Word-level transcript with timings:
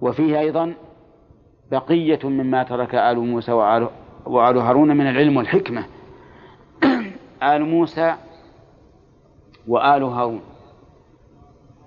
وفيه 0.00 0.40
أيضا 0.40 0.74
بقية 1.70 2.18
مما 2.24 2.62
ترك 2.62 2.94
آل 2.94 3.18
موسى 3.18 3.52
وآل, 3.52 3.88
وآل 4.26 4.58
هارون 4.58 4.96
من 4.96 5.06
العلم 5.06 5.36
والحكمة 5.36 5.84
آل 7.54 7.64
موسى 7.64 8.14
وآل 9.68 10.02
هارون 10.02 10.40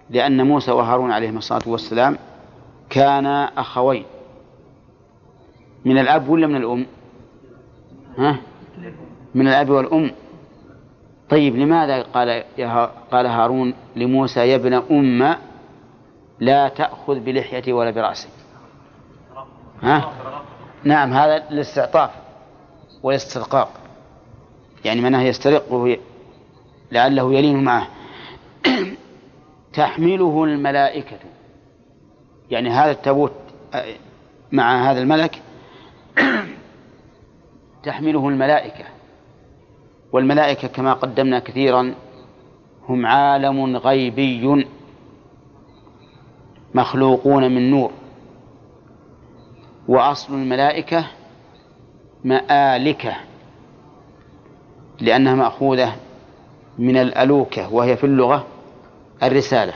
لأن 0.10 0.48
موسى 0.48 0.72
وهارون 0.72 1.12
عليهما 1.12 1.38
الصلاة 1.38 1.62
والسلام 1.68 2.18
كانا 2.90 3.46
أخوين 3.46 4.06
من 5.86 5.98
الأب 5.98 6.30
ولا 6.30 6.48
من 6.48 6.56
الأم؟ 6.56 6.86
ها؟ 8.18 8.38
من 9.36 9.48
الأب 9.48 9.70
والأم 9.70 10.12
طيب 11.30 11.56
لماذا 11.56 12.02
قال 12.02 12.44
قال 13.12 13.26
هارون 13.26 13.74
لموسى 13.96 14.40
يا 14.40 14.56
ابن 14.56 14.74
أم 14.74 15.36
لا 16.42 16.68
تأخذ 16.68 17.20
بلحيتي 17.20 17.74
ولا 17.74 17.92
برأسي. 17.92 18.28
ها؟ 19.82 20.12
نعم 20.84 21.14
هذا 21.14 21.50
الاستعطاف 21.50 22.10
والاسترقاق. 23.04 23.70
يعني 24.86 25.02
منه 25.02 25.22
يسترقه 25.22 25.98
لعله 26.92 27.34
يلين 27.34 27.64
معه. 27.64 27.88
تحمله 29.74 30.44
الملائكة. 30.44 31.18
يعني 32.52 32.70
هذا 32.70 32.92
التابوت 32.92 33.32
مع 34.52 34.92
هذا 34.92 35.00
الملك 35.02 35.42
تحمله 37.84 38.30
الملائكة. 38.30 38.86
والملائكة 40.12 40.68
كما 40.68 40.94
قدمنا 40.94 41.40
كثيرا 41.40 41.96
هم 42.90 43.06
عالم 43.06 43.78
غيبي. 43.78 44.66
مخلوقون 46.74 47.56
من 47.56 47.72
نور. 47.72 47.92
وأصل 49.88 50.34
الملائكة 50.34 51.08
مآلكة 52.24 53.16
لأنها 55.02 55.36
مأخوذة 55.36 55.96
من 56.80 56.98
الألوكة 56.98 57.74
وهي 57.74 57.98
في 57.98 58.04
اللغة 58.04 58.48
الرسالة. 59.24 59.74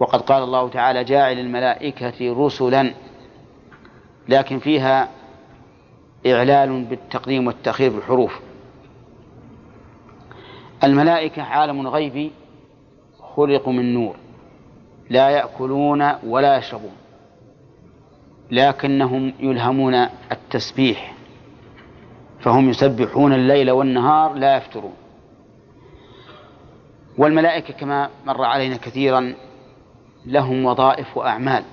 وقد 0.00 0.20
قال 0.20 0.42
الله 0.42 0.68
تعالى 0.68 1.04
جاعل 1.04 1.38
الملائكة 1.38 2.44
رسلا. 2.44 2.94
لكن 4.28 4.58
فيها 4.58 5.08
إعلال 6.26 6.84
بالتقديم 6.84 7.46
والتأخير 7.46 7.90
بالحروف. 7.90 8.40
الملائكة 10.84 11.42
عالم 11.42 11.88
غيبي 11.88 12.32
خلقوا 13.36 13.72
من 13.72 13.94
نور. 13.94 14.16
لا 15.10 15.30
يأكلون 15.30 16.12
ولا 16.26 16.56
يشربون 16.56 16.92
لكنهم 18.50 19.32
يلهمون 19.40 19.94
التسبيح 20.32 21.14
فهم 22.40 22.70
يسبحون 22.70 23.32
الليل 23.32 23.70
والنهار 23.70 24.34
لا 24.34 24.56
يفترون. 24.56 24.94
والملائكة 27.18 27.74
كما 27.74 28.10
مر 28.26 28.44
علينا 28.44 28.76
كثيرا 28.76 29.34
لهم 30.26 30.64
وظائف 30.64 31.16
وأعمال 31.16 31.64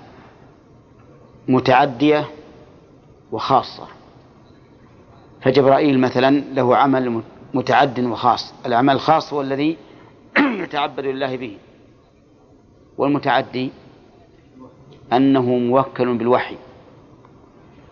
متعدية 1.47 2.25
وخاصة. 3.31 3.87
فجبرائيل 5.41 5.99
مثلا 5.99 6.29
له 6.29 6.77
عمل 6.77 7.21
متعد 7.53 7.99
وخاص 7.99 8.53
العمل 8.65 8.95
الخاص 8.95 9.33
هو 9.33 9.41
الذي 9.41 9.77
يتعبد 10.63 11.05
لله 11.05 11.37
به. 11.37 11.57
والمتعدي 12.97 13.71
أنه 15.13 15.41
موكل 15.41 16.17
بالوحي 16.17 16.55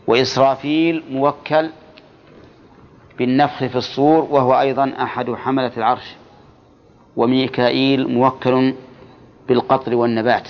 وإسرافيل 0.07 1.03
موكل 1.11 1.69
بالنفخ 3.17 3.57
في 3.65 3.75
الصور 3.75 4.27
وهو 4.31 4.59
أيضا 4.59 4.93
أحد 5.01 5.31
حملة 5.31 5.71
العرش 5.77 6.15
وميكائيل 7.15 8.07
موكل 8.07 8.73
بالقطر 9.47 9.95
والنبات. 9.95 10.49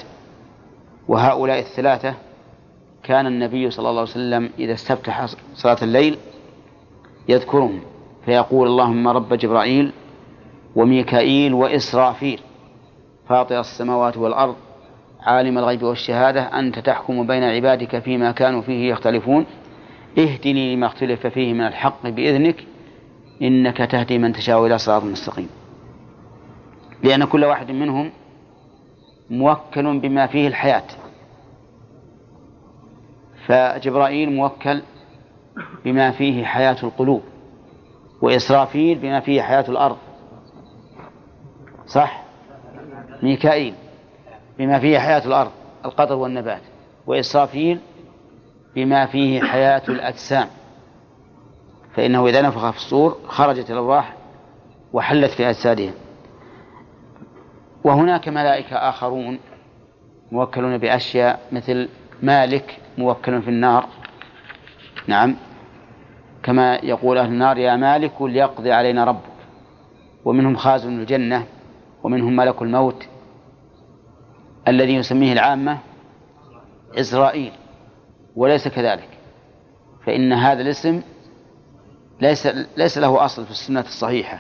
وهؤلاء 1.08 1.60
الثلاثة 1.60 2.14
كان 3.04 3.28
النبي 3.28 3.72
صلى 3.72 3.90
الله 3.90 4.02
عليه 4.02 4.12
وسلم 4.12 4.50
إذا 4.60 4.74
استفتح 4.74 5.26
صلاة 5.56 5.78
الليل 5.82 6.18
يذكرهم 7.30 7.82
فيقول 8.26 8.68
اللهم 8.68 9.08
رب 9.08 9.34
جبرائيل 9.34 9.92
وميكائيل 10.76 11.54
وإسرافيل. 11.54 12.40
فاطر 13.30 13.60
السماوات 13.60 14.18
والأرض 14.18 14.56
عالم 15.22 15.58
الغيب 15.58 15.84
والشهادة 15.84 16.42
أنت 16.60 16.80
تحكم 16.80 17.28
بين 17.28 17.44
عبادك 17.44 18.00
فيما 18.00 18.32
كانوا 18.32 18.62
فيه 18.62 18.92
يختلفون. 18.92 19.46
اهدني 20.18 20.76
لما 20.76 20.88
اختلف 20.88 21.28
فيه 21.28 21.54
من 21.54 21.62
الحق 21.62 22.08
بإذنك 22.10 22.66
إنك 23.42 23.78
تهدي 23.78 24.18
من 24.18 24.34
تشاء 24.34 24.66
إلى 24.66 24.78
صراط 24.78 25.04
مستقيم. 25.04 25.50
لأن 27.04 27.26
كل 27.26 27.46
واحد 27.46 27.72
منهم 27.72 28.12
موكل 29.30 30.00
بما 30.00 30.28
فيه 30.28 30.48
الحياة. 30.48 30.84
فجبرائيل 33.48 34.32
موكل 34.32 34.82
بما 35.86 36.12
فيه 36.12 36.46
حياة 36.46 36.78
القلوب 36.84 37.22
وإسرافيل 38.22 38.98
بما 38.98 39.20
فيه 39.20 39.42
حياة 39.42 39.66
الأرض. 39.70 39.98
صح؟ 41.88 42.25
ميكائيل 43.24 43.74
بما 44.60 44.80
فيه 44.80 45.00
حياة 45.00 45.26
الأرض 45.26 45.52
القطر 45.86 46.16
والنبات 46.16 46.62
وإسرافيل 47.08 47.80
بما 48.76 49.06
فيه 49.06 49.42
حياة 49.42 49.82
الأجسام. 49.90 50.48
فإنه 51.96 52.28
إذا 52.28 52.42
نفخ 52.42 52.70
في 52.70 52.78
الصور 52.78 53.18
خرجت 53.28 53.72
الأرواح 53.72 54.14
وحلت 54.94 55.32
في 55.32 55.50
أجسادهم 55.50 55.94
وهناك 57.84 58.28
ملائكة 58.28 58.76
آخرون 58.76 59.40
موكلون 60.32 60.78
بأشياء 60.78 61.40
مثل 61.52 61.90
مالك 62.22 62.78
موكل 62.98 63.42
في 63.42 63.50
النار. 63.50 63.86
نعم. 65.08 65.36
كما 66.44 66.76
يقول 66.76 67.18
أهل 67.18 67.30
النار 67.30 67.58
يا 67.58 67.76
مالك 67.76 68.22
ليقضي 68.22 68.72
علينا 68.72 69.04
ربك. 69.04 69.36
ومنهم 70.26 70.56
خازن 70.56 71.00
الجنة 71.00 71.46
ومنهم 72.06 72.36
ملك 72.36 72.62
الموت 72.62 73.08
الذي 74.68 74.96
يسميه 74.96 75.34
العامة 75.34 75.78
إسرائيل 76.94 77.52
وليس 78.36 78.68
كذلك. 78.68 79.10
فإن 80.06 80.34
هذا 80.34 80.62
الاسم 80.62 81.02
ليس 82.22 82.48
ليس 82.78 82.98
له 82.98 83.26
أصل 83.26 83.46
في 83.46 83.52
السنة 83.52 83.80
الصحيحة 83.80 84.40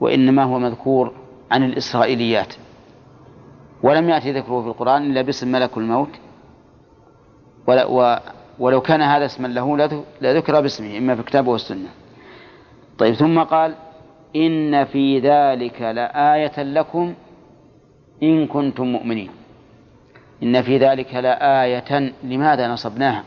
وإنما 0.00 0.44
هو 0.44 0.58
مذكور 0.58 1.12
عن 1.50 1.64
الإسرائيليات. 1.64 2.54
ولم 3.82 4.08
يأتي 4.08 4.32
ذكره 4.32 4.62
في 4.62 4.68
القرآن 4.68 5.10
إلا 5.10 5.22
باسم 5.22 5.52
ملك 5.52 5.78
الموت. 5.78 6.10
ولو 8.58 8.80
كان 8.80 9.02
هذا 9.02 9.24
اسما 9.24 9.48
له 9.48 9.76
لذكر 10.20 10.60
باسمه 10.60 10.98
إما 10.98 11.14
في 11.14 11.20
الكتاب 11.20 11.46
والسنة. 11.46 11.88
طيب 12.98 13.14
ثم 13.14 13.42
قال 13.42 13.74
إن 14.36 14.84
في 14.84 15.18
ذلك 15.18 15.82
لآية 15.82 16.62
لكم 16.62 17.14
إن 18.22 18.46
كنتم 18.46 18.84
مؤمنين. 18.86 19.30
إن 20.42 20.62
في 20.62 20.78
ذلك 20.78 21.14
لآية 21.14 22.12
لماذا 22.24 22.68
نصبناها؟ 22.68 23.24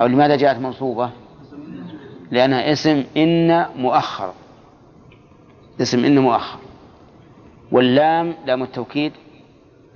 أو 0.00 0.06
لماذا 0.06 0.36
جاءت 0.36 0.58
منصوبة؟ 0.58 1.10
لأنها 2.30 2.72
اسم 2.72 3.04
إن 3.16 3.66
مؤخر. 3.76 4.32
اسم 5.80 6.04
إن 6.04 6.18
مؤخر. 6.18 6.58
واللام 7.72 8.34
لام 8.46 8.62
التوكيد 8.62 9.12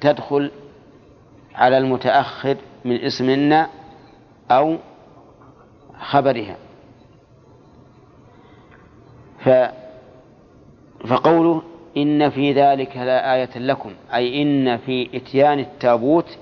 تدخل 0.01 0.51
على 1.55 1.79
المتأخر 1.79 2.57
من 2.85 2.97
اسم 2.97 3.31
إن 3.31 3.67
أو 4.51 4.77
خبرها. 6.01 6.57
ف 9.45 9.49
فقوله 11.07 11.63
إن 11.97 12.31
في 12.31 12.53
ذلك 12.53 12.97
لآية 12.97 13.59
لكم 13.59 13.91
أي 14.15 14.43
إن 14.43 14.77
في 14.77 15.17
إتيان 15.17 15.59
التابوت 15.59 16.39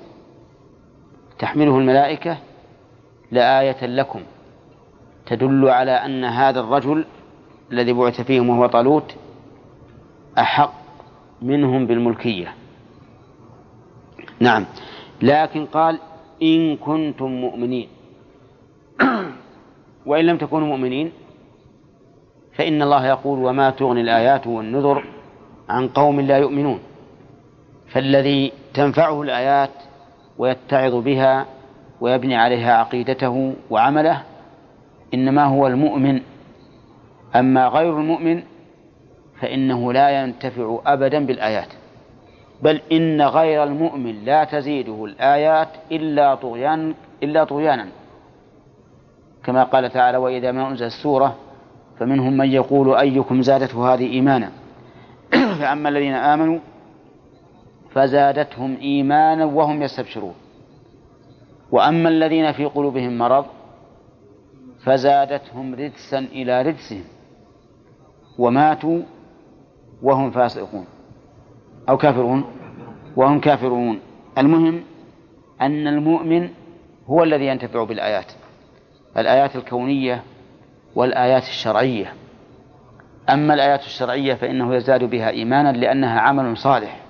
تحمله 1.38 1.78
الملائكة 1.78 2.38
لآية 3.32 3.86
لكم 3.86 4.20
تدل 5.26 5.68
على 5.68 5.90
أن 5.90 6.24
هذا 6.24 6.60
الرجل 6.60 7.04
الذي 7.72 7.92
بعث 7.92 8.20
فيهم 8.20 8.48
وهو 8.48 8.66
طالوت 8.66 9.14
أحق 10.38 10.72
منهم 11.42 11.86
بالملكية. 11.86 12.54
نعم. 14.40 14.66
لكن 15.22 15.66
قال 15.66 15.98
إن 16.42 16.76
كنتم 16.76 17.26
مؤمنين. 17.26 17.88
وإن 20.06 20.24
لم 20.26 20.36
تكونوا 20.36 20.68
مؤمنين 20.68 21.12
فإن 22.58 22.82
الله 22.82 23.06
يقول 23.06 23.44
وما 23.44 23.70
تغني 23.70 24.00
الآيات 24.00 24.46
والنذر 24.46 25.04
عن 25.68 25.88
قوم 25.88 26.20
لا 26.20 26.38
يؤمنون. 26.38 26.80
فالذي 27.88 28.52
تنفعه 28.74 29.22
الآيات 29.22 29.70
ويتعظ 30.38 30.94
بها 30.94 31.46
ويبني 32.00 32.36
عليها 32.36 32.76
عقيدته 32.76 33.54
وعمله 33.70 34.22
إنما 35.14 35.44
هو 35.44 35.66
المؤمن. 35.66 36.20
أما 37.36 37.68
غير 37.68 37.98
المؤمن 37.98 38.42
فإنه 39.40 39.92
لا 39.92 40.22
ينتفع 40.22 40.78
أبدا 40.86 41.26
بالآيات. 41.26 41.68
بل 42.62 42.80
إن 42.92 43.22
غير 43.22 43.64
المؤمن 43.64 44.24
لا 44.24 44.44
تزيده 44.44 45.04
الآيات 45.04 45.68
إلا 45.92 46.34
طغيان 46.34 46.94
إلا 47.22 47.44
طغيانا. 47.44 47.88
كما 49.44 49.64
قال 49.64 49.90
تعالى 49.90 50.18
وإذا 50.18 50.52
ما 50.52 50.68
أنزل 50.68 50.86
السورة 50.86 51.36
فمنهم 51.98 52.36
من 52.36 52.48
يقول 52.50 52.94
أيكم 52.94 53.42
زادته 53.42 53.94
هذه 53.94 54.12
إيمانا؟ 54.12 54.50
فأما 55.60 55.88
الذين 55.88 56.14
آمنوا 56.14 56.58
فزادتهم 57.90 58.76
إيمانا 58.80 59.44
وهم 59.44 59.82
يستبشرون. 59.82 60.34
وأما 61.72 62.08
الذين 62.08 62.52
في 62.52 62.64
قلوبهم 62.64 63.18
مرض 63.18 63.46
فزادتهم 64.84 65.74
رجسا 65.74 66.18
إلى 66.18 66.62
رجسهم 66.62 67.04
وماتوا 68.38 69.02
وهم 70.02 70.30
فاسقون. 70.30 70.86
أو 71.88 71.96
كافرون؟ 71.96 72.44
وهم 73.16 73.40
كافرون. 73.40 74.00
المهم 74.38 74.82
أن 75.60 75.86
المؤمن 75.86 76.48
هو 77.06 77.22
الذي 77.22 77.46
ينتفع 77.46 77.84
بالآيات. 77.84 78.32
الآيات 79.16 79.56
الكونية 79.56 80.22
والآيات 80.98 81.42
الشرعية. 81.42 82.14
أما 83.30 83.54
الآيات 83.54 83.80
الشرعية 83.80 84.34
فإنه 84.34 84.74
يزداد 84.74 85.04
بها 85.04 85.30
إيمانا 85.30 85.72
لأنها 85.72 86.20
عمل 86.20 86.56
صالح 86.56 87.00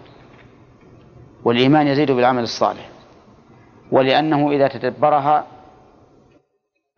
والإيمان 1.45 1.87
يزيد 1.87 2.11
بالعمل 2.11 2.43
الصالح. 2.43 2.89
ولأنه 3.93 4.51
إذا 4.51 4.69
تدبرها 4.69 5.47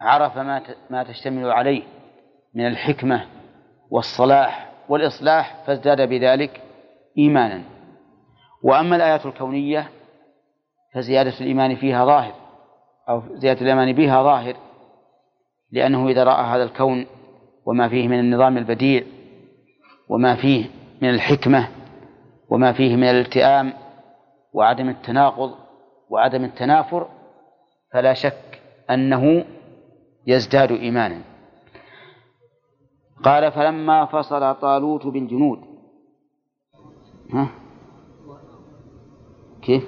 عرف 0.01 0.37
ما 0.37 0.63
ما 0.91 1.03
تشتمل 1.03 1.51
عليه 1.51 1.83
من 2.55 2.67
الحكمة 2.67 3.27
والصلاح 3.91 4.71
والإصلاح 4.89 5.57
فازداد 5.67 6.09
بذلك 6.09 6.63
إيمانا. 7.19 7.63
وأما 8.63 8.97
الآيات 8.97 9.27
الكونية 9.27 9.91
فزيادة 10.95 11.35
الإيمان 11.41 11.77
فيها 11.77 12.05
ظاهر 12.05 12.35
أو 13.09 13.23
زيادة 13.35 13.61
الإيمان 13.61 13.93
بها 13.93 14.23
ظاهر. 14.23 14.70
لأنه 15.73 16.09
إذا 16.09 16.25
رأى 16.25 16.45
هذا 16.45 16.63
الكون 16.63 17.07
وما 17.67 17.89
فيه 17.89 18.09
من 18.09 18.19
النظام 18.19 18.57
البديع 18.59 19.03
وما 20.09 20.37
فيه 20.37 20.71
من 21.03 21.11
الحكمة 21.11 21.69
وما 22.49 22.73
فيه 22.73 22.97
من 22.97 23.05
الالتئام 23.05 23.73
وعدم 24.53 24.89
التناقض 24.89 25.55
وعدم 26.11 26.45
التنافر 26.45 27.09
فلا 27.93 28.15
شك 28.15 28.61
أنه 28.91 29.45
يزداد 30.27 30.73
إيمانا. 30.73 31.23
قال 33.23 33.53
فلما 33.53 34.05
فصل 34.05 34.55
طالوت 34.55 35.07
بالجنود 35.07 35.59
ها؟ 37.35 37.49
كيف؟ 39.63 39.85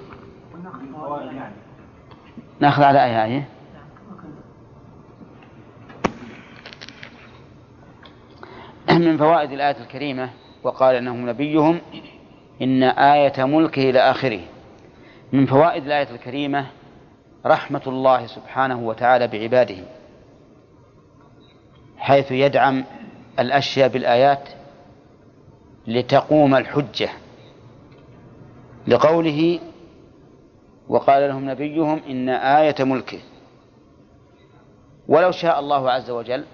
نأخذ 2.61 2.82
على 2.82 3.05
آية 3.05 3.25
آية. 3.25 3.49
من 8.98 9.16
فوائد 9.16 9.52
الآية 9.52 9.76
الكريمة 9.80 10.30
وقال 10.62 10.94
أنه 10.94 11.14
نبيهم 11.14 11.80
إن 12.62 12.82
آية 12.82 13.44
ملكه 13.44 13.90
إلى 13.90 13.98
آخره. 13.98 14.40
من 15.32 15.46
فوائد 15.46 15.84
الآية 15.84 16.10
الكريمة 16.10 16.66
رحمة 17.46 17.82
الله 17.86 18.26
سبحانه 18.26 18.80
وتعالى 18.86 19.26
بعباده 19.28 19.76
حيث 21.98 22.32
يدعم 22.32 22.84
الأشياء 23.38 23.88
بالآيات 23.88 24.48
لتقوم 25.86 26.54
الحجة. 26.54 27.08
لقوله 28.86 29.60
وقال 30.88 31.28
لهم 31.28 31.50
نبيهم 31.50 32.00
إن 32.10 32.28
آية 32.28 32.74
ملكه. 32.80 33.20
ولو 35.08 35.30
شاء 35.30 35.60
الله 35.60 35.90
عز 35.90 36.10
وجل 36.10 36.44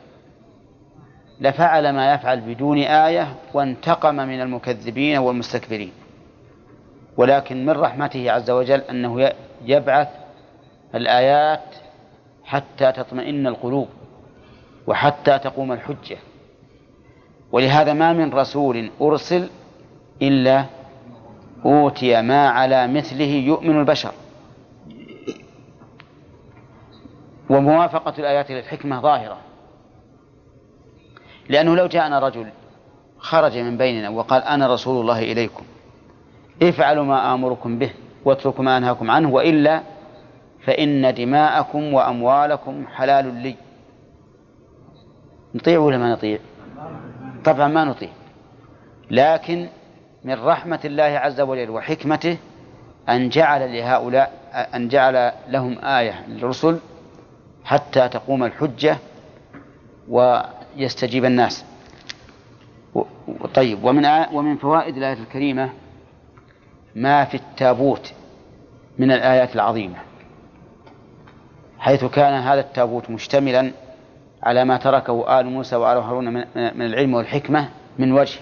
لفعل 1.41 1.91
ما 1.91 2.15
يفعل 2.15 2.41
بدون 2.41 2.79
آية 2.79 3.35
وانتقم 3.55 4.15
من 4.15 4.41
المكذبين 4.41 5.19
والمستكبرين. 5.19 5.93
ولكن 7.17 7.67
من 7.67 7.73
رحمته 7.73 8.33
عز 8.33 8.51
وجل 8.51 8.81
أنه 8.81 9.33
يبعث 9.65 10.09
الآيات 10.95 11.75
حتى 12.45 12.93
تطمئن 12.93 13.47
القلوب 13.47 13.89
وحتى 14.87 15.39
تقوم 15.39 15.73
الحجة. 15.73 16.17
ولهذا 17.53 17.93
ما 17.93 18.13
من 18.13 18.35
رسول 18.35 18.91
أرسل 19.01 19.49
إلا 20.23 20.65
أوتي 21.65 22.23
ما 22.23 22.49
على 22.49 22.89
مثله 22.89 23.25
يؤمن 23.25 23.81
البشر. 23.81 24.13
وموافقة 27.51 28.15
الآيات 28.19 28.51
للحكمة 28.51 29.01
ظاهرة. 29.01 29.48
لأنه 31.49 31.77
لو 31.77 31.87
جاءنا 31.87 32.19
رجل 32.19 32.47
خرج 33.19 33.59
من 33.59 33.77
بيننا 33.77 34.09
وقال 34.09 34.43
أنا 34.43 34.75
رسول 34.75 35.01
الله 35.01 35.19
إليكم 35.19 35.65
افعلوا 36.63 37.05
ما 37.05 37.35
آمركم 37.35 37.79
به 37.79 37.91
واتركوا 38.25 38.65
ما 38.65 38.77
أنهاكم 38.77 39.11
عنه 39.11 39.31
وإلا 39.31 39.83
فإن 40.65 41.15
دماءكم 41.15 41.95
وأموالكم 41.95 42.87
حلال 42.87 43.35
لي. 43.35 43.55
نطيع 45.55 45.79
ولا 45.79 45.99
ما 45.99 46.13
نطيع؟ 46.13 46.39
طبعا 47.45 47.69
ما 47.69 47.85
نطيع. 47.85 48.09
لكن 49.11 49.69
من 50.25 50.45
رحمة 50.45 50.81
الله 50.85 51.03
عز 51.05 51.41
وجل 51.41 51.71
وحكمته 51.71 52.37
أن 53.09 53.29
جعل 53.29 53.73
لهؤلاء 53.77 54.33
أن 54.75 54.89
جعل 54.89 55.33
لهم 55.49 55.79
آية 55.85 56.27
للرسل 56.29 56.79
حتى 57.65 58.09
تقوم 58.09 58.45
الحجة 58.45 58.99
ويستجيب 60.79 61.25
الناس. 61.25 61.65
طيب 63.55 63.85
ومن 63.85 64.07
ومن 64.33 64.57
فوائد 64.57 64.97
الآية 64.97 65.13
الكريمة 65.13 65.71
ما 66.95 67.25
في 67.25 67.35
التابوت 67.35 68.13
من 68.99 69.13
الآيات 69.13 69.55
العظيمة 69.55 69.97
حيث 71.79 72.05
كان 72.05 72.35
هذا 72.35 72.61
التابوت 72.61 73.11
مشتملا 73.11 73.73
على 74.43 74.65
ما 74.65 74.77
تركه 74.77 75.41
آل 75.41 75.47
موسى 75.47 75.77
وآل 75.77 75.97
هارون 75.97 76.33
من 76.55 76.83
العلم 76.87 77.15
والحكمة 77.15 77.69
من 77.99 78.13
وجه 78.13 78.41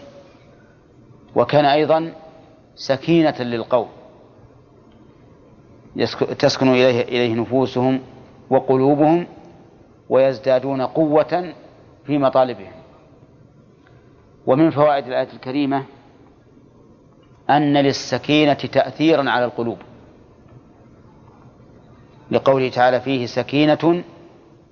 وكان 1.34 1.64
أيضا 1.64 2.12
سكينة 2.74 3.34
للقوم 3.40 3.88
تسكن 6.38 6.68
إليه, 6.68 7.02
إليه 7.02 7.34
نفوسهم 7.34 8.00
وقلوبهم 8.50 9.26
ويزدادون 10.08 10.82
قوة 10.82 11.54
في 12.06 12.18
مطالبهم 12.18 12.72
ومن 14.46 14.70
فوائد 14.70 15.06
الآية 15.06 15.28
الكريمة 15.32 15.84
أن 17.50 17.76
للسكينة 17.76 18.54
تأثيرا 18.54 19.30
على 19.30 19.44
القلوب. 19.44 19.78
لقوله 22.30 22.68
تعالى 22.68 23.00
فيه 23.00 23.26
سكينة 23.26 24.04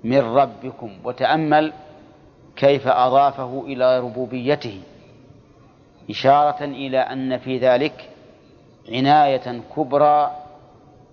من 0.05 0.19
ربكم 0.19 0.91
وتأمل 1.05 1.73
كيف 2.57 2.89
أضافه 2.89 3.65
إلى 3.67 4.01
ربوبيته 4.01 4.81
إشارة 6.11 6.65
إلى 6.65 6.99
أن 6.99 7.39
في 7.39 7.59
ذلك 7.59 8.11
عناية 8.89 9.63
كبرى 9.77 10.31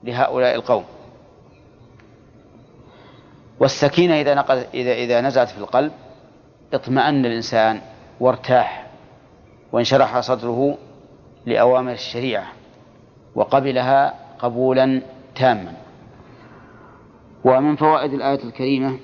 لهؤلاء 0.04 0.56
القوم. 0.56 0.86
والسكينة 3.60 4.22
إذا 4.22 4.34
نقل 4.34 4.58
إذا 4.74 4.94
إذا 4.94 5.22
نزلت 5.22 5.50
في 5.50 5.58
القلب 5.58 5.92
اطمأن 6.74 7.26
الإنسان 7.26 7.82
وارتاح 8.20 8.88
وانشرح 9.72 10.20
صدره 10.20 10.78
لأوامر 11.46 11.92
الشريعة 11.92 12.48
وقبلها 13.36 14.14
قبولا 14.40 15.02
تاما. 15.36 15.74
ومن 17.44 17.76
فوائد 17.76 18.14
الآية 18.14 18.44
الكريمة 18.44 19.00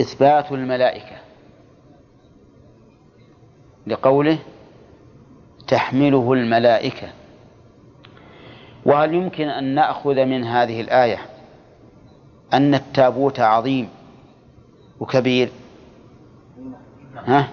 إثبات 0.00 0.52
الملائكة 0.52 1.16
لقوله 3.86 4.38
تحمله 5.68 6.32
الملائكة. 6.32 7.08
وهل 8.86 9.14
يمكن 9.14 9.48
أن 9.48 9.64
نأخذ 9.74 10.24
من 10.24 10.44
هذه 10.44 10.80
الآية 10.80 11.18
أن 12.52 12.74
التابوت 12.74 13.40
عظيم؟ 13.40 13.88
وكبير. 15.00 15.50
ها؟ 17.26 17.48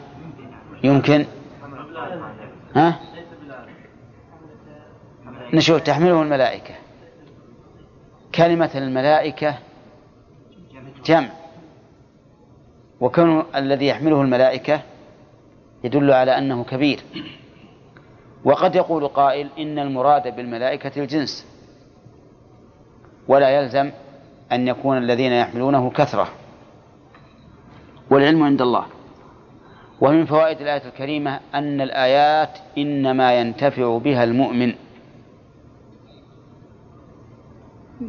يمكن. 0.83 1.25
ها؟ 2.75 2.99
نشوف 5.53 5.81
تحمله 5.81 6.21
الملائكة. 6.21 6.75
كلمة 8.35 8.71
الملائكة 8.75 9.57
جمع. 11.05 11.29
وكون 12.99 13.43
الذي 13.55 13.87
يحمله 13.87 14.21
الملائكة 14.21 14.81
يدل 15.83 16.11
على 16.11 16.37
أنه 16.37 16.63
كبير. 16.63 16.99
وقد 18.45 18.75
يقول 18.75 19.07
قائل 19.07 19.49
إن 19.57 19.79
المراد 19.79 20.35
بالملائكة 20.35 21.01
الجنس. 21.01 21.47
ولا 23.27 23.49
يلزم 23.49 23.91
أن 24.51 24.67
يكون 24.67 24.97
الذين 24.97 25.31
يحملونه 25.31 25.89
كثرة. 25.89 26.29
والعلم 28.11 28.43
عند 28.43 28.61
الله. 28.61 28.85
ومن 30.01 30.25
فوائد 30.25 30.61
الآية 30.61 30.85
الكريمة 30.85 31.39
أن 31.53 31.81
الآيات 31.81 32.57
إنما 32.77 33.39
ينتفع 33.39 33.97
بها 33.97 34.23
المؤمن. 34.23 34.73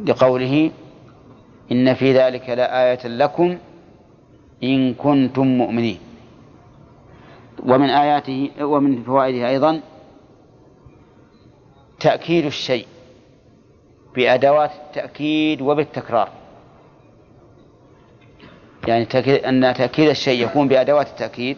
لقوله 0.05 0.71
إن 1.71 1.93
في 1.93 2.13
ذلك 2.13 2.49
لآية 2.49 3.07
لكم 3.07 3.57
إن 4.63 4.93
كنتم 4.93 5.47
مؤمنين. 5.47 5.99
ومن 7.65 7.89
آياته 7.89 8.51
ومن 8.61 9.03
فوائده 9.03 9.49
أيضا 9.49 9.81
تأكيد 11.99 12.45
الشيء 12.45 12.87
بأدوات 14.15 14.71
التأكيد 14.71 15.61
وبالتكرار. 15.61 16.38
يعني 18.87 19.07
أن 19.49 19.73
تأكيد 19.73 20.09
الشيء 20.09 20.45
يكون 20.45 20.67
بأدوات 20.67 21.07
التأكيد 21.07 21.57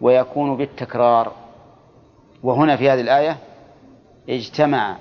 ويكون 0.00 0.56
بالتكرار. 0.56 1.32
وهنا 2.42 2.76
في 2.76 2.90
هذه 2.90 3.00
الآية 3.00 3.36
اجتمع 4.28 4.96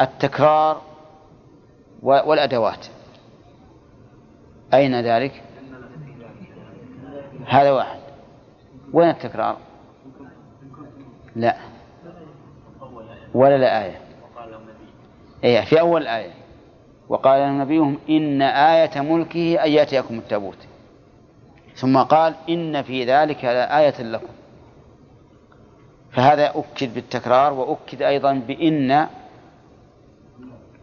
التكرار 0.00 0.82
والأدوات. 2.02 2.86
أين 4.74 5.00
ذلك؟ 5.00 5.42
هذا 7.46 7.70
واحد. 7.70 7.98
وين 8.92 9.10
التكرار؟ 9.10 9.56
لا. 11.36 11.56
ولا 13.34 13.58
لا 13.58 13.84
آية. 13.84 14.00
إيه 15.44 15.64
في 15.64 15.80
أول 15.80 16.02
الآية 16.02 16.45
وقال 17.08 17.58
نبيهم 17.58 17.98
إن 18.08 18.42
آية 18.42 19.00
ملكه 19.00 19.64
أن 19.64 19.70
يأتيكم 19.70 20.18
التابوت. 20.18 20.58
ثم 21.74 21.98
قال 21.98 22.34
إن 22.48 22.82
في 22.82 23.04
ذلك 23.04 23.44
لآية 23.44 24.02
لكم. 24.02 24.32
فهذا 26.12 26.52
أكد 26.54 26.94
بالتكرار 26.94 27.52
وأكد 27.52 28.02
أيضا 28.02 28.32
بإن 28.32 29.06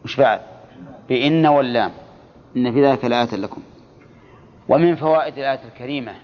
وش 0.05 0.17
بعد؟ 0.17 0.41
بإن 1.09 1.45
واللام. 1.45 1.91
إن 2.57 2.71
في 2.71 2.85
ذلك 2.85 3.05
لآية 3.05 3.35
لكم. 3.35 3.61
ومن 4.69 4.95
فوائد 4.95 5.37
الآية 5.37 5.59
الكريمة 5.73 6.15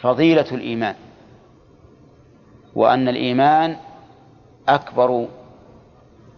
فضيلة 0.00 0.46
الإيمان 0.52 0.94
وأن 2.74 3.08
الإيمان 3.08 3.76
أكبر 4.68 5.26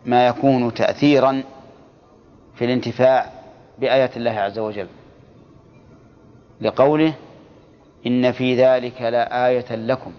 ما 0.07 0.27
يكون 0.27 0.75
تأثيرا 0.75 1.43
في 2.61 2.67
الانتفاع 2.67 3.33
بآيات 3.79 4.17
الله 4.17 4.31
عز 4.31 4.59
وجل 4.59 4.87
لقوله 6.61 7.15
إن 8.07 8.33
في 8.33 8.57
ذلك 8.57 9.03
لآية 9.03 9.77
لكم. 9.77 10.13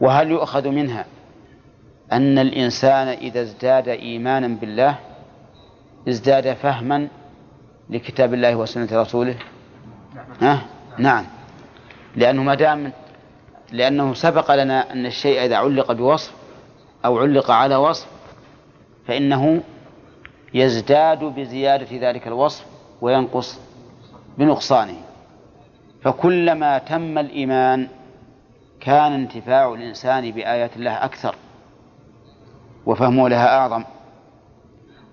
وهل 0.00 0.30
يؤخذ 0.30 0.68
منها 0.68 1.04
أن 2.12 2.38
الإنسان 2.38 3.08
إذا 3.08 3.40
ازداد 3.40 3.88
إيمانا 3.88 4.48
بالله 4.48 4.98
ازداد 6.08 6.52
فهما 6.52 7.08
لكتاب 7.90 8.34
الله 8.34 8.56
وسنة 8.56 8.88
رسوله؟ 8.92 9.36
ها؟ 10.40 10.66
نعم. 10.98 11.24
لأنه 12.16 12.42
ما 12.42 12.54
دام 12.54 12.92
لأنه 13.72 14.14
سبق 14.14 14.54
لنا 14.54 14.92
أن 14.92 15.06
الشيء 15.06 15.44
إذا 15.44 15.56
علق 15.56 15.92
بوصف 15.92 16.32
أو 17.04 17.18
علق 17.18 17.50
على 17.50 17.76
وصف 17.76 18.06
فإنه 19.06 19.62
يزداد 20.54 21.24
بزيادة 21.24 22.08
ذلك 22.10 22.26
الوصف 22.26 22.66
وينقص 23.00 23.60
بنقصانه. 24.38 24.96
فكلما 26.02 26.78
تم 26.78 27.18
الإيمان 27.18 27.88
كان 28.80 29.12
انتفاع 29.12 29.74
الإنسان 29.74 30.30
بآيات 30.30 30.76
الله 30.76 31.04
أكثر 31.04 31.34
وفهمه 32.86 33.28
لها 33.28 33.58
أعظم. 33.58 33.84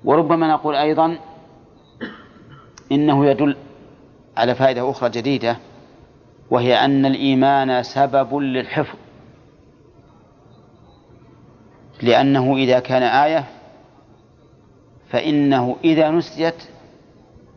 وربما 0.04 0.48
نقول 0.48 0.76
أيضا 0.76 1.18
إنه 2.92 3.26
يدل 3.26 3.58
على 4.38 4.56
فائدة 4.56 4.90
أخرى 4.90 5.10
جديدة 5.10 5.58
وهي 6.50 6.86
أن 6.86 7.06
الإيمان 7.06 7.84
سبب 7.84 8.36
للحفظ. 8.36 8.98
لأنه 12.02 12.56
إذا 12.56 12.80
كان 12.80 13.04
آية 13.04 13.46
فإنه 15.14 15.76
إذا 15.84 16.10
نسيت 16.10 16.56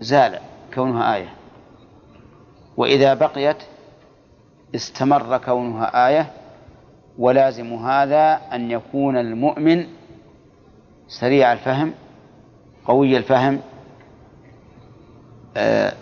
زال 0.01 0.39
كونها 0.75 1.15
آية. 1.15 1.35
وإذا 2.77 3.15
بقيت 3.15 3.57
استمر 4.75 5.39
كونها 5.39 6.09
آية. 6.09 6.33
ولازم 7.19 7.75
هذا 7.75 8.41
أن 8.53 8.71
يكون 8.71 9.17
المؤمن 9.17 9.87
سريع 11.09 11.53
الفهم 11.53 11.93
قوي 12.85 13.17
الفهم 13.17 13.61
آه، 15.57 15.93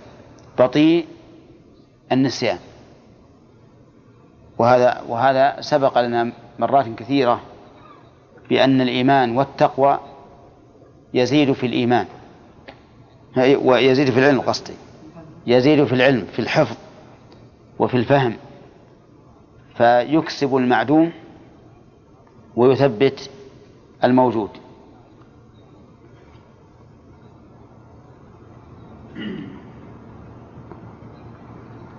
بطيء 0.59 1.07
النسيان. 2.13 2.59
وهذا 4.59 5.03
وهذا 5.09 5.61
سبق 5.61 6.01
لنا 6.01 6.33
مرات 6.59 6.87
كثيرة 6.97 7.41
بأن 8.51 8.81
الإيمان 8.81 9.37
والتقوى 9.37 9.99
يزيد 11.15 11.53
في 11.53 11.67
الإيمان. 11.67 12.07
ويزيد 13.37 14.11
في 14.11 14.19
العلم 14.19 14.41
قصدي. 14.41 14.75
يزيد 15.47 15.85
في 15.85 15.93
العلم 15.93 16.27
في 16.33 16.39
الحفظ 16.39 16.77
وفي 17.79 17.97
الفهم. 17.97 18.37
فيكسب 19.77 20.57
المعدوم 20.57 21.13
ويثبت 22.57 23.31
الموجود. 24.05 24.51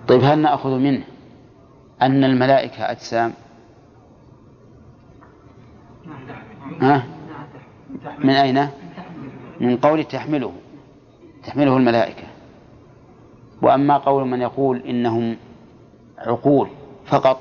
طيب 0.08 0.24
هل 0.24 0.40
نأخذ 0.40 0.70
منه 0.70 1.04
أن 2.02 2.24
الملائكة 2.24 2.92
أجسام؟ 2.92 3.34
ها؟ 6.82 7.06
من 8.20 8.30
أين؟ 8.30 8.70
من 9.60 9.78
قول 9.78 10.04
تحمله 10.04 10.54
تحمله 11.44 11.78
الملائكة. 11.78 12.24
وأما 13.62 13.98
قول 13.98 14.28
من 14.28 14.42
يقول 14.42 14.82
إنهم 14.82 15.38
عقول 16.18 16.70
فقط 17.06 17.40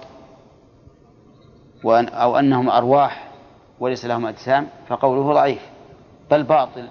وأن 1.85 2.09
أو 2.09 2.37
أنهم 2.37 2.71
أرواح 2.71 3.29
وليس 3.81 4.05
لهم 4.05 4.27
أجسام 4.27 4.67
فقوله 4.89 5.33
ضعيف. 5.33 5.71
بل 6.31 6.43
باطل 6.43 6.89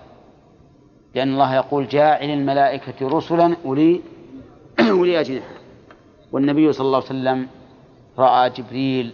لأن 1.16 1.34
الله 1.34 1.56
يقول 1.56 1.88
جاعل 1.88 2.30
الملائكة 2.30 3.08
رسلا 3.08 3.56
أولي 3.66 4.02
أولي 4.90 5.20
أجنحة. 5.20 5.54
والنبي 6.32 6.74
صلى 6.74 6.86
الله 6.86 6.98
عليه 6.98 7.06
وسلم 7.08 7.48
رأى 8.18 8.50
جبريل 8.50 9.14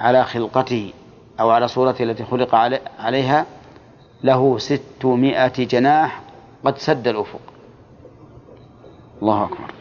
على 0.00 0.24
خلقته 0.24 0.92
أو 1.40 1.50
على 1.50 1.68
صورته 1.68 2.02
التي 2.02 2.24
خلق 2.24 2.54
عليها 2.98 3.46
له 4.24 4.58
ستمائة 4.58 5.64
جناح 5.64 6.22
قد 6.64 6.78
سد 6.78 7.08
الأفق. 7.08 7.40
الله 9.22 9.44
أكبر. 9.44 9.74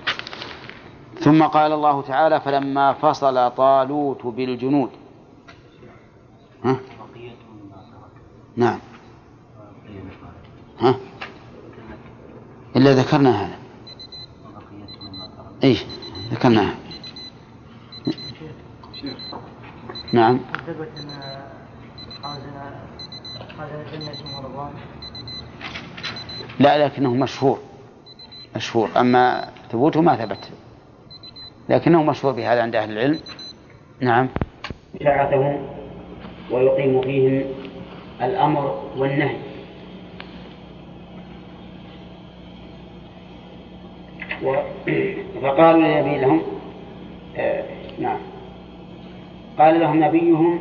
ثم 1.19 1.43
قال 1.43 1.71
الله 1.71 2.01
تعالى 2.01 2.39
فلما 2.41 2.93
فصل 2.93 3.51
طالوت 3.51 4.25
بالجنود. 4.25 4.89
ها؟ 6.65 6.79
نعم. 8.55 8.79
ها؟ 10.79 10.95
إلا 12.75 12.93
ذكرنا 12.93 13.45
هذا. 13.45 13.59
إيش 15.63 15.85
ذكرناها 16.31 16.75
نعم. 20.13 20.39
لا 26.59 26.85
لكنه 26.85 27.13
مشهور 27.13 27.59
مشهور. 28.55 28.89
أما 28.97 29.49
ثبوته 29.71 30.01
ما 30.01 30.15
ثبت. 30.15 30.51
لكنه 31.69 32.03
مشهور 32.03 32.33
بهذا 32.33 32.61
عند 32.61 32.75
أهل 32.75 32.91
العلم. 32.91 33.19
نعم. 33.99 34.29
شعته 35.03 35.59
ويقيم 36.51 37.01
فيهم 37.01 37.43
الأمر 38.21 38.83
والنهي. 38.97 39.35
و... 44.43 44.55
فقالوا 45.41 45.81
لنبي 45.81 46.17
لهم 46.17 46.41
آه 47.37 47.63
نعم. 47.99 48.19
قال 49.59 49.79
لهم 49.79 50.03
نبيهم 50.03 50.59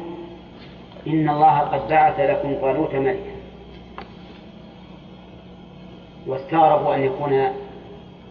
إن 1.06 1.28
الله 1.28 1.58
قد 1.58 1.88
بعث 1.88 2.20
لكم 2.20 2.60
طالوت 2.60 2.94
ملكا 2.94 3.27
واستغربوا 6.28 6.94
أن 6.94 7.04
يكون 7.04 7.52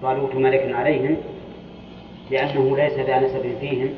طالوت 0.02 0.36
ملكا 0.36 0.76
عليهم 0.76 1.18
لأنه 2.32 2.78
ليس 2.78 2.94
ذا 2.94 3.20
نسب 3.20 3.58
فيهم 3.60 3.94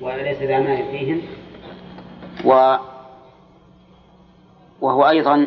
وليس 0.00 0.38
ذا 0.38 0.58
مال 0.58 0.84
فيهم. 0.90 1.22
و 2.44 2.76
وهو 4.80 5.08
أيضا 5.08 5.46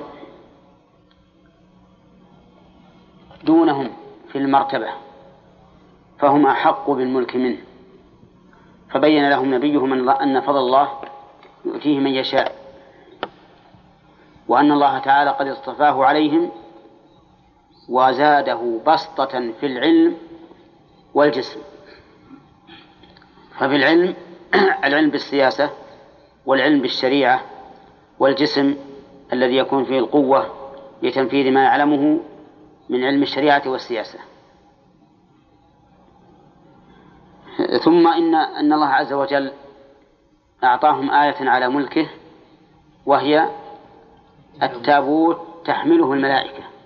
دونهم 3.43 3.89
في 4.31 4.37
المرتبة 4.37 4.87
فهم 6.19 6.45
أحق 6.45 6.91
بالملك 6.91 7.35
منه. 7.35 7.57
فبين 8.89 9.29
لهم 9.29 9.53
نبيهم 9.53 10.09
أن 10.09 10.41
فضل 10.41 10.57
الله 10.57 10.89
يؤتيه 11.65 11.99
من 11.99 12.11
يشاء 12.11 12.55
وأن 14.47 14.71
الله 14.71 14.99
تعالى 14.99 15.29
قد 15.29 15.47
اصطفاه 15.47 16.05
عليهم 16.05 16.51
وزاده 17.89 18.79
بسطة 18.87 19.51
في 19.59 19.65
العلم 19.65 20.17
والجسم. 21.13 21.59
ففي 23.57 23.75
العلم 23.75 24.15
العلم 24.87 25.09
بالسياسة 25.09 25.69
والعلم 26.45 26.81
بالشريعة 26.81 27.41
والجسم 28.19 28.75
الذي 29.33 29.57
يكون 29.57 29.83
فيه 29.85 29.99
القوة 29.99 30.71
لتنفيذ 31.03 31.51
ما 31.51 31.63
يعلمه 31.63 32.19
من 32.89 33.03
علم 33.03 33.23
الشريعة 33.23 33.61
والسياسة. 33.65 34.19
ثم 37.83 38.07
إن 38.07 38.35
أن 38.35 38.73
الله 38.73 38.87
عز 38.87 39.13
وجل 39.13 39.51
أعطاهم 40.63 41.11
آية 41.11 41.49
على 41.49 41.69
ملكه 41.69 42.07
وهي 43.05 43.49
التابوت 44.63 45.37
تحمله 45.65 46.13
الملائكة. 46.13 46.76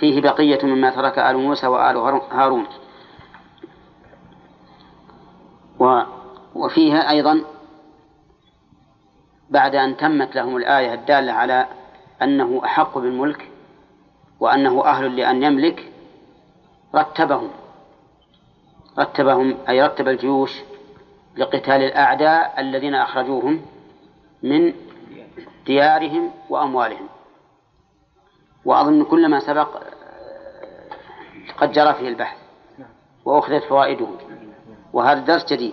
فيه 0.00 0.20
بقية 0.20 0.66
مما 0.66 0.90
ترك 0.90 1.18
آل 1.18 1.36
موسى 1.36 1.66
وآل 1.66 1.96
هارون 2.30 2.66
وفيها 6.54 7.10
أيضا 7.10 7.40
بعد 9.50 9.74
أن 9.74 9.96
تمت 9.96 10.34
لهم 10.34 10.56
الآية 10.56 10.94
الدالة 10.94 11.32
على 11.32 11.66
أنه 12.22 12.60
أحق 12.64 12.98
بالملك 12.98 13.50
وأنه 14.40 14.84
أهل 14.84 15.16
لأن 15.16 15.42
يملك 15.42 15.92
رتبهم. 16.94 17.50
رتبهم 18.98 19.56
أي 19.68 19.82
رتب 19.82 20.08
الجيوش 20.08 20.60
لقتال 21.36 21.82
الأعداء 21.82 22.60
الذين 22.60 22.94
أخرجوهم 22.94 23.62
من 24.42 24.72
ديارهم 25.66 26.30
وأموالهم. 26.50 27.08
وأظن 28.64 29.04
كل 29.04 29.28
ما 29.28 29.40
سبق 29.40 29.68
قد 31.58 31.72
جرى 31.72 31.94
فيه 31.94 32.08
البحث 32.08 32.36
وأخذت 33.24 33.64
فوائده 33.64 34.08
وهذا 34.92 35.20
درس 35.20 35.52
جديد. 35.52 35.72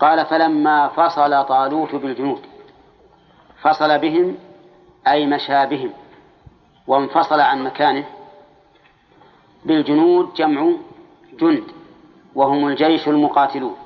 قال 0.00 0.26
فلما 0.26 0.88
فصل 0.88 1.44
طالوت 1.44 1.94
بالجنود 1.94 2.40
فصل 3.62 3.98
بهم 3.98 4.36
أي 5.06 5.26
مشى 5.26 5.66
بهم 5.66 5.92
وانفصل 6.86 7.40
عن 7.40 7.64
مكانه 7.64 8.04
بالجنود 9.64 10.34
جمع 10.34 10.72
جند 11.40 11.64
وهم 12.34 12.68
الجيش 12.68 13.08
المقاتلون 13.08 13.76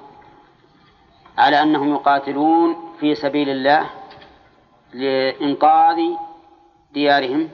على 1.38 1.62
أنهم 1.62 1.94
يقاتلون 1.94 2.76
في 3.00 3.14
سبيل 3.14 3.48
الله 3.48 3.90
لإنقاذ 4.94 5.98
ديارهم 6.92 7.48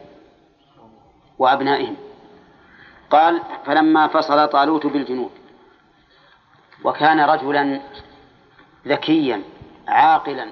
وأبنائهم. 1.40 1.96
قال 3.10 3.40
فلما 3.64 4.06
فصل 4.06 4.48
طالوت 4.48 4.86
بالجنود 4.86 5.30
وكان 6.84 7.20
رجلا 7.20 7.80
ذكيا 8.86 9.42
عاقلا 9.88 10.46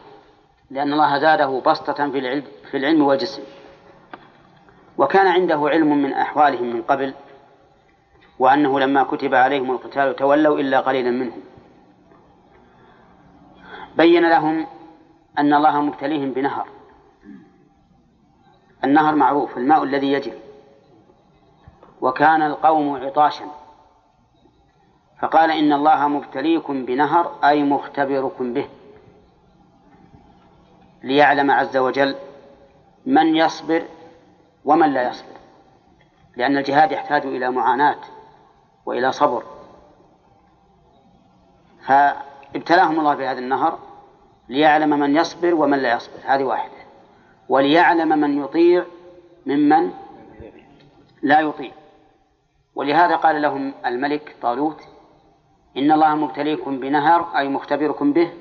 لأن 0.70 0.92
الله 0.92 1.18
زاده 1.18 1.62
بسطة 1.66 2.10
في 2.10 2.18
العلم, 2.18 2.44
في 2.70 2.76
العلم 2.76 3.02
والجسم. 3.02 3.42
وكان 4.98 5.26
عنده 5.26 5.68
علم 5.68 6.02
من 6.02 6.12
أحوالهم 6.12 6.66
من 6.66 6.82
قبل 6.82 7.14
وأنه 8.38 8.80
لما 8.80 9.02
كتب 9.02 9.34
عليهم 9.34 9.70
القتال 9.70 10.16
تولوا 10.16 10.58
إلا 10.58 10.80
قليلا 10.80 11.10
منهم. 11.10 11.40
بين 13.96 14.28
لهم 14.28 14.66
أن 15.38 15.54
الله 15.54 15.80
مبتليهم 15.80 16.32
بنهر. 16.32 16.68
النهر 18.84 19.14
معروف 19.14 19.56
الماء 19.58 19.84
الذي 19.84 20.12
يجري. 20.12 20.47
وكان 22.00 22.42
القوم 22.42 22.96
عطاشا. 22.96 23.44
فقال 25.20 25.50
إن 25.50 25.72
الله 25.72 26.08
مبتليكم 26.08 26.84
بنهر 26.84 27.32
أي 27.44 27.62
مختبركم 27.62 28.54
به. 28.54 28.68
ليعلم 31.02 31.50
عز 31.50 31.76
وجل 31.76 32.16
من 33.06 33.36
يصبر 33.36 33.82
ومن 34.64 34.92
لا 34.94 35.08
يصبر. 35.08 35.38
لأن 36.36 36.56
الجهاد 36.56 36.92
يحتاج 36.92 37.26
إلى 37.26 37.50
معاناة 37.50 37.98
وإلى 38.86 39.12
صبر. 39.12 39.42
فابتلاهم 41.86 43.00
الله 43.00 43.14
بهذا 43.14 43.38
النهر 43.38 43.78
ليعلم 44.48 44.90
من 44.90 45.16
يصبر 45.16 45.54
ومن 45.54 45.78
لا 45.78 45.96
يصبر. 45.96 46.18
هذه 46.24 46.44
واحدة. 46.44 46.78
وليعلم 47.48 48.08
من 48.08 48.44
يطيع 48.44 48.84
ممن 49.46 49.90
لا 51.22 51.40
يطيع. 51.40 51.70
ولهذا 52.78 53.16
قال 53.16 53.42
لهم 53.42 53.74
الملك 53.86 54.36
طالوت 54.42 54.82
إن 55.76 55.92
الله 55.92 56.14
مبتليكم 56.14 56.80
بنهر 56.80 57.38
أي 57.38 57.48
مختبركم 57.48 58.12
به 58.12 58.32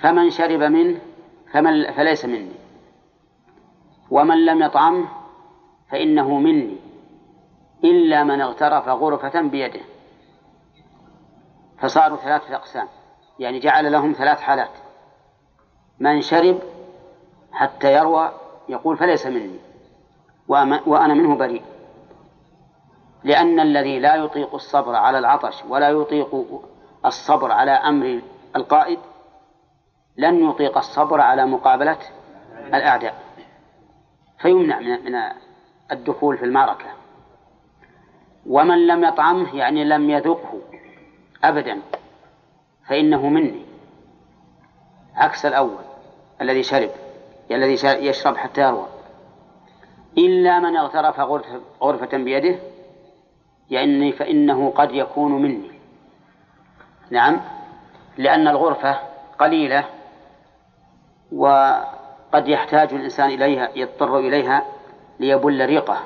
فمن 0.00 0.30
شرب 0.30 0.62
منه 0.62 1.00
فمن 1.52 1.92
فليس 1.92 2.24
مني. 2.24 2.52
ومن 4.10 4.44
لم 4.44 4.62
يطعمه 4.62 5.08
فإنه 5.90 6.38
مني. 6.38 6.76
إلا 7.84 8.24
من 8.24 8.40
اغترف 8.40 8.88
غرفة 8.88 9.40
بيده. 9.40 9.80
فصاروا 11.78 12.16
ثلاثة 12.16 12.54
أقسام 12.54 12.88
يعني 13.38 13.58
جعل 13.58 13.92
لهم 13.92 14.12
ثلاث 14.12 14.40
حالات. 14.40 14.72
من 15.98 16.20
شرب 16.20 16.58
حتى 17.52 17.94
يروى 17.94 18.32
يقول 18.68 18.96
فليس 18.96 19.26
مني. 19.26 19.58
وأنا 20.86 21.14
منه 21.14 21.36
بريء. 21.36 21.62
لأن 23.24 23.60
الذي 23.60 23.98
لا 23.98 24.14
يطيق 24.14 24.54
الصبر 24.54 24.94
على 24.94 25.18
العطش 25.18 25.64
ولا 25.68 25.88
يطيق 25.88 26.62
الصبر 27.06 27.52
على 27.52 27.70
أمر 27.70 28.20
القائد 28.56 28.98
لن 30.16 30.48
يطيق 30.50 30.78
الصبر 30.78 31.20
على 31.20 31.46
مقابلة 31.46 31.98
الأعداء. 32.74 33.14
فيمنع 34.38 34.78
من 34.80 35.14
الدخول 35.92 36.38
في 36.38 36.44
المعركة. 36.44 36.86
ومن 38.46 38.86
لم 38.86 39.04
يطعمه 39.04 39.56
يعني 39.56 39.84
لم 39.84 40.10
يذقه 40.10 40.60
أبدا 41.44 41.80
فإنه 42.88 43.28
مني. 43.28 43.64
عكس 45.14 45.46
الأول 45.46 45.84
الذي 46.40 46.62
شرب 46.62 46.90
الذي 47.50 48.06
يشرب 48.06 48.36
حتى 48.36 48.60
يروى. 48.60 48.86
إلا 50.18 50.58
من 50.58 50.76
اغترف 50.76 51.20
غرفة 51.82 52.18
بيده 52.18 52.71
يعني 53.72 54.12
فإنه 54.12 54.70
قد 54.70 54.92
يكون 54.92 55.42
مني. 55.42 55.70
نعم. 57.10 57.40
لأن 58.18 58.48
الغرفة 58.48 58.98
قليلة 59.38 59.84
وقد 61.32 62.48
يحتاج 62.48 62.94
الإنسان 62.94 63.30
إليها 63.30 63.70
يضطر 63.76 64.18
إليها 64.18 64.66
ليبل 65.20 65.66
ريقه. 65.66 65.98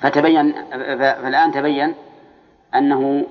فتبين 0.00 0.52
فالآن 0.98 1.52
تبين 1.52 1.94
أنه 2.74 3.26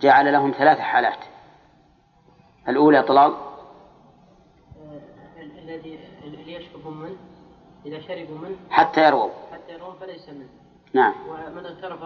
جعل 0.00 0.32
لهم 0.32 0.50
ثلاث 0.50 0.78
حالات. 0.78 1.18
الأولى 2.68 3.02
طلال 3.02 3.34
الذي 6.24 6.52
يشرب 6.52 6.86
منه 6.86 7.16
إذا 7.86 8.00
شربوا 8.00 8.38
منه 8.38 8.56
حتى 8.70 9.06
يرووا 9.06 9.30
يرووا 9.84 9.98
فليس 10.00 10.28
منه. 10.28 10.48
نعم. 10.92 11.12
ومن 11.28 11.66
اغترف 11.66 12.02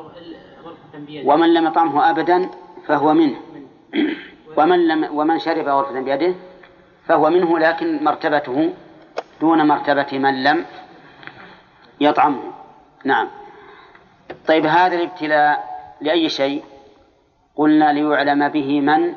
غرفة 0.65 0.99
بيده. 0.99 1.29
ومن 1.29 1.55
لم 1.55 1.67
يطعمه 1.67 2.11
أبدا 2.11 2.51
فهو 2.87 3.15
منه. 3.15 3.37
ومن 4.59 4.89
لم 4.89 5.19
ومن 5.19 5.39
شرب 5.39 5.69
غرفة 5.69 6.01
بيده 6.01 6.35
فهو 7.07 7.31
منه 7.31 7.59
لكن 7.59 8.05
مرتبته 8.05 8.75
دون 9.41 9.69
مرتبة 9.69 10.19
من 10.19 10.43
لم 10.43 10.65
يطعمه. 12.01 12.43
نعم. 13.05 13.29
طيب 14.47 14.67
هذا 14.67 14.97
الابتلاء 14.97 15.69
لأي 16.01 16.29
شيء؟ 16.29 16.65
قلنا 17.57 17.93
ليعلم 17.93 18.49
به 18.49 18.81
من 18.81 19.15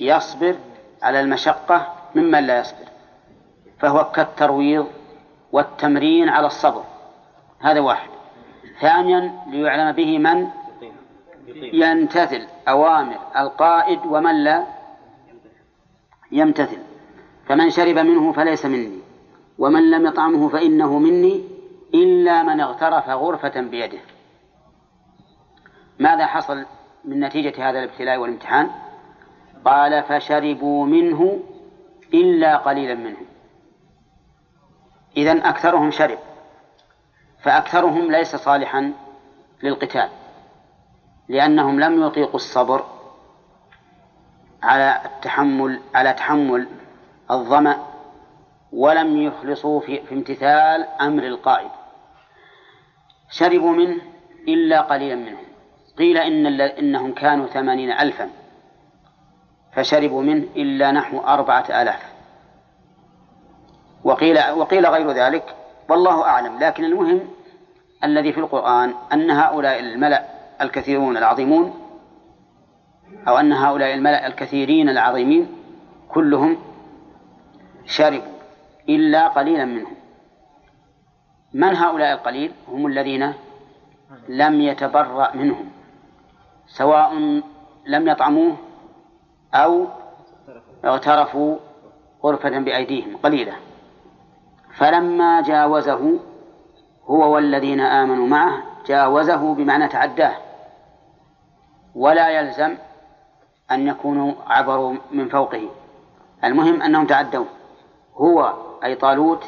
يصبر 0.00 0.56
على 1.02 1.20
المشقة 1.20 1.94
ممن 2.14 2.46
لا 2.46 2.60
يصبر 2.60 2.88
فهو 3.78 4.04
كالترويض 4.10 4.86
والتمرين 5.52 6.28
على 6.28 6.46
الصبر. 6.46 6.89
هذا 7.60 7.80
واحد. 7.80 8.10
ثانيا 8.80 9.40
ليعلم 9.46 9.92
به 9.92 10.18
من 10.18 10.48
يمتثل 11.72 12.46
أوامر 12.68 13.18
القائد 13.36 14.00
ومن 14.06 14.44
لا 14.44 14.66
يمتثل. 16.32 16.78
فمن 17.46 17.70
شرب 17.70 17.98
منه 17.98 18.32
فليس 18.32 18.66
مني 18.66 18.98
ومن 19.58 19.90
لم 19.90 20.06
يطعمه 20.06 20.48
فإنه 20.48 20.98
مني 20.98 21.44
إلا 21.94 22.42
من 22.42 22.60
اغترف 22.60 23.08
غرفة 23.08 23.60
بيده. 23.60 23.98
ماذا 25.98 26.26
حصل 26.26 26.66
من 27.04 27.20
نتيجة 27.20 27.70
هذا 27.70 27.78
الابتلاء 27.78 28.18
والامتحان؟ 28.18 28.70
قال 29.64 30.02
فشربوا 30.02 30.86
منه 30.86 31.40
إلا 32.14 32.56
قليلا 32.56 32.94
منهم. 32.94 33.26
إذن 35.16 35.42
أكثرهم 35.42 35.90
شرب. 35.90 36.18
فأكثرهم 37.42 38.12
ليس 38.12 38.36
صالحا 38.36 38.92
للقتال 39.62 40.08
لأنهم 41.28 41.80
لم 41.80 42.06
يطيقوا 42.06 42.34
الصبر 42.34 42.84
على 44.62 45.00
التحمل 45.04 45.80
على 45.94 46.12
تحمل 46.12 46.68
الظمأ 47.30 47.86
ولم 48.72 49.22
يخلصوا 49.22 49.80
في, 49.80 50.02
في 50.02 50.14
امتثال 50.14 50.84
أمر 51.00 51.22
القائد. 51.22 51.70
شربوا 53.30 53.72
منه 53.72 54.02
إلا 54.48 54.80
قليلا 54.80 55.14
منهم. 55.14 55.44
قيل 55.98 56.16
إن 56.16 56.60
إنهم 56.60 57.14
كانوا 57.14 57.46
ثمانين 57.46 57.90
ألفا 57.90 58.30
فشربوا 59.72 60.22
منه 60.22 60.46
إلا 60.56 60.92
نحو 60.92 61.20
أربعة 61.20 61.82
آلاف. 61.82 62.12
وقيل 64.04 64.50
وقيل 64.50 64.86
غير 64.86 65.10
ذلك 65.10 65.56
والله 65.90 66.24
أعلم. 66.24 66.58
لكن 66.58 66.84
المهم 66.84 67.20
الذي 68.04 68.32
في 68.32 68.40
القرآن 68.40 68.94
أن 69.12 69.30
هؤلاء 69.30 69.80
الملأ 69.80 70.24
الكثيرون 70.60 71.16
العظيمون 71.16 71.74
أو 73.28 73.38
أن 73.38 73.52
هؤلاء 73.52 73.94
الملأ 73.94 74.26
الكثيرين 74.26 74.88
العظيمين 74.88 75.48
كلهم 76.08 76.56
شربوا 77.86 78.32
إلا 78.88 79.28
قليلا 79.28 79.64
منهم. 79.64 79.94
من 81.54 81.76
هؤلاء 81.76 82.12
القليل؟ 82.12 82.52
هم 82.68 82.86
الذين 82.86 83.32
لم 84.28 84.60
يتبرأ 84.60 85.36
منهم 85.36 85.70
سواء 86.66 87.14
لم 87.86 88.08
يطعموه 88.08 88.56
أو 89.54 89.86
اغترفوا 90.84 91.56
غرفة 92.24 92.58
بأيديهم 92.58 93.16
قليلة 93.16 93.52
فلما 94.80 95.40
جاوزه 95.40 96.18
هو 97.04 97.34
والذين 97.34 97.80
آمنوا 97.80 98.26
معه 98.26 98.62
جاوزه 98.86 99.54
بمعنى 99.54 99.88
تعداه. 99.88 100.36
ولا 101.94 102.28
يلزم 102.28 102.76
أن 103.70 103.88
يكونوا 103.88 104.32
عبروا 104.46 104.94
من 105.12 105.28
فوقه. 105.28 105.68
المهم 106.44 106.82
أنهم 106.82 107.06
تعدوا. 107.06 107.44
هو 108.14 108.54
أي 108.84 108.94
طالوت 108.94 109.44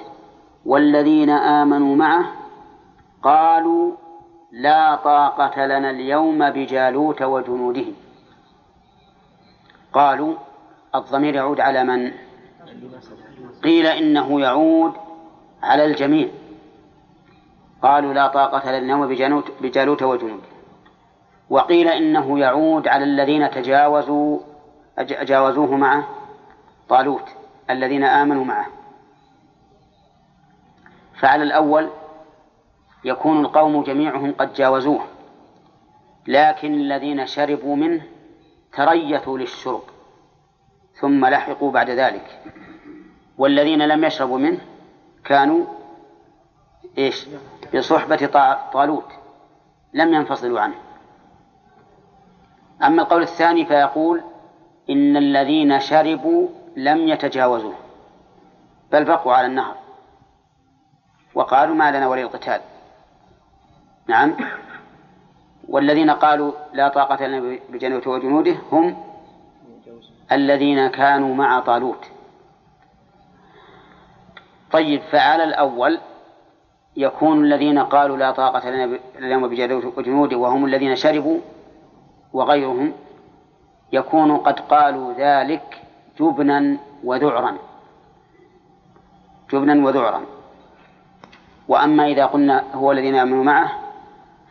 والذين 0.67 1.31
آمنوا 1.31 1.97
معه 1.97 2.25
قالوا 3.23 3.93
لا 4.53 4.97
طاقة 4.97 5.67
لنا 5.67 5.91
اليوم 5.91 6.51
بجالوت 6.51 7.23
وجنوده. 7.23 7.87
قالوا 9.93 10.35
الضمير 10.95 11.35
يعود 11.35 11.61
على 11.61 11.85
من؟ 11.85 12.13
قيل 13.65 13.87
إنه 13.87 14.41
يعود 14.41 14.93
على 15.63 15.85
الجميع. 15.85 16.29
قالوا 17.83 18.15
لا 18.15 18.27
طاقة 18.29 18.71
لنا 18.71 18.79
اليوم 18.79 19.43
بجالوت 19.61 20.03
وجنوده 20.03 20.53
وقيل 21.51 21.89
إنه 21.89 22.39
يعود 22.39 22.89
على 22.89 23.05
الذين 23.05 23.51
تجاوزوا 23.51 24.39
جاوزوه 25.01 25.77
معه 25.77 26.09
طالوت 26.89 27.29
الذين 27.71 28.05
آمنوا 28.05 28.45
معه. 28.45 28.67
فعلى 31.21 31.43
الأول 31.43 31.91
يكون 33.05 33.41
القوم 33.41 33.83
جميعهم 33.83 34.33
قد 34.33 34.53
جاوزوه 34.53 35.05
لكن 36.27 36.75
الذين 36.75 37.27
شربوا 37.27 37.77
منه 37.77 38.03
تريثوا 38.73 39.39
للشرب 39.39 39.83
ثم 41.01 41.27
لحقوا 41.27 41.73
بعد 41.73 41.91
ذلك. 41.91 42.43
والذين 43.39 43.83
لم 43.89 44.05
يشربوا 44.05 44.39
منه 44.39 44.61
كانوا 45.25 45.67
إيش؟ 46.99 47.27
بصحبة 47.75 48.27
طالوت. 48.73 49.13
لم 49.95 50.15
ينفصلوا 50.15 50.61
عنه. 50.61 50.75
أما 52.83 53.03
القول 53.03 53.23
الثاني 53.23 53.67
فيقول 53.67 54.23
إن 54.91 55.17
الذين 55.17 55.81
شربوا 55.81 56.49
لم 56.77 56.99
يتجاوزوه. 57.09 57.75
بل 58.93 59.05
بقوا 59.05 59.33
على 59.33 59.47
النهر. 59.47 59.77
وقالوا 61.35 61.75
ما 61.75 61.91
لنا 61.91 62.09
ولي 62.09 62.23
القتال. 62.23 62.61
نعم. 64.07 64.37
والذين 65.69 66.11
قالوا 66.11 66.53
لا 66.73 66.89
طاقة 66.89 67.27
لنا 67.27 67.59
بجنوته 67.69 68.11
وجنوده 68.11 68.57
هم 68.73 69.05
الذين 70.33 70.89
كانوا 70.89 71.35
مع 71.35 71.61
طالوت. 71.61 72.07
طيب 74.73 75.01
فعلى 75.03 75.45
الأول 75.45 75.99
يكون 76.97 77.45
الذين 77.45 77.79
قالوا 77.79 78.17
لا 78.17 78.31
طاقة 78.31 78.71
لنا 78.71 78.99
اليوم 79.19 79.49
بجنوته 79.49 79.93
وجنوده 79.97 80.37
وهم 80.37 80.65
الذين 80.65 80.97
شربوا 80.97 81.39
وغيرهم 82.33 82.93
يكون 83.93 84.37
قد 84.37 84.61
قالوا 84.61 85.13
ذلك 85.13 85.83
جبنا 86.21 86.79
وذعرا. 87.05 87.59
جبنا 89.53 89.87
وذعرا. 89.87 90.23
وأما 91.69 92.07
إذا 92.07 92.27
قلنا 92.27 92.65
هو 92.75 92.93
الذين 92.93 93.15
آمنوا 93.15 93.45
معه 93.45 93.73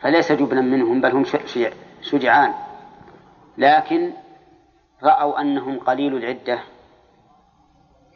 فليس 0.00 0.32
جبنا 0.32 0.60
منهم 0.60 1.00
بل 1.00 1.10
هم 1.10 1.24
شجعان. 2.00 2.54
لكن 3.58 4.12
رأوا 5.02 5.40
أنهم 5.40 5.78
قليل 5.78 6.16
العدة 6.16 6.58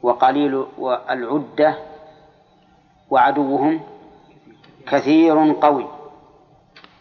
وقليل 0.03 0.66
العدة 1.11 1.77
وعدوهم 3.11 3.81
كثير 4.87 5.53
قوي 5.61 5.87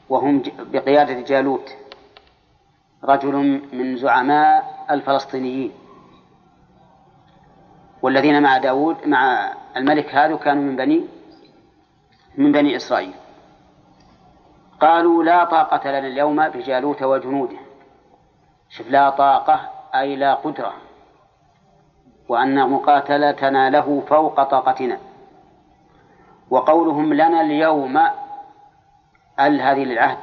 وهم 0.09 0.43
بقيادة 0.59 1.21
جالوت 1.21 1.75
رجل 3.03 3.61
من 3.73 3.97
زعماء 3.97 4.85
الفلسطينيين. 4.91 5.71
والذين 8.01 8.43
مع 8.43 8.57
داود 8.57 9.07
مع 9.07 9.53
الملك 9.77 10.15
هذا 10.15 10.35
كانوا 10.35 10.63
من 10.63 10.75
بني 10.75 11.07
من 12.37 12.51
بني 12.51 12.75
إسرائيل. 12.75 13.13
قالوا 14.81 15.23
لا 15.23 15.43
طاقة 15.43 15.89
لنا 15.89 16.07
اليوم 16.07 16.49
بجالوت 16.49 17.03
وجنوده. 17.03 17.57
شوف 18.69 18.89
لا 18.89 19.09
طاقة 19.09 19.69
أي 19.95 20.15
لا 20.15 20.33
قدرة. 20.33 20.73
وأن 22.29 22.69
مقاتلتنا 22.69 23.69
له 23.69 24.03
فوق 24.07 24.43
طاقتنا. 24.43 24.99
وقولهم 26.49 27.13
لنا 27.13 27.41
اليوم 27.41 27.97
ال 29.39 29.61
هذه 29.61 29.83
للعهد؟ 29.83 30.17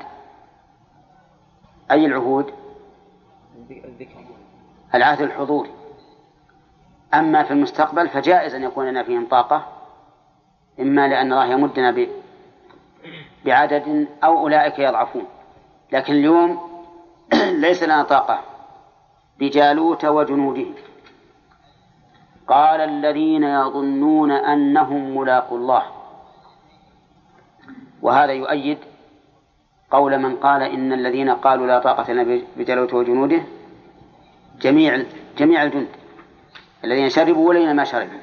أي 1.90 2.06
العهود؟ 2.06 2.54
العهد 4.94 5.20
الحضوري 5.20 5.70
أما 7.14 7.42
في 7.42 7.50
المستقبل 7.50 8.08
فجائز 8.08 8.54
أن 8.54 8.62
يكون 8.62 8.88
لنا 8.88 9.02
فيهم 9.02 9.26
طاقة 9.26 9.66
إما 10.80 11.08
لأن 11.08 11.32
الله 11.32 11.46
يمدنا 11.46 12.06
بعدد 13.44 14.08
أو 14.24 14.38
أولئك 14.38 14.78
يضعفون. 14.78 15.24
لكن 15.92 16.12
اليوم 16.12 16.60
ليس 17.64 17.82
لنا 17.82 18.02
طاقة. 18.02 18.40
بجالوت 19.38 20.04
وجنوده. 20.04 20.66
قال 22.48 22.80
الذين 22.80 23.44
يظنون 23.44 24.30
أنهم 24.30 25.16
ملاقوا 25.16 25.58
الله. 25.58 25.82
وهذا 28.02 28.32
يؤيد 28.32 28.78
قول 29.90 30.18
من 30.18 30.36
قال 30.36 30.62
إن 30.62 30.92
الذين 30.92 31.30
قالوا 31.30 31.66
لا 31.66 31.78
طاقة 31.78 32.12
لنا 32.12 32.40
بجالوت 32.56 32.94
وجنوده 32.94 33.42
جميع 34.60 35.02
جميع 35.38 35.62
الجند 35.62 35.88
الذين 36.84 37.08
شربوا 37.08 37.48
والذين 37.48 37.76
ما 37.76 37.84
شربوا. 37.84 38.18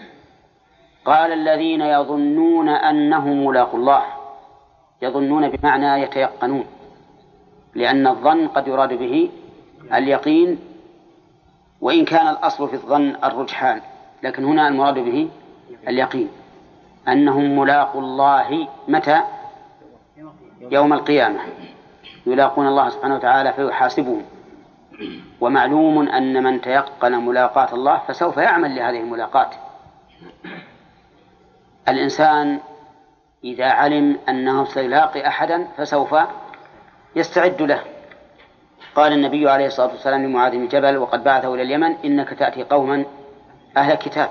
قال 1.05 1.33
الذين 1.33 1.81
يظنون 1.81 2.69
أنهم 2.69 3.45
ملاقوا 3.45 3.79
الله 3.79 4.03
يظنون 5.01 5.49
بمعنى 5.49 6.03
يتيقنون 6.03 6.65
لأن 7.75 8.07
الظن 8.07 8.47
قد 8.47 8.67
يراد 8.67 8.93
به 8.93 9.29
اليقين 9.93 10.59
وإن 11.81 12.05
كان 12.05 12.27
الأصل 12.27 12.67
في 12.67 12.73
الظن 12.73 13.15
الرجحان 13.23 13.81
لكن 14.23 14.45
هنا 14.45 14.67
المراد 14.67 14.99
به 14.99 15.29
اليقين. 15.87 16.29
أنهم 17.07 17.59
ملاقوا 17.59 18.01
الله 18.01 18.67
متى؟ 18.87 19.23
يوم 20.61 20.93
القيامة. 20.93 21.39
يلاقون 22.25 22.67
الله 22.67 22.89
سبحانه 22.89 23.15
وتعالى 23.15 23.53
فيحاسبهم. 23.53 24.25
ومعلوم 25.41 26.09
أن 26.09 26.43
من 26.43 26.61
تيقن 26.61 27.11
ملاقاة 27.11 27.73
الله 27.73 28.01
فسوف 28.07 28.37
يعمل 28.37 28.75
لهذه 28.75 28.99
الملاقاة. 28.99 29.49
الإنسان 31.89 32.59
إذا 33.43 33.65
علم 33.65 34.17
أنه 34.29 34.65
سيلاقي 34.65 35.27
أحدا 35.27 35.67
فسوف 35.77 36.15
يستعد 37.15 37.61
له. 37.61 37.83
قال 38.95 39.13
النبي 39.13 39.49
عليه 39.49 39.65
الصلاة 39.65 39.87
والسلام 39.87 40.25
لمعاذ 40.25 40.51
بن 40.51 40.67
جبل 40.67 40.97
وقد 40.97 41.23
بعثه 41.23 41.53
إلى 41.53 41.61
اليمن 41.61 41.95
إنك 42.05 42.29
تأتي 42.29 42.63
قوما 42.63 43.05
أهل 43.77 43.95
كتاب 43.95 44.29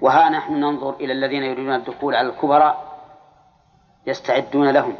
وها 0.00 0.30
نحن 0.30 0.52
ننظر 0.54 0.94
إلى 1.00 1.12
الذين 1.12 1.42
يريدون 1.42 1.74
الدخول 1.74 2.14
على 2.14 2.28
الكبراء 2.28 2.95
يستعدون 4.06 4.70
لهم 4.70 4.96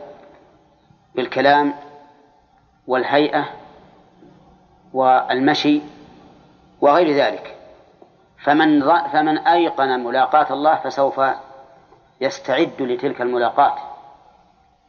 بالكلام 1.15 1.75
والهيئة 2.87 3.45
والمشي 4.93 5.81
وغير 6.81 7.17
ذلك. 7.17 7.57
فمن 8.39 8.81
فمن 9.13 9.39
أيقن 9.39 10.05
ملاقاة 10.05 10.53
الله 10.53 10.75
فسوف 10.75 11.21
يستعد 12.21 12.83
لتلك 12.83 13.21
الملاقاة. 13.21 13.75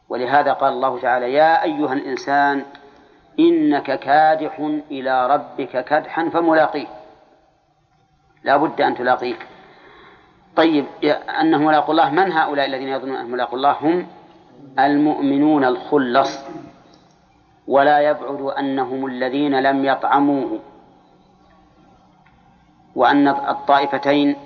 ولهذا 0.08 0.52
قال 0.52 0.72
الله 0.72 1.00
تعالى 1.00 1.32
يا 1.32 1.62
أيها 1.62 1.92
الإنسان 1.92 2.64
إنك 3.38 4.00
كادح 4.00 4.80
إلى 4.90 5.26
ربك 5.26 5.84
كدحا 5.84 6.28
فملاقيه. 6.28 6.86
لا 8.44 8.56
بد 8.56 8.80
أن 8.80 8.94
تلاقيه. 8.94 9.36
طيب 10.56 10.86
أنه 11.40 11.58
ملاق 11.58 11.90
الله 11.90 12.10
من 12.10 12.32
هؤلاء 12.32 12.66
الذين 12.66 12.88
يظنون 12.88 13.16
أنهم 13.16 13.30
ملاق 13.30 13.54
الله؟ 13.54 13.70
هم 13.72 14.06
المؤمنون 14.78 15.64
الخلص. 15.64 16.38
ولا 17.66 17.98
يبعد 18.00 18.40
أنهم 18.40 19.06
الذين 19.06 19.60
لم 19.60 19.84
يطعموه. 19.84 20.58
وأن 22.94 23.28
الطائفتين 23.28 24.36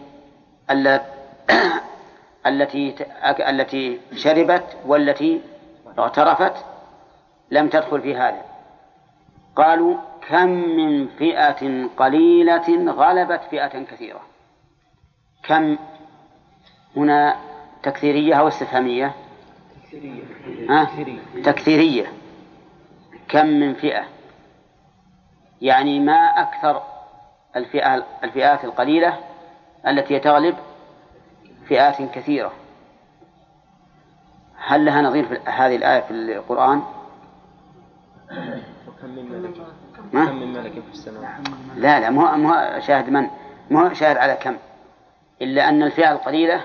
التي 2.46 2.94
التي 3.50 4.00
شربت 4.14 4.76
والتي 4.86 5.40
اغترفت 5.98 6.52
لم 7.50 7.68
تدخل 7.68 8.00
في 8.00 8.16
هذا. 8.16 8.42
قالوا 9.56 9.96
كم 10.28 10.48
من 10.48 11.06
فئة 11.06 11.86
قليلة 11.96 12.92
غلبت 12.92 13.40
فئة 13.50 13.82
كثيرة. 13.84 14.31
كم 15.42 15.78
هنا 16.96 17.36
تكثيرية 17.82 18.34
أو 18.34 18.48
استفهامية؟ 18.48 19.14
ها؟ 20.68 20.88
تكثيرية. 21.44 22.12
كم 23.28 23.46
من 23.46 23.74
فئة؟ 23.74 24.04
يعني 25.60 26.00
ما 26.00 26.12
أكثر 26.12 26.82
الفئة 27.56 28.06
الفئات 28.24 28.64
القليلة 28.64 29.18
التي 29.86 30.18
تغلب 30.18 30.56
فئات 31.68 32.02
كثيرة. 32.02 32.52
هل 34.56 34.84
لها 34.84 35.02
نظير 35.02 35.24
في 35.24 35.50
هذه 35.50 35.76
الآية 35.76 36.00
في 36.00 36.10
القرآن؟ 36.10 36.82
وكم 38.88 39.08
من 39.08 39.32
ملك؟ 39.32 39.54
كم 40.12 40.36
من 40.36 40.52
ملك 40.52 40.72
في 40.72 40.92
السماوات؟ 40.92 41.30
لا 41.76 42.00
لا 42.00 42.10
مو 42.10 42.36
مو 42.36 42.80
شاهد 42.80 43.10
من؟ 43.10 43.30
مو 43.70 43.94
شاهد 43.94 44.16
على 44.16 44.34
كم؟ 44.34 44.56
إلا 45.42 45.68
أن 45.68 45.82
الفئة 45.82 46.12
القليلة 46.12 46.60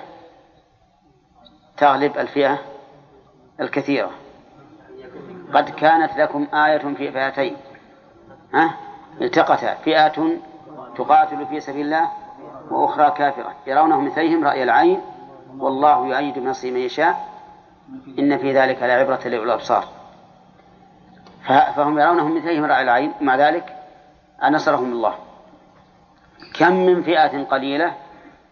تغلب 1.77 2.17
الفئة 2.17 2.60
الكثيرة. 3.60 4.12
قد 5.53 5.69
كانت 5.69 6.17
لكم 6.17 6.47
آية 6.53 6.77
في 6.77 7.12
فئتين 7.12 7.58
ها؟ 8.53 8.77
التقتا 9.21 9.73
فئة 9.73 10.38
تقاتل 10.97 11.45
في 11.45 11.60
سبيل 11.60 11.86
الله 11.86 12.12
وأخرى 12.71 13.12
كافرة 13.17 13.56
يرونهم 13.67 14.06
مثليهم 14.06 14.43
رأي 14.43 14.63
العين 14.63 15.01
والله 15.58 16.08
يؤيد 16.08 16.39
بنصره 16.39 16.71
من 16.71 16.77
يشاء 16.77 17.27
إن 18.19 18.38
في 18.38 18.53
ذلك 18.53 18.84
لعبرة 18.84 19.19
لأولي 19.25 19.43
الأبصار 19.43 19.88
فهم 21.47 21.99
يرونهم 21.99 22.38
مثليهم 22.38 22.65
رأي 22.65 22.82
العين 22.82 23.13
مع 23.21 23.36
ذلك 23.36 23.75
نصرهم 24.43 24.91
الله. 24.91 25.13
كم 26.60 26.73
من 26.73 27.03
فئة 27.03 27.43
قليلة 27.43 27.93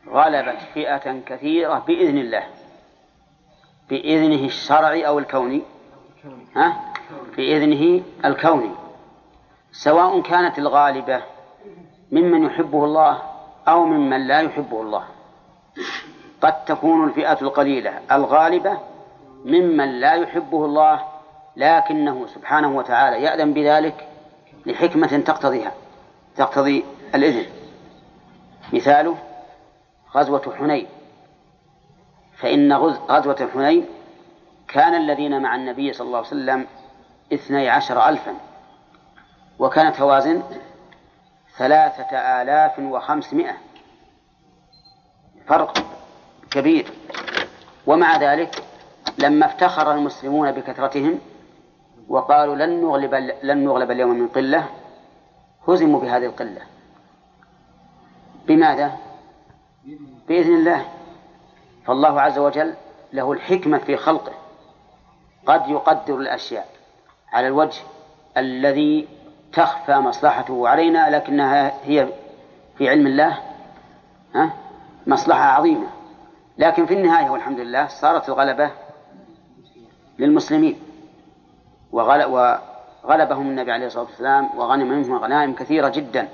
غلبت 0.09 0.57
فئة 0.73 1.19
كثيرة 1.25 1.83
بإذن 1.87 2.17
الله. 2.17 2.43
بإذنه 3.89 4.45
الشرعي 4.45 5.07
أو 5.07 5.19
الكوني. 5.19 5.61
ها؟ 6.55 6.93
بإذنه 7.37 8.03
الكوني. 8.25 8.71
سواء 9.71 10.21
كانت 10.21 10.59
الغالبة 10.59 11.21
ممن 12.11 12.43
يحبه 12.43 12.85
الله 12.85 13.21
أو 13.67 13.85
ممن 13.85 14.27
لا 14.27 14.41
يحبه 14.41 14.81
الله. 14.81 15.03
قد 16.41 16.65
تكون 16.65 17.07
الفئة 17.07 17.41
القليلة. 17.41 17.99
الغالبة 18.11 18.79
ممن 19.45 19.99
لا 19.99 20.13
يحبه 20.13 20.65
الله 20.65 21.05
لكنه 21.55 22.27
سبحانه 22.27 22.77
وتعالى 22.77 23.23
يأذن 23.23 23.53
بذلك 23.53 24.07
لحكمة 24.65 25.23
تقتضيها 25.25 25.71
تقتضي 26.35 26.85
الإذن. 27.15 27.45
مثاله 28.73 29.15
غزوة 30.15 30.55
حنين. 30.57 30.87
فإن 32.37 32.73
غزوة 33.09 33.49
حنين 33.53 33.85
كان 34.67 34.95
الذين 34.95 35.41
مع 35.41 35.55
النبي 35.55 35.93
صلى 35.93 36.07
الله 36.07 36.17
عليه 36.17 36.27
وسلم 36.27 36.67
اثني 37.33 37.69
عشر 37.69 38.09
ألفا. 38.09 38.33
وكانت 39.59 40.01
هوازن 40.01 40.43
ثلاثة 41.57 42.17
آلاف 42.41 42.79
وخمسمائة. 42.79 43.57
فرق 45.47 45.77
كبير. 46.51 46.91
ومع 47.87 48.17
ذلك 48.17 48.63
لما 49.17 49.45
افتخر 49.45 49.91
المسلمون 49.91 50.51
بكثرتهم 50.51 51.19
وقالوا 52.07 52.55
لن 52.55 52.81
نغلب 52.81 53.13
لن 53.43 53.65
نغلب 53.65 53.91
اليوم 53.91 54.09
من 54.09 54.27
قلة 54.27 54.65
هزموا 55.67 55.99
بهذه 55.99 56.25
القلة. 56.25 56.61
بماذا؟ 58.47 59.04
بإذن 60.27 60.55
الله 60.55 60.85
فالله 61.85 62.21
عز 62.21 62.39
وجل 62.39 62.73
له 63.13 63.31
الحكمة 63.31 63.77
في 63.77 63.97
خلقه. 63.97 64.33
قد 65.45 65.69
يقدر 65.69 66.15
الأشياء 66.15 66.67
على 67.33 67.47
الوجه 67.47 67.81
الذي 68.37 69.07
تخفى 69.53 69.95
مصلحته 69.95 70.67
علينا 70.67 71.09
لكنها 71.15 71.73
هي 71.83 72.07
في 72.77 72.89
علم 72.89 73.07
الله 73.07 73.39
مصلحة 75.07 75.43
عظيمة. 75.43 75.87
لكن 76.57 76.85
في 76.85 76.93
النهاية 76.93 77.29
والحمد 77.29 77.59
لله 77.59 77.87
صارت 77.87 78.29
الغلبة 78.29 78.71
للمسلمين. 80.19 80.79
وغلبهم 81.91 83.47
النبي 83.47 83.71
عليه 83.71 83.85
الصلاة 83.85 84.03
والسلام 84.03 84.49
وغنم 84.57 84.87
منهم 84.87 85.17
غنائم 85.17 85.53
كثيرة 85.53 85.89
جدا. 85.89 86.27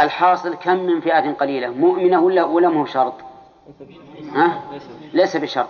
الحاصل 0.00 0.54
كم 0.54 0.76
من 0.76 1.00
فئة 1.00 1.32
قليلة؟ 1.32 1.70
مؤمنة 1.70 2.20
ولا 2.20 2.44
ولا 2.44 2.68
هو 2.68 2.84
شرط؟ 2.84 3.14
ها؟ 4.32 4.62
ليس 5.12 5.36
بشرط. 5.36 5.68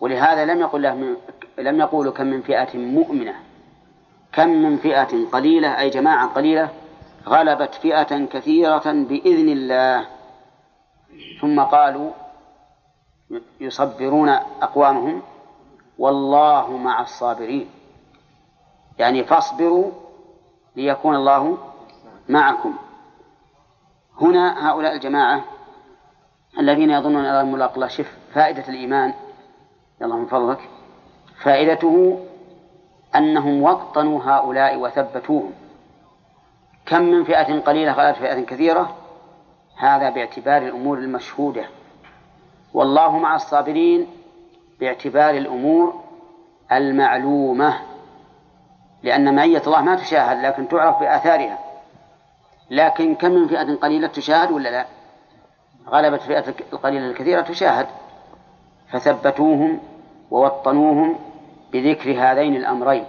ولهذا 0.00 0.44
لم 0.44 0.60
يقل 0.60 0.82
له 0.82 1.16
لم 1.58 1.80
يقولوا 1.80 2.12
كم 2.12 2.26
من 2.26 2.42
فئة 2.42 2.78
مؤمنة. 2.78 3.34
كم 4.32 4.48
من 4.48 4.76
فئة 4.76 5.26
قليلة؟ 5.32 5.80
أي 5.80 5.90
جماعة 5.90 6.28
قليلة 6.28 6.68
غلبت 7.26 7.74
فئة 7.74 8.26
كثيرة 8.26 8.92
بإذن 8.92 9.48
الله. 9.48 10.06
ثم 11.40 11.60
قالوا 11.60 12.10
يصبرون 13.60 14.28
أقوامهم 14.62 15.22
والله 15.98 16.76
مع 16.76 17.02
الصابرين. 17.02 17.70
يعني 18.98 19.24
فاصبروا 19.24 19.90
ليكون 20.76 21.14
الله 21.16 21.58
معكم. 22.28 22.76
هنا 24.20 24.70
هؤلاء 24.70 24.94
الجماعة 24.94 25.44
الذين 26.58 26.90
يظنون 26.90 27.24
أن 27.24 27.52
ملاق 27.52 27.74
الله. 27.74 27.86
شف 27.86 28.18
فائدة 28.34 28.68
الإيمان 28.68 29.14
يلا 30.00 30.16
من 30.16 30.26
فضلك. 30.26 30.68
فائدته 31.42 32.24
أنهم 33.14 33.62
وطنوا 33.62 34.20
هؤلاء 34.24 34.78
وثبتوهم. 34.78 35.52
كم 36.86 37.02
من 37.02 37.24
فئة 37.24 37.60
قليلة 37.60 37.92
غلبت 37.92 38.18
فئة 38.18 38.40
كثيرة. 38.40 38.96
هذا 39.78 40.10
باعتبار 40.10 40.62
الأمور 40.62 40.98
المشهودة. 40.98 41.64
والله 42.74 43.18
مع 43.18 43.34
الصابرين 43.34 44.06
باعتبار 44.80 45.30
الأمور 45.34 46.00
المعلومة. 46.72 47.78
لأن 49.02 49.34
معية 49.34 49.62
الله 49.66 49.82
ما 49.82 49.96
تشاهد 49.96 50.44
لكن 50.44 50.68
تعرف 50.68 51.00
بآثارها. 51.00 51.71
لكن 52.72 53.14
كم 53.14 53.30
من 53.30 53.48
فئة 53.48 53.74
قليلة 53.76 54.08
تشاهد 54.08 54.50
ولا 54.50 54.68
لا؟ 54.68 54.86
غلبت 55.88 56.20
فئة 56.20 56.54
القليلة 56.72 57.10
الكثيرة 57.10 57.40
تشاهد. 57.40 57.86
فثبتوهم 58.88 59.80
ووطنوهم 60.30 61.18
بذكر 61.72 62.10
هذين 62.10 62.56
الأمرين. 62.56 63.04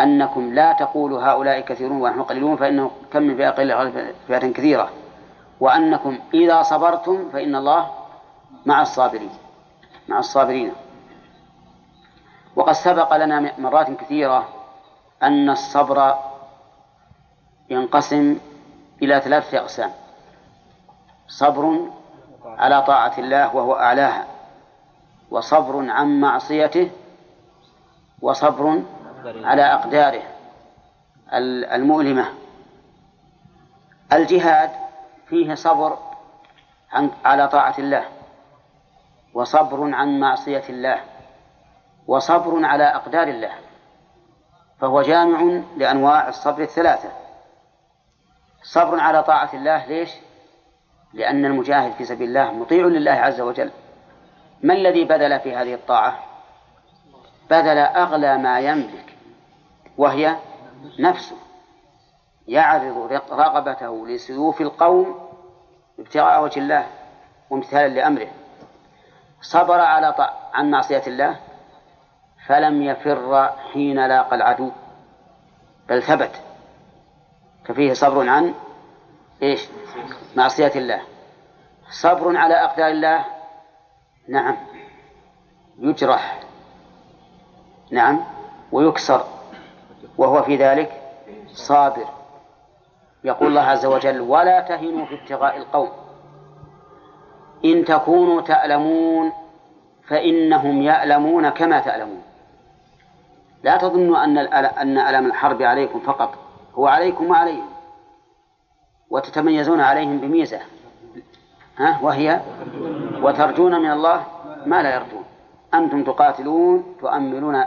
أنكم 0.00 0.54
لا 0.54 0.72
تقولوا 0.72 1.22
هؤلاء 1.22 1.60
كثيرون 1.60 2.00
ونحن 2.00 2.22
قليلون 2.22 2.56
فإنه 2.56 2.90
كم 3.12 3.22
من 3.22 3.36
فئة 3.36 3.50
قليلة 3.50 4.12
فئة 4.28 4.52
كثيرة. 4.52 4.90
وأنكم 5.60 6.18
إذا 6.34 6.62
صبرتم 6.62 7.30
فإن 7.32 7.56
الله 7.56 7.90
مع 8.66 8.82
الصابرين 8.82 9.30
مع 10.08 10.18
الصابرين. 10.18 10.72
وقد 12.56 12.72
سبق 12.72 13.16
لنا 13.16 13.52
مرات 13.58 13.90
كثيرة 13.90 14.48
أن 15.22 15.50
الصبر 15.50 16.14
ينقسم 17.70 18.38
إلى 19.02 19.20
ثلاثة 19.20 19.58
أقسام. 19.58 19.90
صبر 21.28 21.90
على 22.44 22.82
طاعة 22.82 23.18
الله 23.18 23.56
وهو 23.56 23.74
أعلاها 23.74 24.26
وصبر 25.30 25.90
عن 25.90 26.20
معصيته 26.20 26.90
وصبر 28.22 28.82
على 29.24 29.62
أقداره 29.62 30.22
المؤلمة. 31.74 32.26
الجهاد 34.12 34.70
فيه 35.28 35.54
صبر 35.54 35.98
عن 36.92 37.10
على 37.24 37.48
طاعة 37.48 37.74
الله 37.78 38.04
وصبر 39.34 39.94
عن 39.94 40.20
معصية 40.20 40.64
الله 40.68 41.00
وصبر 42.06 42.64
على 42.64 42.84
أقدار 42.84 43.28
الله 43.28 43.52
فهو 44.80 45.02
جامع 45.02 45.60
لأنواع 45.76 46.28
الصبر 46.28 46.62
الثلاثة. 46.62 47.25
صبر 48.66 49.00
على 49.00 49.22
طاعة 49.22 49.50
الله. 49.54 49.86
ليش؟ 49.86 50.10
لأن 51.12 51.44
المجاهد 51.44 51.92
في 51.92 52.04
سبيل 52.04 52.28
الله 52.28 52.52
مطيع 52.52 52.86
لله 52.86 53.12
عز 53.12 53.40
وجل. 53.40 53.70
ما 54.62 54.74
الذي 54.74 55.04
بذل 55.04 55.40
في 55.40 55.56
هذه 55.56 55.74
الطاعة؟ 55.74 56.18
بذل 57.50 57.78
أغلى 57.78 58.38
ما 58.38 58.60
يملك 58.60 59.16
وهي 59.98 60.36
نفسه. 60.98 61.36
يعرض 62.48 63.20
رغبته 63.30 64.06
لسيوف 64.06 64.60
القوم 64.60 65.28
ابتغاء 65.98 66.44
وجه 66.44 66.60
الله 66.60 66.86
وامتثالا 67.50 67.88
لأمره. 67.88 68.28
صبر 69.40 69.80
على 69.80 70.12
طاعة 70.12 70.50
عن 70.54 70.70
معصية 70.70 71.02
الله 71.06 71.36
فلم 72.46 72.82
يفر 72.82 73.52
حين 73.72 74.06
لاقى 74.06 74.36
العدو 74.36 74.70
بل 75.88 76.02
ثبت. 76.02 76.45
ففيه 77.66 77.92
صبر 77.92 78.28
عن 78.28 78.54
إيش؟ 79.42 79.68
معصية 80.36 80.72
الله. 80.76 81.00
صبر 81.90 82.36
على 82.36 82.54
أقدار 82.54 82.88
الله؟ 82.88 83.24
نعم. 84.28 84.56
يجرح. 85.78 86.40
نعم. 87.90 88.20
ويكسر. 88.72 89.24
وهو 90.18 90.42
في 90.42 90.56
ذلك 90.56 91.02
صابر. 91.46 92.06
يقول 93.24 93.48
الله 93.48 93.60
عز 93.60 93.86
وجل 93.86 94.20
ولا 94.20 94.60
تهنوا 94.60 95.06
في 95.06 95.14
ابتغاء 95.14 95.56
القوم. 95.56 95.90
إن 97.64 97.84
تكونوا 97.84 98.40
تألمون 98.40 99.32
فإنهم 100.08 100.82
يألمون 100.82 101.48
كما 101.48 101.80
تألمون. 101.80 102.22
لا 103.62 103.76
تظنوا 103.76 104.24
أن 104.24 104.38
أن 104.38 104.98
ألم 104.98 105.26
الحرب 105.26 105.62
عليكم 105.62 106.00
فقط. 106.00 106.45
هو 106.78 106.86
عليكم 106.86 107.30
وعليهم. 107.30 107.68
وتتميزون 109.10 109.80
عليهم 109.80 110.18
بميزة. 110.18 110.60
ها 111.78 111.98
وهي 112.02 112.40
وترجون 113.22 113.80
من 113.80 113.90
الله 113.90 114.26
ما 114.66 114.82
لا 114.82 114.94
يرجون. 114.94 115.24
أنتم 115.74 116.04
تقاتلون 116.04 116.96
تؤملون 117.00 117.64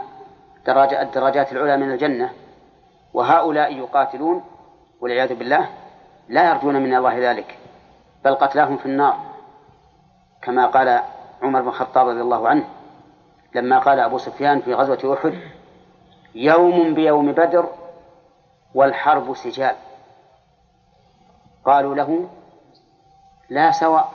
درجة 0.66 1.02
الدرجات 1.02 1.52
العلى 1.52 1.76
من 1.76 1.92
الجنة 1.92 2.32
وهؤلاء 3.14 3.76
يقاتلون 3.76 4.44
والعياذ 5.00 5.34
بالله 5.34 5.68
لا 6.28 6.50
يرجون 6.50 6.76
من 6.76 6.94
الله 6.94 7.30
ذلك 7.30 7.58
بل 8.24 8.34
قتلاهم 8.34 8.76
في 8.76 8.86
النار. 8.86 9.16
كما 10.42 10.66
قال 10.66 11.00
عمر 11.42 11.60
بن 11.60 11.68
الخطاب 11.68 12.08
رضي 12.08 12.20
الله 12.20 12.48
عنه 12.48 12.64
لما 13.54 13.78
قال 13.78 14.00
أبو 14.00 14.18
سفيان 14.18 14.60
في 14.60 14.74
غزوة 14.74 15.14
أحد 15.14 15.34
يوم 16.34 16.94
بيوم 16.94 17.32
بدر 17.32 17.68
والحرب 18.74 19.34
سجال. 19.34 19.76
قالوا 21.64 21.94
له 21.94 22.28
لا 23.48 23.70
سواء. 23.70 24.12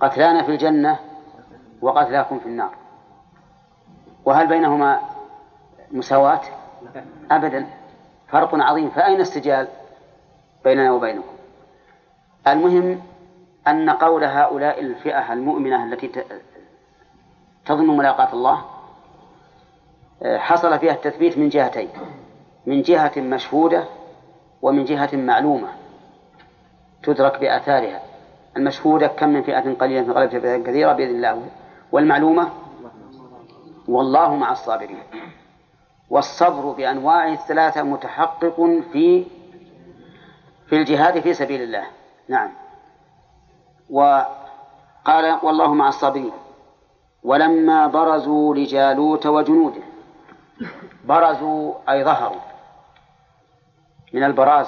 قتلانا 0.00 0.42
في 0.42 0.48
الجنة 0.48 0.98
وقتلاكم 1.82 2.38
في 2.38 2.46
النار. 2.46 2.74
وهل 4.24 4.46
بينهما 4.46 5.00
مساواة؟ 5.90 6.40
أبدا. 7.30 7.66
فرق 8.28 8.54
عظيم. 8.54 8.90
فأين 8.90 9.20
السجال 9.20 9.68
بيننا 10.64 10.92
وبينكم؟ 10.92 11.36
المهم 12.46 13.02
أن 13.66 13.90
قول 13.90 14.24
هؤلاء 14.24 14.80
الفئة 14.80 15.32
المؤمنة 15.32 15.84
التي 15.84 16.24
تظن 17.66 17.96
ملاقاة 17.96 18.32
الله 18.32 18.64
حصل 20.24 20.78
فيها 20.78 20.92
التثبيت 20.92 21.38
من 21.38 21.48
جهتين. 21.48 21.88
من 22.66 22.82
جهة 22.82 23.12
مشهودة 23.16 23.84
ومن 24.62 24.84
جهة 24.84 25.10
معلومة 25.12 25.68
تدرك 27.02 27.40
بآثارها. 27.40 28.02
المشهودة 28.56 29.06
كم 29.06 29.28
من 29.28 29.42
فئة 29.42 29.74
قليلة 29.74 30.12
غلبت 30.12 30.36
فئة 30.36 30.58
كثيرة 30.58 30.92
بإذن 30.92 31.16
الله. 31.16 31.42
والمعلومة؟ 31.92 32.50
والله 33.88 34.36
مع 34.36 34.52
الصابرين. 34.52 35.02
والصبر 36.10 36.72
بأنواعه 36.72 37.32
الثلاثة 37.32 37.82
متحقق 37.82 38.82
في 38.92 39.24
في 40.66 40.76
الجهاد 40.76 41.20
في 41.20 41.34
سبيل 41.34 41.62
الله. 41.62 41.84
نعم. 42.28 42.50
وقال 43.90 45.38
والله 45.42 45.74
مع 45.74 45.88
الصابرين. 45.88 46.32
ولما 47.22 47.86
برزوا 47.86 48.54
لجالوت 48.54 49.26
وجنوده. 49.26 49.82
برزوا 51.04 51.74
أي 51.88 52.04
ظهروا. 52.04 52.51
من 54.12 54.24
البراز 54.24 54.66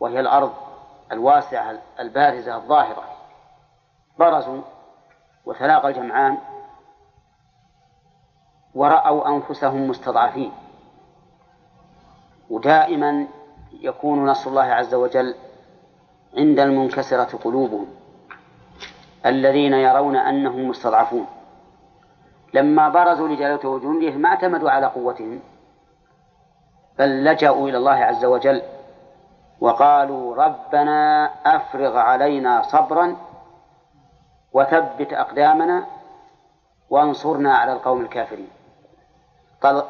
وهي 0.00 0.20
الأرض 0.20 0.52
الواسعة 1.12 1.78
البارزة 2.00 2.56
الظاهرة. 2.56 3.04
برزوا 4.18 4.62
وتلاقى 5.44 5.88
الجمعان 5.88 6.38
ورأوا 8.74 9.28
أنفسهم 9.28 9.88
مستضعفين. 9.88 10.52
ودائما 12.50 13.26
يكون 13.72 14.26
نصر 14.26 14.50
الله 14.50 14.62
عز 14.62 14.94
وجل 14.94 15.34
عند 16.36 16.60
المنكسرة 16.60 17.38
قلوبهم 17.44 17.86
الذين 19.26 19.72
يرون 19.72 20.16
أنهم 20.16 20.68
مستضعفون. 20.68 21.26
لما 22.54 22.88
برزوا 22.88 23.28
لجلالته 23.28 23.68
وجنوده 23.68 24.10
ما 24.10 24.28
اعتمدوا 24.28 24.70
على 24.70 24.86
قوتهم. 24.86 25.40
بل 26.98 27.24
لجأوا 27.24 27.68
إلى 27.68 27.78
الله 27.78 28.04
عز 28.04 28.24
وجل 28.24 28.62
وقالوا 29.60 30.36
ربنا 30.36 31.30
أفرغ 31.46 31.98
علينا 31.98 32.62
صبرا 32.62 33.16
وثبت 34.52 35.12
أقدامنا 35.12 35.86
وانصرنا 36.90 37.54
على 37.54 37.72
القوم 37.72 38.00
الكافرين. 38.00 38.50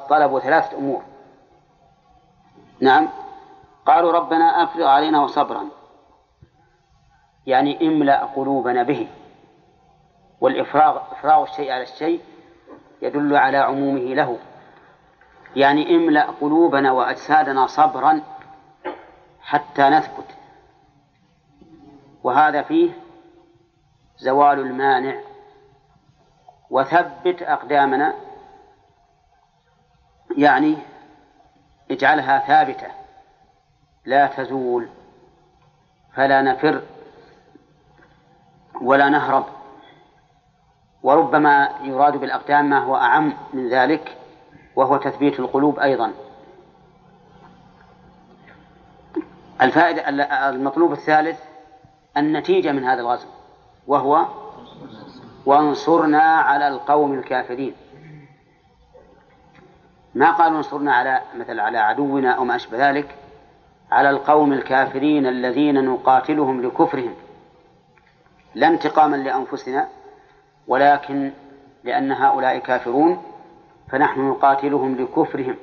طلبوا 0.08 0.40
ثلاثة 0.40 0.78
أمور. 0.78 1.02
نعم. 2.80 3.08
قالوا 3.86 4.12
ربنا 4.12 4.62
أفرغ 4.62 4.86
علينا 4.86 5.26
صبرا. 5.26 5.64
يعني 7.46 7.86
املأ 7.86 8.24
قلوبنا 8.24 8.82
به. 8.82 9.08
والإفراغ 10.40 10.96
إفراغ 11.12 11.42
الشيء 11.42 11.72
على 11.72 11.82
الشيء 11.82 12.20
يدل 13.02 13.36
على 13.36 13.58
عمومه 13.58 14.14
له. 14.14 14.38
يعني 15.56 15.96
املأ 15.96 16.26
قلوبنا 16.40 16.92
وأجسادنا 16.92 17.66
صبرا 17.66 18.20
حتى 19.40 19.82
نثبت. 19.82 20.26
وهذا 22.22 22.62
فيه 22.62 22.90
زوال 24.18 24.58
المانع. 24.58 25.20
وثبت 26.70 27.42
أقدامنا 27.42 28.14
يعني 30.36 30.76
اجعلها 31.90 32.38
ثابتة. 32.38 32.86
لا 34.04 34.26
تزول 34.26 34.88
فلا 36.14 36.42
نفر 36.42 36.82
ولا 38.80 39.08
نهرب. 39.08 39.44
وربما 41.02 41.68
يراد 41.82 42.16
بالأقدام 42.16 42.70
ما 42.70 42.78
هو 42.78 42.96
أعم 42.96 43.32
من 43.52 43.68
ذلك 43.68 44.21
وهو 44.76 44.96
تثبيت 44.96 45.40
القلوب 45.40 45.78
أيضا. 45.78 46.12
الفائدة 49.62 50.08
المطلوب 50.50 50.92
الثالث 50.92 51.40
النتيجة 52.16 52.72
من 52.72 52.84
هذا 52.84 53.00
الغزو 53.00 53.28
وهو 53.86 54.26
وانصرنا 55.46 56.22
على 56.22 56.68
القوم 56.68 57.14
الكافرين. 57.14 57.74
ما 60.14 60.30
قالوا 60.30 60.58
انصرنا 60.58 60.94
على 60.94 61.20
مثل 61.36 61.60
على 61.60 61.78
عدونا 61.78 62.30
أو 62.32 62.44
ما 62.44 62.56
أشبه 62.56 62.90
ذلك؟ 62.90 63.14
على 63.90 64.10
القوم 64.10 64.52
الكافرين 64.52 65.26
الذين 65.26 65.84
نقاتلهم 65.84 66.62
لكفرهم. 66.62 67.14
لا 68.54 68.68
انتقاما 68.68 69.16
لأنفسنا 69.16 69.88
ولكن 70.68 71.32
لأن 71.84 72.12
هؤلاء 72.12 72.58
كافرون 72.58 73.22
فنحن 73.92 74.20
نقاتلهم 74.20 74.94
لكفرهم. 74.94 75.56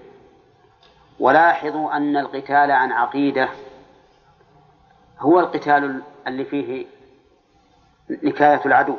ولاحظوا 1.19 1.97
أن 1.97 2.17
القتال 2.17 2.71
عن 2.71 2.91
عقيدة 2.91 3.49
هو 5.19 5.39
القتال 5.39 6.03
اللي 6.27 6.45
فيه 6.45 6.85
نكاية 8.09 8.61
العدو. 8.65 8.95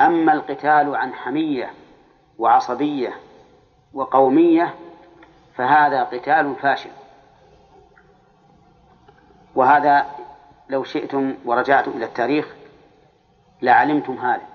أما 0.00 0.32
القتال 0.32 0.96
عن 0.96 1.14
حمية 1.14 1.70
وعصبية 2.38 3.14
وقومية 3.92 4.74
فهذا 5.54 6.02
قتال 6.02 6.56
فاشل. 6.56 6.90
وهذا 9.54 10.06
لو 10.68 10.84
شئتم 10.84 11.34
ورجعتم 11.44 11.90
إلى 11.90 12.04
التاريخ 12.04 12.54
لعلمتم 13.62 14.12
هذا. 14.12 14.46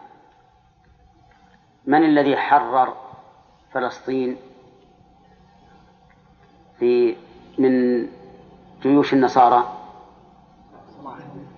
من 1.86 2.04
الذي 2.04 2.38
حرر 2.38 2.99
فلسطين 3.74 4.38
في 6.80 7.16
من 7.58 8.06
جيوش 8.82 9.14
النصارى. 9.14 9.74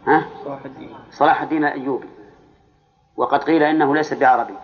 ها؟ 0.08 0.26
صلاح 1.12 1.42
الدين 1.42 1.66
الأيوبي. 1.66 2.08
وقد 3.16 3.44
قيل 3.44 3.64
إنه 3.64 3.96
ليس 3.96 4.14
بعربي. 4.14 4.58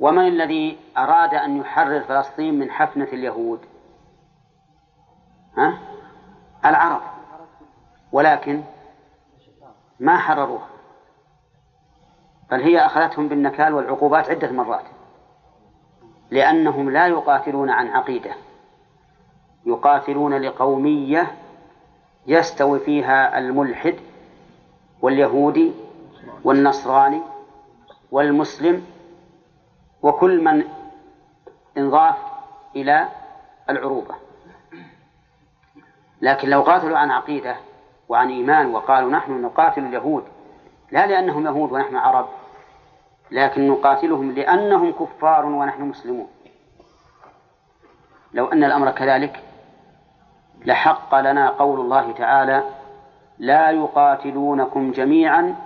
ومن 0.00 0.28
الذي 0.28 0.78
أراد 0.96 1.34
أن 1.34 1.56
يحرر 1.56 2.00
فلسطين 2.00 2.58
من 2.58 2.70
حفنة 2.70 3.04
اليهود؟ 3.04 3.60
ها؟ 5.56 5.78
العرب. 6.64 7.02
ولكن 8.12 8.62
ما 10.00 10.18
حرروها. 10.18 10.68
بل 12.50 12.62
هي 12.62 12.86
أخذتهم 12.86 13.28
بالنكال 13.28 13.74
والعقوبات 13.74 14.30
عدة 14.30 14.52
مرات. 14.52 14.84
لأنهم 16.30 16.90
لا 16.90 17.06
يقاتلون 17.06 17.70
عن 17.70 17.88
عقيدة. 17.88 18.34
يقاتلون 19.66 20.34
لقومية 20.34 21.34
يستوي 22.26 22.78
فيها 22.78 23.38
الملحد 23.38 23.96
واليهودي 25.02 25.72
والنصراني 26.44 27.20
والمسلم 28.10 28.86
وكل 30.02 30.44
من 30.44 30.64
انضاف 31.78 32.16
إلى 32.76 33.08
العروبة. 33.70 34.14
لكن 36.20 36.48
لو 36.48 36.62
قاتلوا 36.62 36.98
عن 36.98 37.10
عقيدة 37.10 37.56
وعن 38.08 38.28
إيمان 38.28 38.74
وقالوا 38.74 39.10
نحن 39.10 39.42
نقاتل 39.42 39.84
اليهود 39.84 40.24
لا 40.90 41.06
لأنهم 41.06 41.46
يهود 41.46 41.72
ونحن 41.72 41.96
عرب 41.96 42.28
لكن 43.32 43.68
نقاتلهم 43.68 44.32
لأنهم 44.32 44.92
كفار 44.92 45.46
ونحن 45.46 45.82
مسلمون. 45.82 46.28
لو 48.34 48.46
أن 48.46 48.64
الأمر 48.64 48.90
كذلك 48.90 49.42
لحق 50.64 51.14
لنا 51.14 51.48
قول 51.48 51.80
الله 51.80 52.12
تعالى 52.12 52.64
لا 53.38 53.70
يقاتلونكم 53.70 54.92
جميعا 54.92 55.56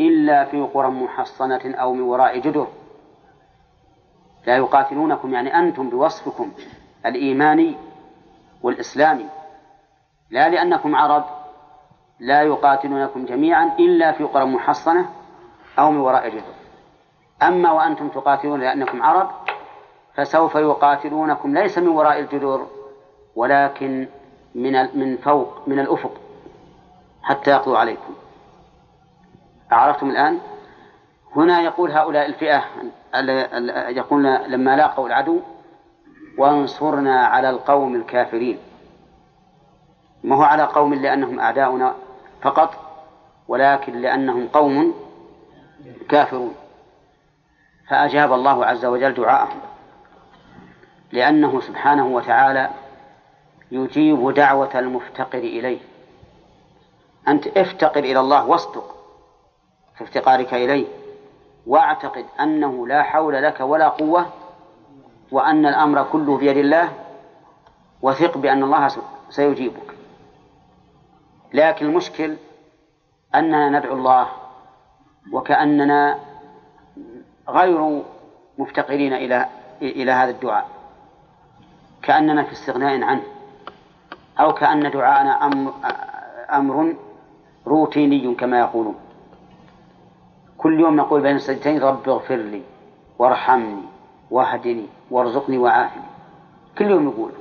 إلا 0.00 0.44
في 0.44 0.60
قرى 0.60 0.88
محصنة 0.88 1.74
أو 1.74 1.94
من 1.94 2.00
وراء 2.00 2.38
جدر. 2.38 2.66
لا 4.46 4.56
يقاتلونكم 4.56 5.34
يعني 5.34 5.58
أنتم 5.58 5.90
بوصفكم 5.90 6.52
الإيماني 7.06 7.76
والإسلامي. 8.62 9.26
لا 10.30 10.48
لأنكم 10.48 10.96
عرب 10.96 11.24
لا 12.20 12.42
يقاتلونكم 12.42 13.24
جميعا 13.24 13.76
إلا 13.78 14.12
في 14.12 14.24
قرى 14.24 14.44
محصنة 14.44 15.10
أو 15.78 15.90
من 15.90 15.98
وراء 15.98 16.28
جدر. 16.28 16.65
أما 17.42 17.72
وأنتم 17.72 18.08
تقاتلون 18.08 18.60
لأنكم 18.60 19.02
عرب 19.02 19.30
فسوف 20.14 20.54
يقاتلونكم 20.54 21.54
ليس 21.54 21.78
من 21.78 21.88
وراء 21.88 22.18
الجدر 22.20 22.66
ولكن 23.36 24.08
من 24.54 24.98
من 24.98 25.16
فوق 25.16 25.68
من 25.68 25.78
الأفق 25.78 26.12
حتى 27.22 27.50
يقضوا 27.50 27.78
عليكم. 27.78 28.14
أعرفتم 29.72 30.10
الآن؟ 30.10 30.38
هنا 31.36 31.60
يقول 31.60 31.90
هؤلاء 31.90 32.26
الفئة 32.26 32.64
يقولون 33.88 34.36
لما 34.36 34.76
لاقوا 34.76 35.06
العدو 35.06 35.40
وانصرنا 36.38 37.26
على 37.26 37.50
القوم 37.50 37.94
الكافرين. 37.94 38.58
ما 40.24 40.36
هو 40.36 40.42
على 40.42 40.62
قوم 40.62 40.94
لأنهم 40.94 41.40
أعداؤنا 41.40 41.94
فقط 42.42 42.74
ولكن 43.48 43.92
لأنهم 43.92 44.48
قوم 44.48 44.94
كافرون. 46.08 46.54
فأجاب 47.88 48.32
الله 48.32 48.66
عز 48.66 48.84
وجل 48.84 49.14
دعاءهم 49.14 49.60
لأنه 51.12 51.60
سبحانه 51.60 52.06
وتعالى 52.06 52.70
يجيب 53.70 54.30
دعوة 54.30 54.78
المفتقر 54.78 55.38
إليه. 55.38 55.78
أنت 57.28 57.46
افتقر 57.46 58.04
إلى 58.04 58.20
الله 58.20 58.46
واصدق 58.46 58.94
في 59.96 60.04
افتقارك 60.04 60.54
إليه 60.54 60.86
واعتقد 61.66 62.26
أنه 62.40 62.86
لا 62.86 63.02
حول 63.02 63.42
لك 63.42 63.60
ولا 63.60 63.88
قوة 63.88 64.26
وأن 65.32 65.66
الأمر 65.66 66.02
كله 66.12 66.36
بيد 66.36 66.56
الله 66.56 66.92
وثق 68.02 68.38
بأن 68.38 68.62
الله 68.62 68.88
سيجيبك. 69.30 69.94
لكن 71.54 71.86
المشكل 71.86 72.36
أننا 73.34 73.78
ندعو 73.78 73.94
الله 73.94 74.28
وكأننا 75.32 76.18
غير 77.48 78.02
مفتقرين 78.58 79.12
إلى 79.12 79.46
إلى 79.82 80.12
هذا 80.12 80.30
الدعاء. 80.30 80.68
كأننا 82.02 82.42
في 82.42 82.52
استغناء 82.52 83.02
عنه. 83.02 83.22
أو 84.40 84.52
كأن 84.52 84.90
دعاءنا 84.90 85.46
أمر, 85.46 85.72
أمر 86.52 86.94
روتيني 87.66 88.34
كما 88.34 88.58
يقولون. 88.58 88.94
كل 90.58 90.80
يوم 90.80 90.96
نقول 90.96 91.20
بين 91.20 91.36
السجدتين 91.36 91.82
رب 91.82 92.08
اغفر 92.08 92.36
لي 92.36 92.62
وارحمني 93.18 93.82
واهدني 94.30 94.86
وارزقني 95.10 95.58
وعافني. 95.58 96.02
كل 96.78 96.90
يوم 96.90 97.04
نقول 97.04 97.32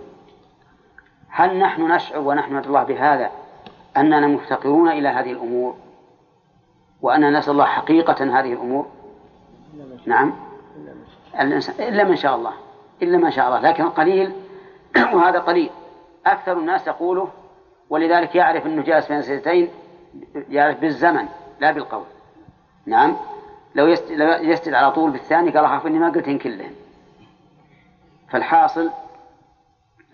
هل 1.30 1.60
نحن 1.60 1.92
نشعر 1.92 2.20
ونحن 2.20 2.56
ندعو 2.58 2.68
الله 2.68 2.84
بهذا 2.84 3.32
أننا 3.98 4.28
مفتقرون 4.28 4.90
إلى 4.90 5.08
هذه 5.08 5.32
الأمور؟ 5.32 5.76
وأننا 7.02 7.40
نسأل 7.40 7.54
الله 7.54 7.66
حقيقة 7.66 8.40
هذه 8.40 8.54
الأمور؟ 8.54 8.88
نعم. 10.06 10.34
إلا 11.80 12.04
من 12.04 12.16
شاء 12.16 12.36
الله. 12.36 12.54
إلا 13.02 13.18
ما 13.18 13.30
شاء 13.30 13.48
الله. 13.48 13.60
لكن 13.60 13.84
قليل. 13.84 14.32
وهذا 15.14 15.40
قليل. 15.40 15.70
أكثر 16.26 16.60
الناس 16.60 16.88
يقوله 16.88 17.28
ولذلك 17.90 18.36
يعرف 18.36 18.66
أنه 18.66 18.84
جالس 18.84 19.08
بين 19.08 19.22
سجدتين 19.22 19.70
يعرف 20.50 20.80
بالزمن 20.80 21.28
لا 21.60 21.72
بالقول. 21.72 22.06
نعم. 22.86 23.16
لو 23.76 23.88
يسجد 24.42 24.74
على 24.74 24.92
طول 24.92 25.12
بالثاني 25.12 25.52
قال 25.52 25.66
أخاف 25.66 25.88
إني 25.88 26.00
ما 26.00 26.10
قلتهن 26.10 26.38
كلهن 26.38 26.72
فالحاصل 28.30 28.90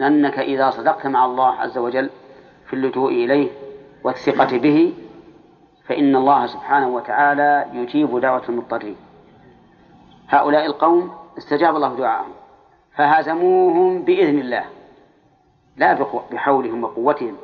أنك 0.01 0.39
إذا 0.39 0.70
صدقت 0.70 1.07
مع 1.07 1.26
الله 1.26 1.47
عز 1.47 1.78
وجل 1.78 2.09
في 2.68 2.74
اللجوء 2.74 3.12
إليه 3.12 3.49
والثقة 4.03 4.57
به 4.57 4.93
فإن 5.88 6.16
الله 6.16 6.45
سبحانه 6.45 6.88
وتعالى 6.88 7.66
يجيب 7.74 8.20
دعوة 8.20 8.43
المضطرين. 8.49 8.95
هؤلاء 10.32 10.65
القوم 10.65 11.11
استجاب 11.38 11.75
الله 11.75 11.95
دعاءهم 11.95 12.32
فهزموهم 12.95 14.01
بإذن 14.01 14.39
الله 14.39 14.65
لا 15.77 15.93
بحولهم 16.32 16.84
وقوتهم 16.84 17.38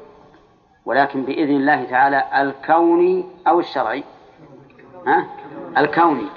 ولكن 0.86 1.24
بإذن 1.24 1.56
الله 1.56 1.84
تعالى 1.84 2.24
الكوني 2.42 3.26
أو 3.48 3.60
الشرعي. 3.60 4.04
ها؟ 5.08 5.26
الكوني. 5.78 6.28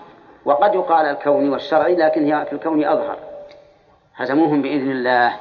وقد 0.44 0.74
يقال 0.74 1.06
الكوني 1.06 1.48
والشرعي 1.48 1.96
لكن 1.96 2.24
هي 2.24 2.46
في 2.46 2.52
الكون 2.52 2.84
أظهر. 2.84 3.18
هزموهم 4.16 4.62
بإذن 4.62 4.90
الله. 4.90 5.36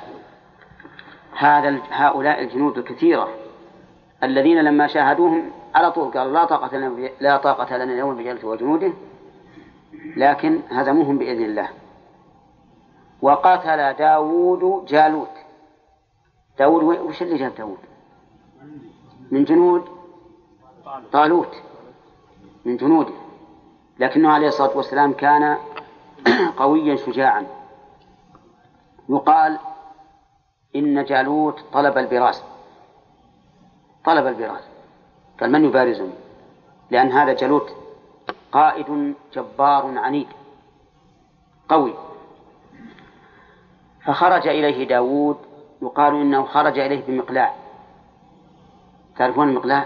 هذا 1.38 1.78
هؤلاء 1.92 2.42
الجنود 2.42 2.78
الكثيرة 2.78 3.30
الذين 4.24 4.62
لما 4.62 4.88
شاهدوهم 4.88 5.52
على 5.76 5.92
طول 5.92 6.12
قالوا 6.12 6.34
لا 6.34 6.46
طاقة 6.46 6.78
لنا 6.78 7.10
لا 7.20 7.38
طاقة 7.38 7.78
لنا 7.78 7.94
اليوم 7.94 8.16
بجلد 8.16 8.44
وجنوده 8.44 8.94
لكن 10.16 10.62
هزموهم 10.70 11.18
بإذن 11.18 11.46
الله. 11.46 11.70
وقتل 13.22 13.94
داود 13.94 14.86
جالوت. 14.86 15.30
داود 16.60 16.84
وش 16.84 17.22
اللي 17.22 17.38
جاب 17.38 17.56
داود 17.56 17.78
من 19.32 19.44
جنود؟ 19.44 19.86
طالوت. 21.12 21.56
من 22.66 22.78
جنوده. 22.78 23.14
لكنه 24.00 24.32
عليه 24.32 24.48
الصلاة 24.48 24.78
والسلام 24.78 25.14
كان 25.14 25.58
قويا 26.58 26.96
شجاعا. 26.96 27.48
يقال 29.10 29.60
إن 30.76 31.04
جالوت 31.04 31.60
طلب 31.74 31.98
البراس. 31.98 32.44
طلب 34.06 34.28
البراس. 34.28 34.64
قال 35.40 35.52
من 35.52 35.66
يبارزني؟ 35.66 36.14
لأن 36.92 37.12
هذا 37.12 37.34
جالوت 37.34 37.79
قائد 38.52 39.16
جبار 39.34 39.98
عنيد. 39.98 40.28
قوي. 41.70 41.94
فخرج 44.06 44.48
إليه 44.48 44.88
داود 44.88 45.38
يقال 45.82 46.16
إنه 46.16 46.46
خرج 46.46 46.80
إليه 46.80 47.06
بمقلاع. 47.08 47.56
تعرفون 49.18 49.50
المقلاع؟ 49.50 49.86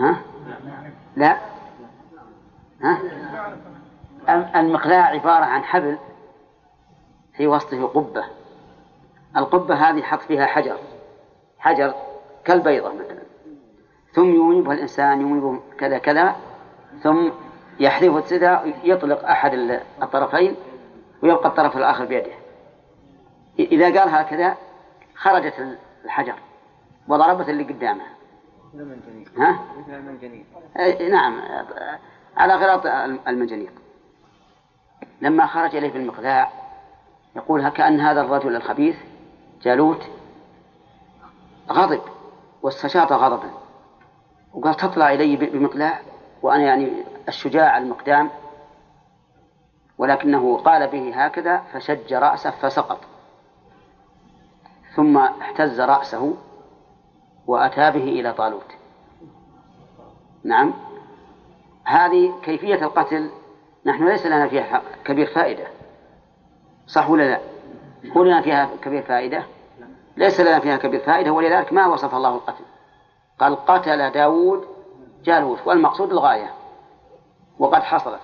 ها؟ 0.00 0.16
لا. 1.16 1.38
ها؟ 2.82 2.98
المقلاع 4.60 5.04
عبارة 5.04 5.44
عن 5.44 5.64
حبل 5.64 5.98
في 7.36 7.46
وسطه 7.46 7.86
قبة. 7.86 8.24
القبة 9.36 9.74
هذه 9.74 10.02
حط 10.02 10.20
فيها 10.20 10.46
حجر. 10.46 10.78
حجر 11.58 11.94
كالبيضة 12.44 12.92
مثلا. 12.94 13.22
ثم 14.12 14.34
يميبها 14.34 14.74
الإنسان 14.74 15.20
يميبه 15.20 15.60
كذا 15.78 15.98
كذا 15.98 16.36
ثم 17.02 17.30
يحذف 17.80 18.16
السدى 18.16 18.58
يطلق 18.84 19.24
أحد 19.28 19.54
الطرفين 20.02 20.56
ويبقى 21.22 21.48
الطرف 21.48 21.76
الآخر 21.76 22.04
بيده. 22.04 22.32
إذا 23.58 23.84
قال 23.84 24.08
هكذا 24.08 24.56
خرجت 25.14 25.76
الحجر 26.04 26.34
وضربت 27.08 27.48
اللي 27.48 27.64
قدامه. 27.64 28.04
ها؟ 29.38 29.58
مثل 29.78 29.94
المنجنيق 29.94 30.44
نعم. 31.10 31.40
على 32.36 32.54
غراط 32.54 32.86
المنجنيق 33.28 33.72
لما 35.20 35.46
خرج 35.46 35.76
إليه 35.76 35.92
بالمقلاع 35.92 36.50
يقول 37.36 37.68
كأن 37.68 38.00
هذا 38.00 38.20
الرجل 38.20 38.56
الخبيث 38.56 38.96
جالوت 39.62 40.06
غضب 41.70 42.00
واستشاط 42.62 43.12
غضبا. 43.12 43.50
وقال 44.54 44.74
تطلع 44.74 45.12
إلي 45.12 45.36
بمقلاع 45.36 46.00
وأنا 46.42 46.62
يعني 46.62 46.92
الشجاع 47.32 47.78
المقدام 47.78 48.30
ولكنه 49.98 50.58
قال 50.58 50.88
به 50.88 51.24
هكذا 51.24 51.56
فشج 51.72 52.14
رأسه 52.14 52.50
فسقط 52.50 53.00
ثم 54.94 55.16
احتز 55.18 55.80
رأسه 55.80 56.34
وأتى 57.46 57.90
به 57.90 58.04
إلى 58.04 58.32
طالوت. 58.32 58.72
نعم 60.44 60.74
هذه 61.84 62.34
كيفية 62.42 62.74
القتل 62.74 63.30
نحن 63.86 64.08
ليس 64.08 64.26
لنا 64.26 64.48
فيها 64.48 64.82
كبير 65.04 65.26
فائدة 65.26 65.64
صح 66.86 67.10
ولا 67.10 67.22
لا؟ 67.22 67.40
هو 68.16 68.22
لنا 68.22 68.42
فيها 68.42 68.70
كبير 68.84 69.02
فائدة؟ 69.02 69.42
ليس 70.16 70.40
لنا 70.40 70.60
فيها 70.60 70.76
كبير 70.76 71.00
فائدة 71.00 71.30
ولذلك 71.30 71.72
ما 71.72 71.86
وصف 71.86 72.14
الله 72.14 72.34
القتل؟ 72.34 72.64
قال 73.38 73.56
قتل 73.56 74.10
داود 74.10 74.64
جالوت 75.24 75.58
والمقصود 75.66 76.10
الغاية. 76.10 76.61
وقد 77.62 77.82
حصلت 77.82 78.20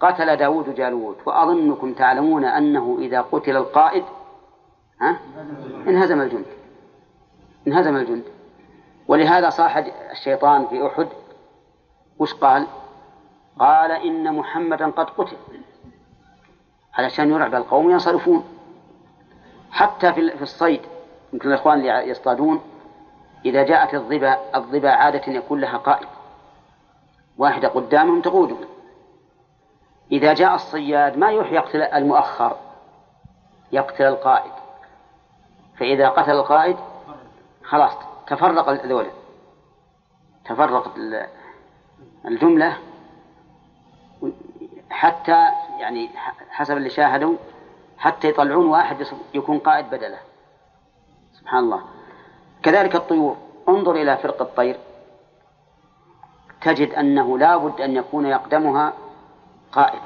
قتل 0.00 0.36
داود 0.36 0.74
جالوت 0.74 1.16
وأظنكم 1.26 1.94
تعلمون 1.94 2.44
أنه 2.44 2.96
إذا 3.00 3.20
قتل 3.20 3.56
القائد 3.56 4.04
ها؟ 5.00 5.18
انهزم 5.88 6.20
الجند. 6.20 6.44
انهزم 7.66 7.96
الجند. 7.96 8.24
ولهذا 9.08 9.50
صاح 9.50 9.76
الشيطان 10.10 10.66
في 10.66 10.86
أحد. 10.86 11.08
وش 12.18 12.34
قال؟ 12.34 12.66
قال 13.58 13.90
إن 13.90 14.34
محمدا 14.34 14.90
قد 14.90 15.10
قتل. 15.10 15.36
علشان 16.94 17.30
يرعب 17.30 17.54
القوم 17.54 17.90
ينصرفون 17.90 18.44
حتى 19.70 20.12
في 20.12 20.42
الصيد 20.42 20.80
يمكن 21.32 21.48
الإخوان 21.48 21.78
اللي 21.78 22.08
يصطادون 22.08 22.60
إذا 23.44 23.62
جاءت 23.62 23.94
الضبا 23.94 24.38
الضبا 24.54 24.90
عادة 24.90 25.32
يكون 25.32 25.60
لها 25.60 25.76
قائد. 25.76 26.08
واحدة 27.38 27.68
قدامهم 27.68 28.20
تقودهم 28.20 28.64
إذا 30.12 30.34
جاء 30.34 30.54
الصياد 30.54 31.18
ما 31.18 31.30
يروح 31.30 31.52
يقتل 31.52 31.82
المؤخر 31.82 32.56
يقتل 33.72 34.04
القائد. 34.04 34.52
فإذا 35.76 36.08
قتل 36.08 36.30
القائد 36.30 36.76
خلاص 37.64 37.92
تفرق 38.26 38.68
الذولة 38.68 39.10
تفرقت 40.44 40.90
الجملة 42.24 42.78
حتى 44.90 45.44
يعني 45.78 46.10
حسب 46.50 46.76
اللي 46.76 46.90
شاهدوا 46.90 47.36
حتى 47.98 48.28
يطلعون 48.28 48.66
واحد 48.66 49.06
يكون 49.34 49.58
قائد 49.58 49.90
بدله. 49.90 50.18
سبحان 51.32 51.64
الله. 51.64 51.82
كذلك 52.62 52.96
الطيور. 52.96 53.36
انظر 53.68 53.92
إلى 53.92 54.16
فرق 54.16 54.42
الطير. 54.42 54.78
تجد 56.60 56.94
أنه 56.94 57.38
لا 57.38 57.56
بد 57.56 57.80
أن 57.80 57.96
يكون 57.96 58.26
يقدمها 58.26 58.92
قائد. 59.72 60.00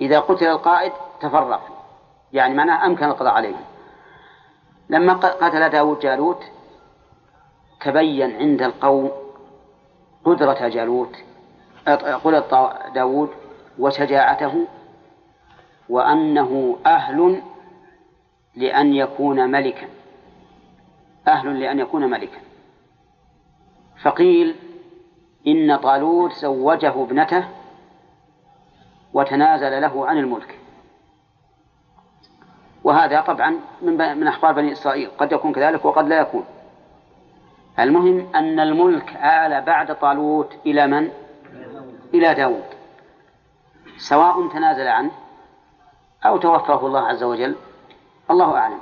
إذا 0.00 0.20
قتل 0.20 0.46
القائد 0.46 0.92
تفرق 1.20 1.60
يعني 2.32 2.54
معناه 2.54 2.86
أمكن 2.86 3.04
القضاء 3.04 3.32
عليهم 3.32 3.64
لما 4.88 5.12
قتل 5.12 5.68
داود 5.68 5.98
جالوت 5.98 6.42
تبين 7.80 8.36
عند 8.36 8.62
القوم 8.62 9.10
قدرة 10.24 10.68
جالوت 10.68 11.16
قدرة 12.24 12.78
داود 12.94 13.30
وشجاعته 13.78 14.66
وأنه 15.88 16.78
أهل 16.86 17.42
لأن 18.56 18.94
يكون 18.94 19.50
ملكا. 19.50 19.88
أهل 21.28 21.60
لأن 21.60 21.78
يكون 21.78 22.10
ملكا. 22.10 22.38
فقيل 24.02 24.56
إن 25.46 25.76
طالوت 25.76 26.32
زوجه 26.32 27.02
ابنته 27.02 27.48
وتنازل 29.12 29.80
له 29.80 30.06
عن 30.06 30.18
الملك. 30.18 30.58
وهذا 32.84 33.20
طبعا 33.20 33.56
من 33.82 34.18
من 34.18 34.26
أخبار 34.26 34.52
بني 34.52 34.72
إسرائيل. 34.72 35.10
قد 35.18 35.32
يكون 35.32 35.52
كذلك 35.52 35.84
وقد 35.84 36.08
لا 36.08 36.20
يكون. 36.20 36.44
المهم 37.78 38.34
أن 38.34 38.60
الملك 38.60 39.16
آل 39.16 39.62
بعد 39.62 39.98
طالوت 39.98 40.54
إلى 40.66 40.86
من؟ 40.86 41.10
إلى 42.14 42.34
داود. 42.34 42.64
سواء 43.98 44.48
تنازل 44.48 44.88
عنه 44.88 45.10
أو 46.26 46.36
توفاه 46.38 46.86
الله 46.86 47.00
عز 47.00 47.22
وجل. 47.22 47.56
الله 48.30 48.56
أعلم. 48.56 48.80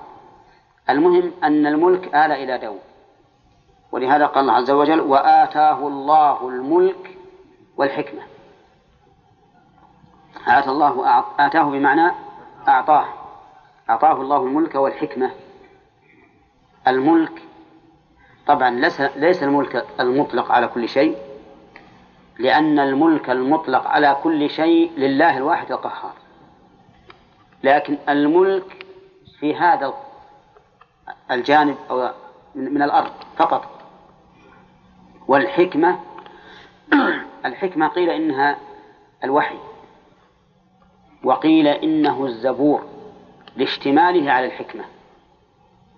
المهم 0.91 1.33
أن 1.45 1.67
الملك 1.67 2.15
آل 2.15 2.33
إلى 2.33 2.59
داود. 2.59 2.88
ولهذا 3.93 4.27
قال 4.27 4.39
الله 4.39 4.53
عز 4.53 4.71
وجل 4.71 5.01
وآتاه 5.01 5.89
الله 5.89 6.49
الملك 6.49 7.19
والحكمة. 7.77 8.23
آتى 10.47 10.71
الله 10.71 11.25
آتاه 11.39 11.63
بمعنى 11.63 12.13
أعطاه. 12.69 13.05
أعطاه 13.91 14.13
الله 14.13 14.37
الملك 14.37 14.75
والحكمة. 14.75 15.31
الملك 16.89 17.43
طبعا 18.47 18.71
ليس 18.71 19.01
ليس 19.01 19.43
الملك 19.43 19.87
المطلق 20.01 20.53
على 20.53 20.69
كل 20.69 20.89
شيء 20.89 21.17
لأن 22.39 22.79
الملك 22.79 23.31
المطلق 23.31 23.87
على 23.87 24.17
كل 24.23 24.51
شيء 24.51 24.93
لله 24.97 25.37
الواحد 25.37 25.73
القهار. 25.73 26.13
لكن 27.63 27.99
الملك 28.09 28.87
في 29.41 29.57
هذا 29.57 29.95
الجانب 31.31 31.77
أو 31.91 32.11
من 32.55 32.83
الأرض 32.83 33.13
فقط. 33.37 33.78
والحكمة 35.29 35.99
الحكمة 37.45 37.89
قيل 37.89 38.11
إنها 38.11 38.57
الوحي 39.25 39.59
وقيل 41.25 41.67
إنه 41.67 42.25
الزبور 42.25 42.83
لاشتماله 43.57 44.33
على 44.33 44.47
الحكمة 44.47 44.85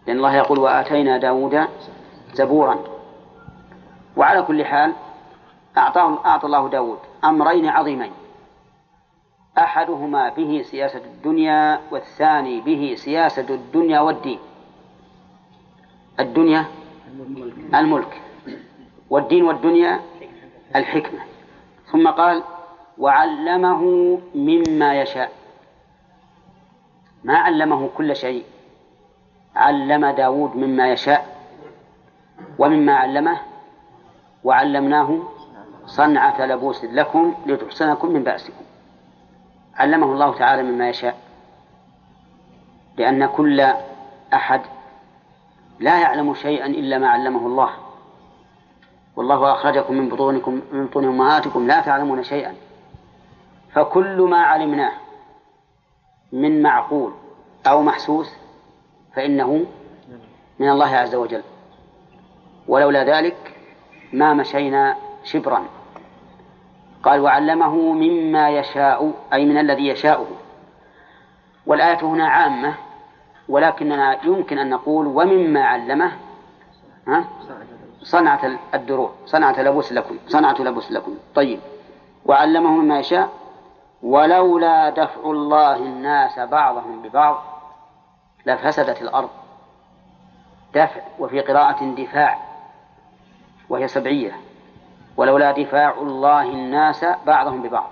لأن 0.07 0.17
الله 0.17 0.35
يقول 0.35 0.59
وآتينا 0.59 1.19
داود 1.19 1.69
زبورا. 2.33 2.79
وعلى 4.17 4.43
كل 4.43 4.65
حال 4.65 4.93
أعطى 5.77 6.47
الله 6.47 6.69
داود 6.69 6.99
أمرين 7.25 7.69
عظيمين 7.69 8.13
أحدهما 9.59 10.29
به 10.29 10.63
سياسة 10.63 11.05
الدنيا 11.05 11.81
والثاني 11.91 12.61
به 12.61 12.95
سياسة 12.97 13.55
الدنيا 13.55 14.01
والدين. 14.01 14.39
الدنيا 16.21 16.65
الملك. 17.75 18.21
والدين 19.11 19.45
والدنيا 19.45 20.01
الحكمة. 20.77 21.21
ثم 21.93 22.09
قال 22.09 22.43
وعلمه 22.99 23.83
مما 24.35 25.01
يشاء. 25.01 25.33
ما 27.25 27.39
علمه 27.39 27.89
كل 27.97 28.17
شيء. 28.17 28.45
علم 29.57 30.07
داود 30.07 30.57
مما 30.57 30.93
يشاء 30.93 31.37
ومما 32.59 32.95
علمه 32.95 33.41
وعلمناه 34.45 35.19
صنعة 35.87 36.47
لبوس 36.47 36.85
لكم 36.85 37.35
لتحسنكم 37.47 38.13
من 38.13 38.23
بأسكم. 38.23 38.65
علمه 39.77 40.13
الله 40.13 40.39
تعالى 40.39 40.63
مما 40.63 40.89
يشاء. 40.89 41.19
لأن 42.97 43.27
كل 43.27 43.61
أحد 44.35 44.61
لا 45.81 46.01
يعلم 46.01 46.35
شيئا 46.35 46.67
إلا 46.67 46.99
ما 46.99 47.09
علمه 47.09 47.47
الله. 47.47 47.90
والله 49.17 49.53
أخرجكم 49.53 49.95
من 49.95 50.09
بطونكم 50.09 50.61
من 50.73 50.87
بطون 50.87 51.05
أمهاتكم 51.05 51.67
لا 51.67 51.81
تعلمون 51.81 52.23
شيئا. 52.23 52.55
فكل 53.73 54.21
ما 54.21 54.39
علمناه 54.39 54.93
من 56.33 56.63
معقول 56.63 57.13
أو 57.67 57.83
محسوس 57.83 58.35
فإنه 59.15 59.67
من 60.59 60.69
الله 60.71 60.97
عز 60.97 61.15
وجل. 61.15 61.43
ولولا 62.69 63.05
ذلك 63.05 63.57
ما 64.13 64.35
مشينا 64.35 64.97
شبرا. 65.25 65.65
قال 67.03 67.21
وعلمه 67.21 67.77
مما 67.93 68.51
يشاء 68.51 69.13
أي 69.33 69.45
من 69.47 69.59
الذي 69.59 69.89
يشاءه 69.89 70.27
والآية 71.67 72.03
هنا 72.03 72.29
عامة 72.29 72.75
ولكننا 73.49 74.25
يمكن 74.25 74.59
أن 74.59 74.71
نقول 74.71 75.07
ومما 75.07 75.65
علمه 75.65 76.13
ها؟ 77.09 77.25
صنعة 78.03 78.59
الدروع 78.75 79.11
صنعة 79.27 79.63
لبوس 79.63 79.93
لكم 79.93 80.19
صنعة 80.29 80.63
لبوس 80.63 80.93
لكم. 80.93 81.15
طيب. 81.35 81.61
وعلمه 82.27 82.71
مما 82.71 82.99
يشاء. 82.99 83.29
ولولا 84.03 84.91
دفع 84.91 85.21
الله 85.25 85.77
الناس 85.77 86.39
بعضهم 86.39 87.03
ببعض 87.03 87.43
لفسدت 88.47 89.03
الأرض. 89.03 89.31
دفع 90.75 91.01
وفي 91.19 91.41
قراءة 91.41 91.85
دفاع 91.85 92.39
وهي 93.69 93.89
سبعية. 93.89 94.33
ولولا 95.17 95.51
دفاع 95.51 95.91
الله 95.91 96.43
الناس 96.43 97.05
بعضهم 97.27 97.63
ببعض. 97.63 97.91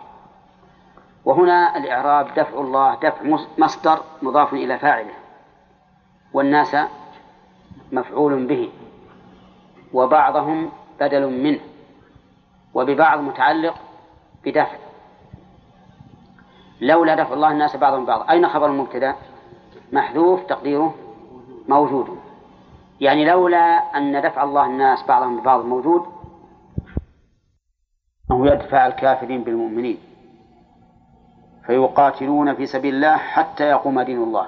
وهنا 1.24 1.76
الإعراب 1.76 2.34
دفع 2.34 2.60
الله 2.60 2.94
دفع 2.94 3.38
مصدر 3.58 4.02
مضاف 4.22 4.52
إلى 4.52 4.78
فاعله. 4.78 5.14
والناس 6.32 6.76
مفعول 7.92 8.46
به. 8.46 8.70
وبعضهم 9.92 10.70
بدل 11.00 11.42
منه 11.42 11.60
وببعض 12.74 13.20
متعلق 13.20 13.74
بدفع. 14.44 14.76
لولا 16.80 17.14
دفع 17.14 17.34
الله 17.34 17.50
الناس 17.50 17.76
بعضهم 17.76 18.04
ببعض. 18.04 18.30
أين 18.30 18.48
خبر 18.48 18.66
المبتدأ؟ 18.66 19.14
محذوف 19.92 20.42
تقديره 20.42 20.94
موجود. 21.68 22.18
يعني 23.00 23.24
لولا 23.24 23.96
أن 23.96 24.22
دفع 24.22 24.42
الله 24.42 24.66
الناس 24.66 25.06
بعضهم 25.06 25.40
ببعض 25.40 25.64
موجود 25.64 26.06
أنه 28.30 28.46
يدفع 28.46 28.86
الكافرين 28.86 29.44
بالمؤمنين. 29.44 29.98
فيقاتلون 31.66 32.54
في 32.54 32.66
سبيل 32.66 32.94
الله 32.94 33.16
حتى 33.16 33.64
يقوم 33.64 34.00
دين 34.00 34.22
الله. 34.22 34.46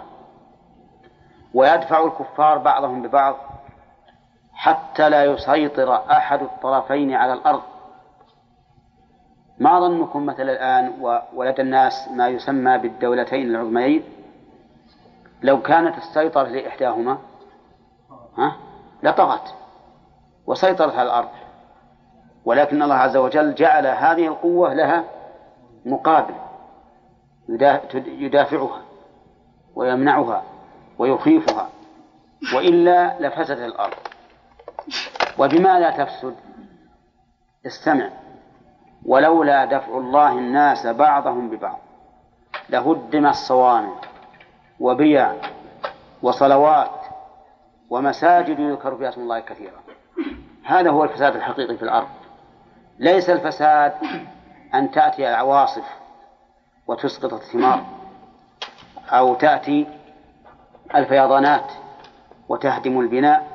ويدفع 1.54 2.04
الكفار 2.04 2.58
بعضهم 2.58 3.02
ببعض 3.02 3.36
حتى 4.60 5.08
لا 5.08 5.24
يسيطر 5.24 5.94
أحد 6.10 6.42
الطرفين 6.42 7.14
على 7.14 7.32
الأرض. 7.32 7.62
ما 9.58 9.80
ظنكم 9.80 10.26
مثلا 10.26 10.52
الآن 10.52 10.92
ولدى 11.34 11.62
الناس 11.62 12.08
ما 12.08 12.28
يسمى 12.28 12.78
بالدولتين 12.78 13.50
العظميين؟ 13.50 14.04
لو 15.42 15.62
كانت 15.62 15.98
السيطرة 15.98 16.48
لإحداهما 16.48 17.18
ها 18.38 18.56
لطغت 19.02 19.54
وسيطرت 20.46 20.94
على 20.94 21.08
الأرض. 21.08 21.28
ولكن 22.44 22.82
الله 22.82 22.94
عز 22.94 23.16
وجل 23.16 23.54
جعل 23.54 23.86
هذه 23.86 24.26
القوة 24.26 24.74
لها 24.74 25.04
مقابل 25.86 26.34
يدافعها 28.06 28.82
ويمنعها 29.74 30.42
ويخيفها 30.98 31.68
وإلا 32.54 33.20
لفسدت 33.20 33.58
الأرض. 33.58 34.09
وبما 35.40 35.78
لا 35.80 36.04
تفسد. 36.04 36.34
استمع. 37.66 38.10
ولولا 39.06 39.64
دفع 39.64 39.98
الله 39.98 40.32
الناس 40.32 40.86
بعضهم 40.86 41.50
ببعض 41.50 41.78
لهدم 42.68 43.26
الصوامع 43.26 43.92
وبيع 44.80 45.32
وصلوات 46.22 46.90
ومساجد 47.90 48.58
يذكر 48.58 48.96
فيها 48.96 49.08
اسم 49.08 49.20
الله 49.20 49.40
كثيرا. 49.40 49.80
هذا 50.64 50.90
هو 50.90 51.04
الفساد 51.04 51.36
الحقيقي 51.36 51.76
في 51.76 51.82
الأرض. 51.82 52.08
ليس 52.98 53.30
الفساد 53.30 53.92
أن 54.74 54.90
تأتي 54.90 55.28
العواصف 55.28 55.84
وتسقط 56.86 57.32
الثمار 57.32 57.84
أو 59.10 59.34
تأتي 59.34 59.86
الفيضانات 60.94 61.72
وتهدم 62.48 63.00
البناء 63.00 63.46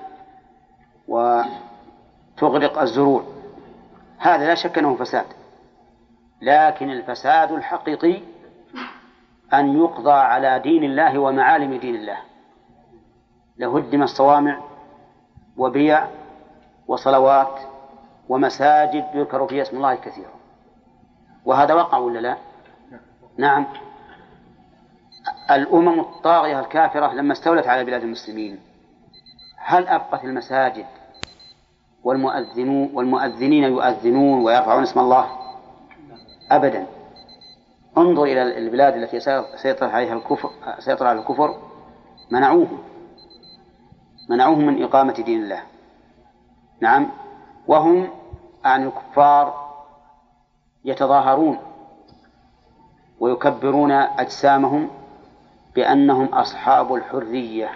وتغرق 2.35 2.79
الزروع 2.79 3.23
هذا 4.17 4.47
لا 4.47 4.55
شك 4.55 4.77
أنه 4.77 4.95
فساد. 4.95 5.25
لكن 6.41 6.91
الفساد 6.91 7.51
الحقيقي 7.51 8.21
أن 9.53 9.77
يقضى 9.77 10.11
على 10.11 10.59
دين 10.59 10.83
الله 10.83 11.19
ومعالم 11.19 11.77
دين 11.77 11.95
الله. 11.95 12.17
لهدم 13.57 14.03
الصوامع 14.03 14.59
وبيع 15.57 16.07
وصلوات 16.87 17.59
ومساجد 18.29 19.05
يذكر 19.13 19.47
فيها 19.47 19.61
اسم 19.61 19.77
الله 19.77 19.95
كثيرا. 19.95 20.31
وهذا 21.45 21.73
وقع 21.73 21.97
ولا 21.97 22.19
لا؟ 22.19 22.37
نعم. 23.37 23.65
الأمم 25.51 25.99
الطاغية 25.99 26.59
الكافرة 26.59 27.13
لما 27.13 27.33
استولت 27.33 27.67
على 27.67 27.83
بلاد 27.83 28.03
المسلمين 28.03 28.59
هل 29.57 29.87
أبقت 29.87 30.23
المساجد؟ 30.23 30.85
والمؤذنون 32.05 32.89
والمؤذنين 32.93 33.63
يؤذنون 33.63 34.43
ويرفعون 34.43 34.83
اسم 34.83 34.99
الله 34.99 35.25
أبدا. 36.51 36.87
انظر 37.97 38.23
إلى 38.23 38.57
البلاد 38.57 38.93
التي 38.95 39.19
سيطر 39.55 39.85
عليها 39.89 40.13
الكفر 40.13 40.49
سيطر 40.79 41.07
على 41.07 41.19
الكفر. 41.19 41.57
منعوهم. 42.31 42.77
منعوهم 44.29 44.65
من 44.65 44.83
إقامة 44.83 45.13
دين 45.13 45.43
الله. 45.43 45.63
نعم. 46.79 47.07
وهم 47.67 48.09
عن 48.65 48.83
الكفار 48.83 49.65
يتظاهرون 50.85 51.57
ويكبرون 53.19 53.91
أجسامهم 53.91 54.89
بأنهم 55.75 56.25
أصحاب 56.25 56.93
الحرية 56.93 57.69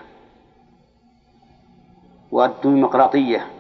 والديمقراطية. 2.32 3.59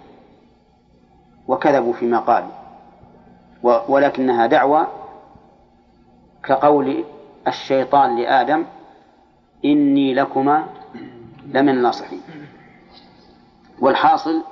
وكذبوا 1.49 1.93
فيما 1.93 2.19
قالوا. 2.19 2.51
ولكنها 3.63 4.45
دعوة 4.45 4.87
كقول 6.43 7.03
الشيطان 7.47 8.17
لآدم 8.19 8.65
إني 9.65 10.13
لكما 10.13 10.67
لمن 11.45 11.69
الناصحين. 11.69 12.21
والحاصل 13.81 14.43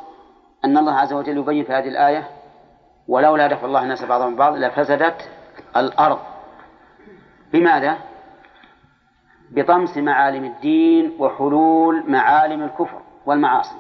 أن 0.66 0.78
الله 0.78 0.94
عز 0.94 1.14
وجل 1.14 1.38
يبين 1.38 1.64
في 1.64 1.74
هذه 1.74 1.88
الآية 1.88 2.30
ولولا 3.08 3.48
دفع 3.48 3.66
الله 3.66 3.84
الناس 3.84 4.04
بعضهم 4.04 4.36
بعض 4.36 4.56
لفسدت 4.56 5.30
الأرض. 5.78 6.20
بماذا؟ 7.54 7.98
بطمس 9.52 9.98
معالم 9.98 10.46
الدين 10.46 11.16
وحلول 11.20 12.12
معالم 12.12 12.64
الكفر 12.64 13.02
والمعاصي. 13.26 13.76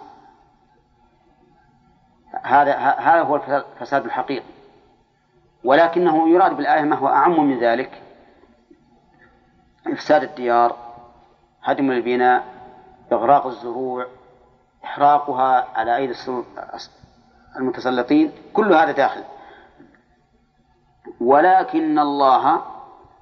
هذا 2.43 2.73
هذا 2.77 3.21
هو 3.21 3.35
الفساد 3.35 4.05
الحقيقي. 4.05 4.45
ولكنه 5.63 6.29
يراد 6.29 6.57
بالآية 6.57 6.81
ما 6.81 6.95
هو 6.95 7.07
أعم 7.07 7.39
من 7.49 7.59
ذلك. 7.59 8.01
إفساد 9.87 10.23
الديار 10.23 10.75
هدم 11.63 11.91
البناء 11.91 12.43
إغراق 13.11 13.47
الزروع 13.47 14.05
إحراقها 14.83 15.67
على 15.75 15.95
أيدي 15.95 16.13
المتسلطين 17.55 18.31
كل 18.53 18.73
هذا 18.73 18.91
داخل. 18.91 19.23
ولكن 21.21 21.99
الله 21.99 22.61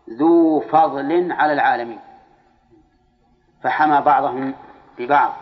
ذو 0.10 0.60
فضل 0.60 1.32
على 1.32 1.54
العالمين. 1.54 2.00
فحمى 3.64 4.02
بعضهم 4.02 4.54
ببعض. 4.98 5.34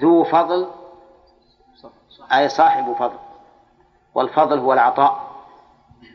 ذو 0.00 0.24
فضل 0.24 0.79
أي 2.32 2.48
صاحب 2.48 2.92
فضل. 2.92 3.18
والفضل 4.14 4.58
هو 4.58 4.72
العطاء 4.72 5.30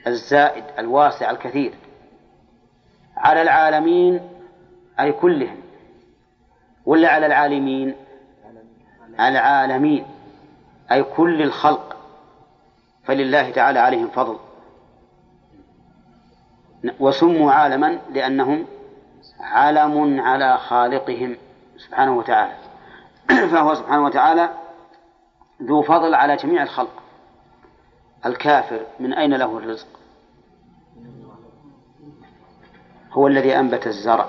الزائد 0.08 0.64
الواسع 0.80 1.32
الكثير. 1.32 1.74
على 3.18 3.42
العالمين 3.42 4.30
أي 5.00 5.12
كلهم. 5.12 5.62
ولا 6.86 7.10
على 7.10 7.26
العالمين؟ 7.26 7.96
العالمين. 9.20 10.06
أي 10.92 11.04
كل 11.04 11.42
الخلق. 11.42 11.96
فلله 13.04 13.52
تعالى 13.52 13.80
عليهم 13.80 14.08
فضل. 14.08 14.38
وسموا 17.00 17.52
عالما 17.52 18.00
لأنهم 18.12 18.66
علم 19.40 20.22
على 20.22 20.58
خالقهم 20.58 21.38
سبحانه 21.78 22.18
وتعالى. 22.18 22.54
فهو 23.52 23.74
سبحانه 23.74 24.06
وتعالى 24.06 24.50
ذو 25.64 25.82
فضل 25.82 26.16
على 26.16 26.36
جميع 26.36 26.64
الخلق. 26.64 27.04
الكافر 28.26 28.80
من 29.00 29.14
أين 29.14 29.34
له 29.34 29.58
الرزق؟ 29.58 29.88
هو 33.12 33.28
الذي 33.28 33.60
أنبت 33.60 33.88
الزرع 33.88 34.28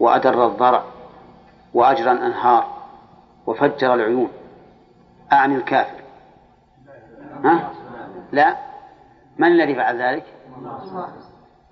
وأدر 0.00 0.46
الضرع 0.46 0.84
وأجرى 1.74 2.12
الأنهار 2.12 2.82
وفجر 3.46 3.94
العيون. 3.94 4.30
أعني 5.32 5.56
الكافر. 5.56 6.00
ها؟ 7.44 7.72
لا. 8.32 8.56
من 9.38 9.48
الذي 9.48 9.74
فعل 9.74 10.02
ذلك؟ 10.02 10.24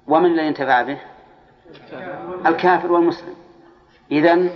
ومن 0.08 0.26
الذي 0.26 0.48
انتفع 0.48 0.82
به؟ 0.82 0.98
الكافر 2.46 2.92
والمسلم. 2.92 3.34
إذن 4.10 4.50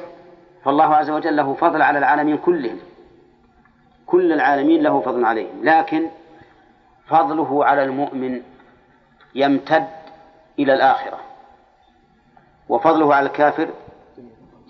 فالله 0.65 0.95
عز 0.95 1.11
وجل 1.11 1.37
له 1.37 1.55
فضل 1.55 1.83
على 1.83 1.99
العالمين 1.99 2.37
كلهم. 2.37 2.79
كل 4.07 4.33
العالمين 4.33 4.83
له 4.83 5.01
فضل 5.01 5.25
عليهم. 5.25 5.65
لكن 5.65 6.09
فضله 7.07 7.65
على 7.65 7.85
المؤمن 7.85 8.43
يمتد 9.35 9.89
إلى 10.59 10.75
الآخرة. 10.75 11.19
وفضله 12.69 13.15
على 13.15 13.27
الكافر 13.27 13.69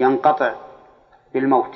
ينقطع 0.01 0.55
بالموت. 1.35 1.75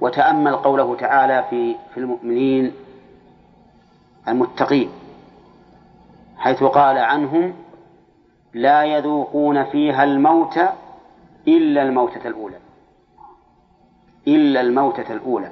وتأمل 0.00 0.56
قوله 0.56 0.96
تعالى 0.96 1.44
في 1.50 1.76
في 1.94 2.00
المؤمنين 2.00 2.72
المتقين 4.28 4.90
حيث 6.36 6.62
قال 6.62 6.98
عنهم 6.98 7.54
لا 8.54 8.84
يذوقون 8.84 9.64
فيها 9.64 10.04
الموت 10.04 10.58
إلا 11.48 11.82
الموتة 11.82 12.28
الأولى. 12.28 12.58
إلا 14.28 14.60
الموتة 14.60 15.12
الأولى. 15.12 15.50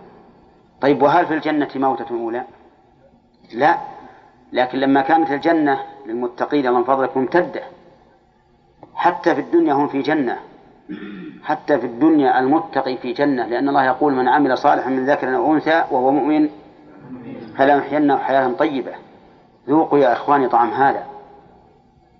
طيب 0.80 1.02
وهل 1.02 1.26
في 1.26 1.34
الجنة 1.34 1.68
موتة 1.74 2.06
أولى؟ 2.10 2.44
لا 3.54 3.78
لكن 4.52 4.78
لما 4.78 5.02
كانت 5.02 5.30
الجنة 5.30 5.80
للمتقين 6.06 6.72
من 6.72 6.84
فضلك 6.84 7.16
ممتدة. 7.16 7.62
حتى 8.94 9.34
في 9.34 9.40
الدنيا 9.40 9.74
هم 9.74 9.88
في 9.88 10.02
جنة. 10.02 10.38
حتى 11.44 11.78
في 11.78 11.86
الدنيا 11.86 12.38
المتقي 12.38 12.96
في 12.96 13.12
جنة 13.12 13.46
لأن 13.46 13.68
الله 13.68 13.84
يقول 13.84 14.12
من 14.12 14.28
عمل 14.28 14.58
صالحا 14.58 14.90
من 14.90 15.10
ذكر 15.10 15.36
أو 15.36 15.54
أنثى 15.54 15.84
وهو 15.90 16.10
مؤمن 16.10 16.48
فلنحيينه 17.56 18.16
حياة 18.16 18.52
طيبة. 18.52 18.92
ذوقوا 19.68 19.98
يا 19.98 20.12
إخواني 20.12 20.48
طعم 20.48 20.70
هذا. 20.70 21.06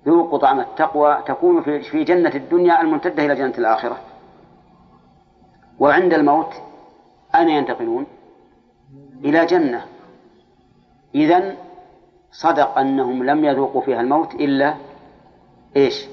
ذوقوا 0.07 0.39
طعم 0.39 0.61
التقوى. 0.61 1.19
تكون 1.27 1.63
في 1.63 2.05
جنة 2.05 2.33
الدنيا 2.35 2.81
الممتدة 2.81 3.25
إلى 3.25 3.35
جنة 3.35 3.55
الآخرة. 3.59 3.97
وعند 5.79 6.15
الموت 6.15 6.55
أين 7.35 7.49
ينتقلون؟ 7.49 8.07
إلى 9.25 9.47
جنة. 9.47 9.87
إذن 11.15 11.57
صدق 12.31 12.79
أنهم 12.79 13.25
لم 13.25 13.45
يذوقوا 13.45 13.81
فيها 13.81 14.01
الموت 14.01 14.35
إلا 14.35 14.75
إيش؟ 15.77 16.07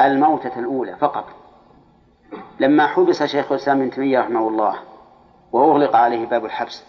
الموتة 0.00 0.58
الأولى 0.58 0.96
فقط. 0.96 1.24
لما 2.60 2.86
حبس 2.86 3.22
شيخ 3.22 3.52
الإسلام 3.52 3.80
ابن 3.80 3.90
تيمية 3.90 4.20
رحمه 4.20 4.48
الله 4.48 4.74
وأغلق 5.52 5.96
عليه 5.96 6.26
باب 6.26 6.44
الحبس 6.44 6.84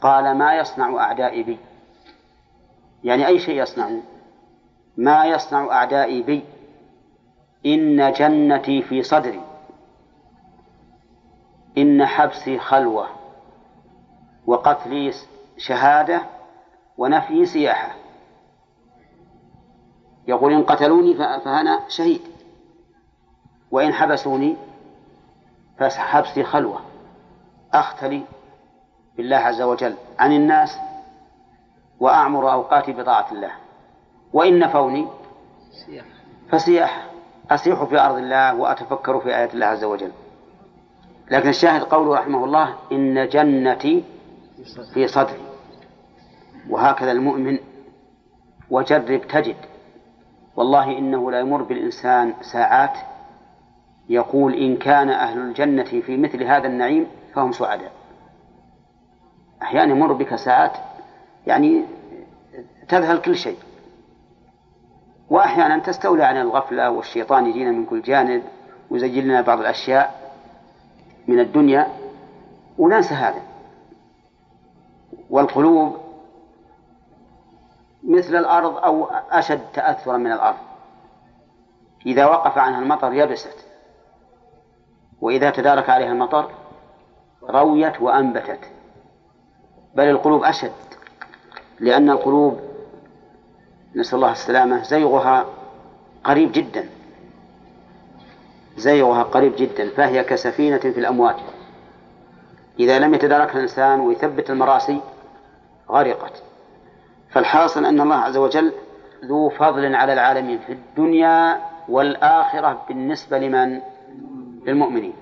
قال 0.00 0.36
ما 0.36 0.54
يصنع 0.54 0.96
أعدائي 0.96 1.42
بي؟ 1.42 1.58
يعني 3.04 3.26
أي 3.26 3.38
شيء 3.38 3.62
يصنعون 3.62 4.02
ما 4.96 5.24
يصنع 5.24 5.72
أعدائي 5.72 6.22
بي؟ 6.22 6.44
إن 7.66 8.12
جنتي 8.12 8.82
في 8.82 9.02
صدري. 9.02 9.40
إن 11.78 12.06
حبسي 12.06 12.58
خلوة. 12.58 13.19
وقتلي 14.46 15.12
شهادة 15.56 16.22
ونفي 16.98 17.46
سياحة. 17.46 17.94
يقول 20.28 20.52
إن 20.52 20.62
قتلوني 20.62 21.14
فأنا 21.14 21.80
شهيد. 21.88 22.20
وإن 23.70 23.92
حبسوني 23.92 24.56
فحبسي 25.78 26.44
خلوة. 26.44 26.80
أختلي 27.74 28.22
بالله 29.16 29.36
عز 29.36 29.62
وجل 29.62 29.94
عن 30.18 30.32
الناس 30.32 30.78
وأعمر 32.00 32.52
أوقاتي 32.52 32.92
بطاعة 32.92 33.32
الله. 33.32 33.52
وإن 34.32 34.58
نفوني 34.58 35.08
فسياحة. 36.50 37.02
أسيح 37.50 37.84
في 37.84 38.00
أرض 38.00 38.16
الله 38.16 38.54
وأتفكر 38.54 39.20
في 39.20 39.36
آيات 39.36 39.54
الله 39.54 39.66
عز 39.66 39.84
وجل. 39.84 40.12
لكن 41.30 41.48
الشاهد 41.48 41.82
قوله 41.82 42.14
رحمه 42.14 42.44
الله 42.44 42.74
إن 42.92 43.28
جنتي 43.28 44.04
في 44.94 45.08
صدري. 45.08 45.40
وهكذا 46.70 47.12
المؤمن 47.12 47.58
وجرب 48.70 49.20
تجد. 49.28 49.56
والله 50.56 50.98
إنه 50.98 51.30
لا 51.30 51.40
يمر 51.40 51.62
بالإنسان 51.62 52.34
ساعات 52.40 52.98
يقول 54.08 54.54
إن 54.54 54.76
كان 54.76 55.08
أهل 55.10 55.38
الجنة 55.38 55.84
في 55.84 56.16
مثل 56.16 56.42
هذا 56.42 56.66
النعيم 56.66 57.06
فهم 57.34 57.52
سعداء. 57.52 57.92
أحيانا 59.62 59.90
يمر 59.92 60.12
بك 60.12 60.34
ساعات 60.34 60.72
يعني 61.46 61.84
تذهل 62.88 63.18
كل 63.18 63.36
شيء. 63.36 63.58
وأحيانا 65.30 65.78
تستولى 65.78 66.24
عن 66.24 66.36
الغفلة 66.36 66.90
والشيطان 66.90 67.46
يجينا 67.46 67.70
من 67.70 67.86
كل 67.86 68.02
جانب 68.02 68.42
ويزين 68.90 69.24
لنا 69.24 69.40
بعض 69.40 69.60
الأشياء 69.60 70.32
من 71.28 71.40
الدنيا. 71.40 71.86
وننسى 72.78 73.14
هذا. 73.14 73.42
والقلوب 75.30 75.96
مثل 78.04 78.36
الأرض 78.36 78.76
أو 78.76 79.04
أشد 79.30 79.60
تأثرا 79.74 80.16
من 80.16 80.32
الأرض. 80.32 80.58
إذا 82.06 82.26
وقف 82.26 82.58
عنها 82.58 82.78
المطر 82.78 83.12
يبست 83.12 83.66
وإذا 85.20 85.50
تدارك 85.50 85.90
عليها 85.90 86.12
المطر 86.12 86.50
رويت 87.42 88.02
وأنبتت. 88.02 88.70
بل 89.94 90.04
القلوب 90.04 90.44
أشد 90.44 90.72
لأن 91.80 92.10
القلوب 92.10 92.60
نسأل 93.96 94.14
الله 94.14 94.32
السلامة 94.32 94.82
زيغها 94.82 95.46
قريب 96.24 96.52
جدا. 96.52 96.88
زيغها 98.76 99.22
قريب 99.22 99.56
جدا 99.56 99.90
فهي 99.90 100.24
كسفينة 100.24 100.78
في 100.78 101.00
الأمواج 101.00 101.36
إذا 102.78 102.98
لم 102.98 103.14
يتداركها 103.14 103.54
الإنسان 103.56 104.00
ويثبت 104.00 104.50
المراسي 104.50 105.00
غرقت. 105.90 106.42
فالحاصل 107.30 107.84
أن 107.84 108.00
الله 108.00 108.16
عز 108.16 108.36
وجل 108.36 108.72
ذو 109.24 109.48
فضل 109.48 109.94
على 109.94 110.12
العالمين 110.12 110.58
في 110.58 110.72
الدنيا 110.72 111.60
والآخرة 111.88 112.84
بالنسبة 112.88 113.38
لمن؟ 113.38 113.80
للمؤمنين. 114.66 115.12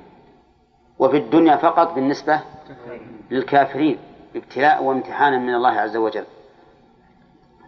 وفي 0.99 1.17
الدنيا 1.17 1.57
فقط 1.57 1.95
بالنسبة 1.95 2.41
للكافرين 3.31 3.99
ابتلاء 4.37 4.83
وامتحانا 4.83 5.39
من 5.39 5.55
الله 5.55 5.81
عز 5.81 5.97
وجل. 5.97 6.25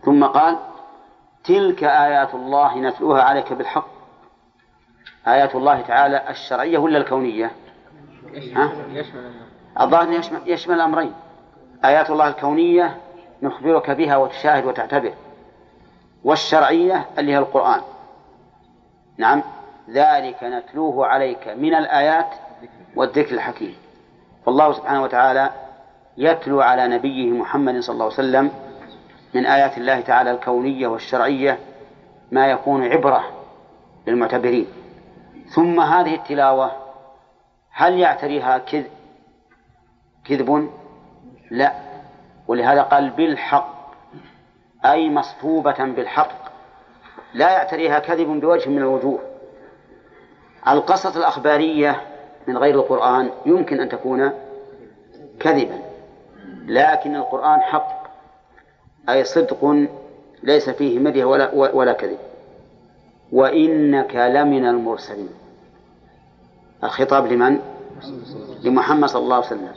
ثم 0.04 0.24
قال 0.24 0.58
تلك 1.44 1.84
آيات 1.84 2.34
الله 2.34 2.78
نتلوها 2.78 3.22
عليك 3.22 3.52
بالحق. 3.52 3.88
آيات 5.26 5.54
الله 5.54 5.80
تعالى 5.80 6.30
الشرعية 6.30 6.78
ولا 6.78 6.98
الكونية؟ 6.98 7.50
ها؟ 8.56 8.72
الظاهر 9.80 10.12
يشمل, 10.12 10.40
يشمل 10.46 10.74
الأمرين. 10.74 11.12
آيات 11.84 12.10
الله 12.10 12.28
الكونية 12.28 12.96
نخبرك 13.42 13.90
بها 13.90 14.16
وتشاهد 14.16 14.64
وتعتبر 14.64 15.12
والشرعية 16.24 17.06
اللي 17.18 17.32
هي 17.32 17.38
القرآن. 17.38 17.80
نعم 19.18 19.42
ذلك 19.90 20.36
نتلوه 20.42 21.06
عليك 21.06 21.48
من 21.48 21.74
الآيات 21.74 22.34
والذكر 22.96 23.34
الحكيم. 23.34 23.76
فالله 24.46 24.72
سبحانه 24.72 25.02
وتعالى 25.02 25.50
يتلو 26.16 26.60
على 26.60 26.88
نبيه 26.88 27.30
محمد 27.30 27.80
صلى 27.80 27.94
الله 27.94 28.04
عليه 28.04 28.14
وسلم 28.14 28.50
من 29.34 29.46
آيات 29.46 29.78
الله 29.78 30.00
تعالى 30.00 30.30
الكونية 30.30 30.86
والشرعية 30.86 31.58
ما 32.32 32.46
يكون 32.46 32.84
عبرة 32.84 33.24
للمعتبرين. 34.06 34.66
ثم 35.48 35.80
هذه 35.80 36.14
التلاوة 36.14 36.72
هل 37.72 37.98
يعتريها 37.98 38.58
كذب 38.58 38.90
كذب؟ 40.24 40.70
لا. 41.50 41.72
ولهذا 42.48 42.82
قال 42.82 43.10
بالحق 43.10 43.94
أي 44.84 45.10
مصحوبة 45.10 45.84
بالحق 45.84 46.50
لا 47.34 47.50
يعتريها 47.50 47.98
كذب 47.98 48.26
بوجه 48.26 48.68
من 48.68 48.78
الوجوه. 48.78 49.18
القصص 50.68 51.16
الأخبارية 51.16 52.00
من 52.46 52.58
غير 52.58 52.74
القرآن 52.74 53.30
يمكن 53.46 53.80
أن 53.80 53.88
تكون 53.88 54.32
كذبا 55.40 55.78
لكن 56.66 57.16
القرآن 57.16 57.60
حق 57.60 58.00
أي 59.08 59.24
صدق 59.24 59.86
ليس 60.42 60.70
فيه 60.70 60.98
مدح 60.98 61.24
ولا 61.24 61.54
ولا 61.54 61.92
كذب. 61.92 62.18
وإنك 63.32 64.16
لمن 64.16 64.66
المرسلين. 64.66 65.30
الخطاب 66.84 67.26
لمن؟ 67.26 67.60
لمحمد 68.62 69.08
صلى 69.08 69.22
الله 69.22 69.36
عليه 69.36 69.46
وسلم. 69.46 69.74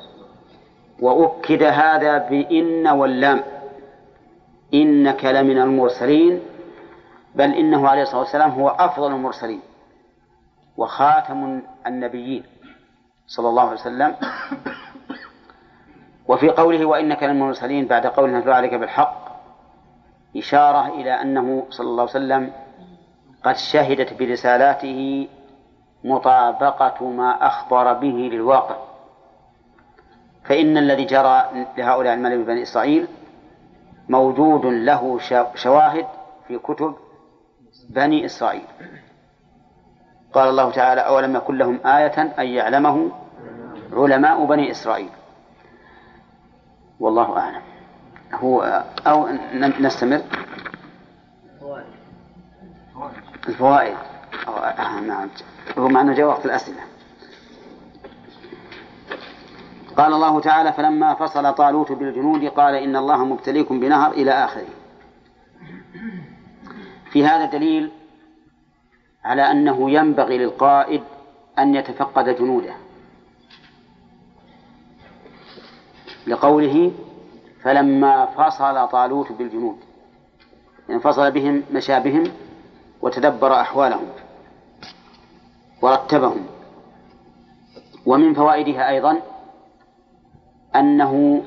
وأكد 1.00 1.64
هذا 1.64 2.18
بإن 2.18 2.88
واللام. 2.88 3.44
إنك 4.74 5.26
لمن 5.26 5.58
المرسلين 5.62 6.40
بل 7.36 7.52
إنه 7.54 7.88
عليه 7.90 8.02
الصلاة 8.02 8.20
والسلام 8.20 8.52
هو 8.52 8.70
أفضل 8.70 9.12
المرسلين 9.12 9.62
وخاتم 10.78 11.62
النبيين 11.88 12.44
صلى 13.28 13.50
الله 13.50 13.62
عليه 13.62 13.80
وسلم. 13.82 14.16
وفي 16.28 16.50
قوله 16.50 16.86
وإنك 16.86 17.24
لمن 17.24 17.42
المرسلين 17.42 17.86
بعد 17.88 18.08
قوله 18.08 18.40
نتلو 18.40 18.54
عليك 18.54 18.74
بالحق 18.74 19.24
إشارة 20.38 20.88
إلى 20.88 21.22
أنه 21.22 21.66
صلى 21.70 21.88
الله 21.88 22.02
عليه 22.02 22.12
وسلم 22.12 22.52
قد 23.44 23.56
شهدت 23.56 24.14
برسالاته 24.20 25.28
مطابقة 26.04 27.10
ما 27.10 27.48
أخبر 27.48 27.94
به 27.94 28.30
للواقع. 28.34 28.76
فإن 30.46 30.78
الذي 30.78 31.06
جرى 31.06 31.66
لهؤلاء 31.78 32.14
الملل 32.14 32.38
من 32.40 32.46
بني 32.46 32.64
إسرائيل 32.64 33.08
موجود 34.10 34.66
له 34.66 35.20
شواهد 35.56 36.06
في 36.48 36.58
كتب 36.58 36.96
بني 37.90 38.26
إسرائيل. 38.26 38.66
قال 40.34 40.50
الله 40.50 40.72
تعالى 40.72 41.02
أولم 41.02 41.36
يكن 41.36 41.58
لهم 41.58 41.80
آية 41.86 42.22
أن 42.40 42.46
يعلمه 42.46 43.12
علماء 43.94 44.46
بني 44.46 44.72
إسرائيل؟ 44.72 45.10
والله 47.00 47.40
أعلم. 47.40 47.62
هو 48.34 48.84
أو 49.08 49.28
نستمر؟ 49.80 50.22
الفوائد. 53.48 53.98
آه 54.48 55.00
نعم. 55.00 55.30
هو 55.78 55.88
معنى 55.88 56.14
جاء 56.14 56.28
وقت 56.28 56.46
الأسئلة. 56.46 56.82
قال 59.98 60.14
الله 60.14 60.40
تعالى 60.40 60.74
فلما 60.74 61.14
فصل 61.14 61.54
طالوت 61.54 61.92
بالجنود 61.92 62.46
قال 62.46 62.76
إن 62.76 62.96
الله 62.96 63.26
مبتليكم 63.26 63.80
بنهر 63.80 64.12
إلى 64.12 64.32
آخره. 64.32 64.68
في 67.12 67.26
هذا 67.26 67.46
دليل 67.46 67.92
على 69.24 69.52
أنه 69.52 69.92
ينبغي 69.92 70.38
للقائد 70.38 71.04
أن 71.60 71.76
يتفقد 71.76 72.30
جنوده. 72.30 72.74
لقوله 76.28 76.92
فلما 77.62 78.26
فصل 78.26 78.88
طالوت 78.88 79.32
بالجنود. 79.32 79.78
يعني 80.90 81.02
فصل 81.02 81.32
بهم 81.32 81.64
مشى 81.72 82.00
بهم 82.00 82.24
وتدبر 83.02 83.62
أحوالهم 83.62 84.08
ورتبهم. 85.82 86.46
ومن 88.06 88.34
فوائدها 88.34 88.90
أيضا 88.90 89.33
أنه 90.76 91.44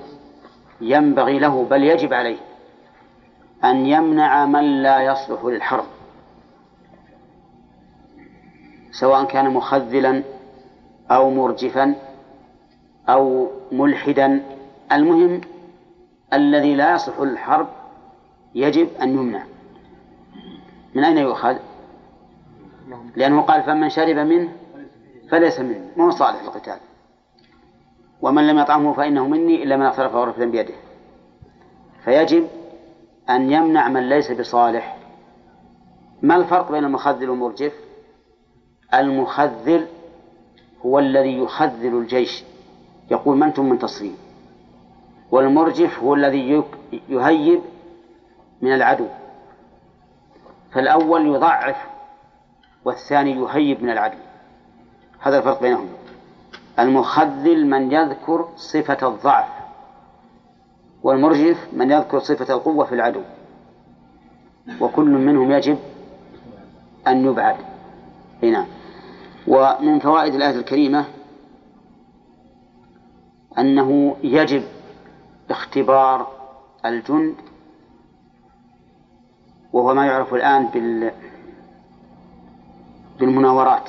ينبغي 0.81 1.39
له 1.39 1.65
بل 1.65 1.85
يجب 1.85 2.13
عليه 2.13 2.39
أن 3.65 3.87
يمنع 3.87 4.47
من 4.47 4.83
لا 4.83 5.01
يصلح 5.01 5.45
للحرب 5.45 5.85
سواء 8.91 9.25
كان 9.25 9.51
مخذلا 9.51 10.23
أو 11.11 11.31
مرجفا 11.31 11.95
أو 13.09 13.49
ملحدا. 13.73 14.43
المهم 14.93 15.41
الذي 16.33 16.75
لا 16.75 16.95
يصلح 16.95 17.21
للحرب 17.21 17.69
يجب 18.55 18.89
أن 19.03 19.09
يمنع. 19.09 19.45
من 20.95 21.05
أين 21.05 21.19
يؤخذ؟ 21.19 21.57
لأنه 23.17 23.43
قال 23.43 23.63
فمن 23.63 23.89
شرب 23.89 24.17
منه 24.17 24.53
فليس 25.31 25.61
منه. 25.61 25.91
ما 25.97 26.11
صالح 26.11 26.43
للقتال؟ 26.43 26.79
ومن 28.23 28.47
لم 28.47 28.59
يطعمه 28.59 28.93
فإنه 28.93 29.29
مني 29.29 29.63
إلا 29.63 29.77
من 29.77 29.87
اغترف 29.87 30.15
غرفة 30.15 30.45
بيده. 30.45 30.75
فيجب 32.05 32.49
أن 33.31 33.53
يمنع 33.53 33.89
من 33.89 34.09
ليس 34.09 34.33
بصالح. 34.33 34.97
ما 36.23 36.37
الفرق 36.37 36.73
بين 36.73 36.85
المخذل 36.85 37.31
والمرجف؟ 37.31 37.73
المخذل 38.95 39.87
هو 40.87 40.99
الذي 40.99 41.39
يخذل 41.39 41.95
الجيش. 41.99 42.45
يقول 43.11 43.37
من 43.37 43.43
أنتم 43.43 43.69
منتصرين 43.69 44.17
والمرجف 45.31 45.99
هو 45.99 46.15
الذي 46.15 46.65
يهيب 47.09 47.61
من 48.63 48.75
العدو. 48.75 49.07
فالأول 50.73 51.27
يضعف 51.27 51.77
والثاني 52.85 53.31
يهيب 53.31 53.83
من 53.83 53.91
العدو. 53.91 54.19
هذا 55.21 55.39
الفرق 55.39 55.61
بينهم. 55.61 55.89
المخذل 56.79 57.67
من 57.67 57.93
يذكر 57.93 58.49
صفة 58.57 59.09
الضعف 59.09 59.49
والمرجف 61.03 61.69
من 61.73 61.91
يذكر 61.91 62.19
صفة 62.19 62.55
القوة 62.55 62.85
في 62.85 62.95
العدو. 62.95 63.23
وكل 64.81 65.11
منهم 65.11 65.53
يجب 65.53 65.79
أن 67.07 67.25
يبعد. 67.25 67.57
هنا 68.43 68.67
ومن 69.47 69.99
فوائد 69.99 70.35
الآية 70.35 70.57
الكريمة 70.59 71.05
أنه 73.59 74.17
يجب 74.23 74.63
اختبار 75.51 76.27
الجند 76.85 77.35
وهو 79.73 79.95
ما 79.95 80.07
يعرف 80.07 80.35
الآن 80.35 80.67
بال 80.67 81.13
بالمناورات. 83.19 83.89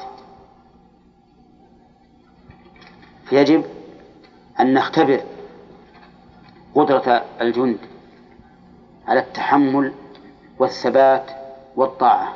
فيجب 3.30 3.65
أن 4.59 4.73
نختبر 4.73 5.21
قدرة 6.75 7.25
الجند 7.41 7.78
على 9.07 9.19
التحمل 9.19 9.93
والثبات 10.59 11.32
والطاعة. 11.75 12.34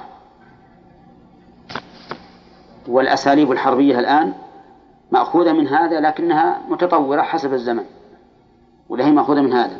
والأساليب 2.87 3.51
الحربية 3.51 3.99
الآن 3.99 4.33
مأخوذة 5.11 5.53
من 5.53 5.67
هذا 5.67 5.99
لكنها 5.99 6.61
متطورة 6.69 7.21
حسب 7.21 7.53
الزمن 7.53 7.85
ولا 8.89 9.05
هي 9.05 9.11
مأخوذة 9.11 9.41
من 9.41 9.53
هذا. 9.53 9.79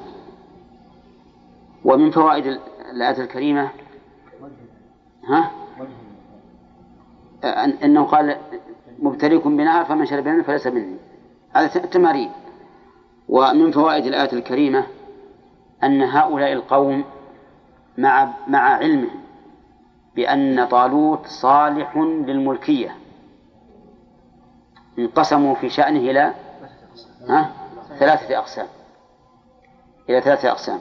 ومن 1.86 2.12
فوائد 2.12 2.60
الآية 2.92 3.22
الكريمة 3.24 3.70
ها؟ 5.28 5.52
أنه 7.84 8.04
قال 8.04 8.38
مبتليكم 9.00 9.58
بنهر 9.58 9.86
فمن 9.86 10.06
شرب 10.06 10.28
منه 10.28 10.44
فليس 10.44 10.68
مني. 10.68 10.98
هذا 11.54 11.68
تمارين. 11.68 12.32
ومن 13.30 13.72
فوائد 13.72 14.06
الآية 14.06 14.34
الكريمة 14.34 14.84
أن 15.84 16.02
هؤلاء 16.02 16.54
القوم 16.54 17.04
مع 17.98 18.34
مع 18.48 18.60
علمهم 18.60 19.22
بأن 20.16 20.68
طالوت 20.68 21.26
صالح 21.26 21.98
للملكية. 21.98 22.96
انقسموا 25.00 25.56
في 25.56 25.70
شأنه 25.70 26.00
إلى 26.00 26.34
ثلاثة 28.00 28.38
أقسام. 28.38 28.68
إلى 30.10 30.22
ثلاثة 30.22 30.52
أقسام. 30.52 30.80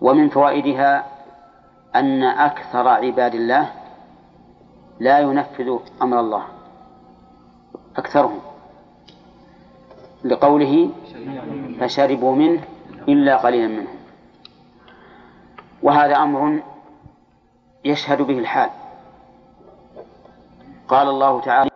ومن 0.00 0.28
فوائدها 0.28 1.06
أن 1.94 2.22
أكثر 2.22 2.88
عباد 2.88 3.34
الله 3.34 3.72
لا 5.00 5.18
ينفذ 5.18 5.78
أمر 6.02 6.20
الله. 6.20 6.44
أكثرهم. 7.96 8.40
لقوله 10.28 10.90
فشربوا 11.80 12.34
منه 12.34 12.64
إلا 13.08 13.36
قليلا 13.36 13.68
منهم. 13.68 13.98
وهذا 15.82 16.16
أمر 16.16 16.62
يشهد 17.84 18.22
به 18.22 18.38
الحال. 18.38 18.70
قال 20.88 21.08
الله 21.08 21.40
تعالى 21.40 21.70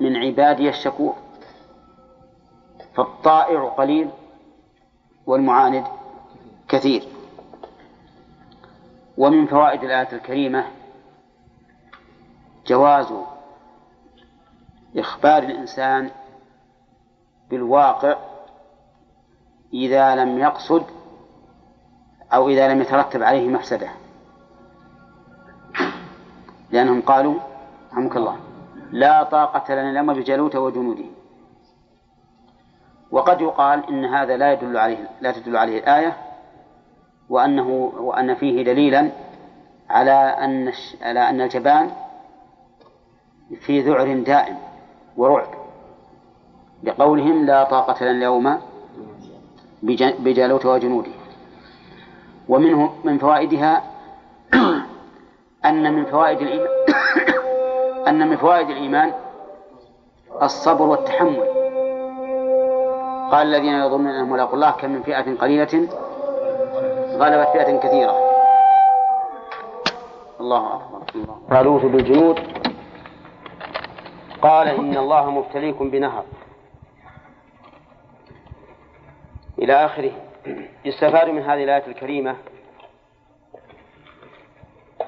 من 0.00 0.16
عبادي 0.16 0.68
الشكور. 0.68 1.14
فالطائع 2.94 3.68
قليل 3.68 4.10
والمعاند 5.26 5.84
كثير. 6.68 7.02
ومن 9.18 9.46
فوائد 9.46 9.84
الآية 9.84 10.12
الكريمة 10.12 10.66
جواز 12.66 13.12
إخبار 14.96 15.42
الإنسان 15.42 16.10
بالواقع 17.50 18.16
إذا 19.72 20.14
لم 20.14 20.38
يقصد 20.38 20.84
أو 22.32 22.48
إذا 22.48 22.68
لم 22.68 22.80
يترتب 22.80 23.22
عليه 23.22 23.48
مفسدة. 23.48 23.88
لأنهم 26.70 27.02
قالوا 27.02 27.34
رحمك 27.92 28.16
الله 28.16 28.36
لا 28.90 29.22
طاقة 29.22 29.74
لنا 29.74 29.90
اليوم 29.90 30.14
بجالوت 30.14 30.56
وجنوده. 30.56 31.04
وقد 33.10 33.40
يقال 33.40 33.88
إن 33.88 34.04
هذا 34.04 34.36
لا 34.36 34.52
يدل 34.52 34.76
عليه 34.76 35.08
لا 35.20 35.32
تدل 35.32 35.56
عليه 35.56 35.78
الآية 35.78 36.16
وأنه 37.28 37.68
وأن 37.98 38.34
فيه 38.34 38.64
دليلا 38.64 39.10
على 39.90 40.12
أن 40.12 40.72
على 41.02 41.30
أن 41.30 41.40
الجبان 41.40 41.90
في 43.60 43.80
ذعر 43.80 44.18
دائم 44.18 44.58
ورعب. 45.16 45.65
بقولهم 46.82 47.46
لا 47.46 47.64
طاقة 47.64 48.04
لنا 48.04 48.10
اليوم 48.10 48.58
بجالوت 50.18 50.66
وجنوده. 50.66 51.10
ومنه 52.48 52.92
من 53.04 53.18
فوائدها 53.18 53.82
أن 55.68 55.92
من 55.92 56.04
فوائد 56.04 56.40
الإيمان 56.40 56.68
أن 58.08 58.28
من 58.28 58.36
فوائد 58.36 58.70
الإيمان 58.70 59.12
الصبر 60.42 60.82
والتحمل. 60.82 61.40
قال 63.32 63.46
الذين 63.46 63.72
يظنون 63.72 64.06
أنهم 64.06 64.32
ملاقوا 64.32 64.54
الله 64.54 64.70
كم 64.70 64.90
من 64.90 65.02
فئة 65.02 65.36
قليلة 65.36 65.88
غلبت 67.10 67.48
فئة 67.52 67.76
كثيرة. 67.76 68.16
الله 70.40 70.66
أكبر 70.76 71.34
طالوت 71.50 71.82
بالجنود 71.84 72.40
قال 74.42 74.68
إن 74.68 74.96
الله 74.96 75.30
مبتليكم 75.30 75.90
بنهر. 75.90 76.24
إلى 79.58 79.72
آخره. 79.84 80.12
يستفاد 80.84 81.28
من 81.28 81.42
هذه 81.42 81.64
الآية 81.64 81.86
الكريمة 81.86 82.36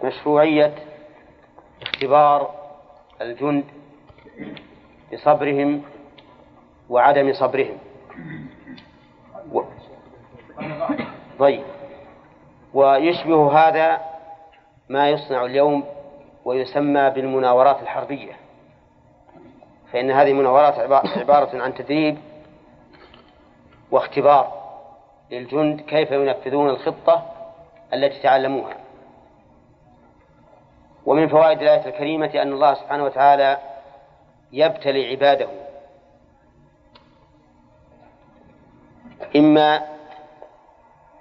مشروعية 0.04 0.74
اختبار 1.82 2.54
الجند 3.20 3.64
بصبرهم 5.12 5.82
وعدم 6.88 7.32
صبرهم. 7.32 7.78
و... 9.52 9.62
طيب. 11.38 11.62
ويشبه 12.74 13.52
هذا 13.52 14.00
ما 14.88 15.08
يصنع 15.08 15.44
اليوم 15.44 15.84
ويسمى 16.44 17.10
بالمناورات 17.10 17.82
الحربية. 17.82 18.32
فإن 19.92 20.10
هذه 20.10 20.30
المناورات 20.30 20.74
عبارة 21.18 21.62
عن 21.62 21.74
تدريب 21.74 22.18
واختبار 23.90 24.52
للجند 25.30 25.80
كيف 25.80 26.10
ينفذون 26.10 26.68
الخطة 26.70 27.22
التي 27.94 28.22
تعلموها. 28.22 28.76
ومن 31.06 31.28
فوائد 31.28 31.62
الآية 31.62 31.86
الكريمة 31.86 32.30
أن 32.34 32.52
الله 32.52 32.74
سبحانه 32.74 33.04
وتعالى 33.04 33.58
يبتلي 34.52 35.10
عباده. 35.10 35.48
إما 39.36 39.82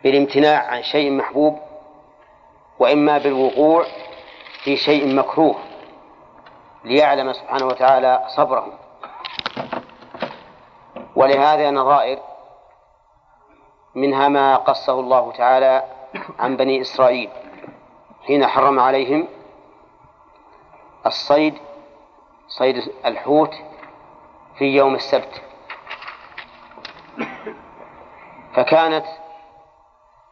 بالامتناع 0.04 0.68
عن 0.68 0.84
شيء 0.84 1.12
محبوب 1.12 1.60
وإما 2.80 3.18
بالوقوع 3.18 3.86
في 4.64 4.78
شيء 4.78 5.16
مكروه 5.16 5.56
ليعلم 6.86 7.34
سبحانه 7.34 7.66
وتعالى 7.66 8.26
صبرهم. 8.36 8.74
ولهذا 11.16 11.72
نظائر 11.72 12.20
منها 13.98 14.28
ما 14.28 14.56
قصه 14.56 15.00
الله 15.00 15.32
تعالى 15.32 15.84
عن 16.40 16.58
بني 16.58 16.82
إسرائيل 16.82 17.30
حين 18.28 18.48
حرم 18.48 18.80
عليهم 18.80 19.28
الصيد 21.06 21.58
صيد 22.48 22.92
الحوت 23.06 23.56
في 24.58 24.66
يوم 24.66 24.96
السبت. 24.96 25.42
فكانت 28.54 29.06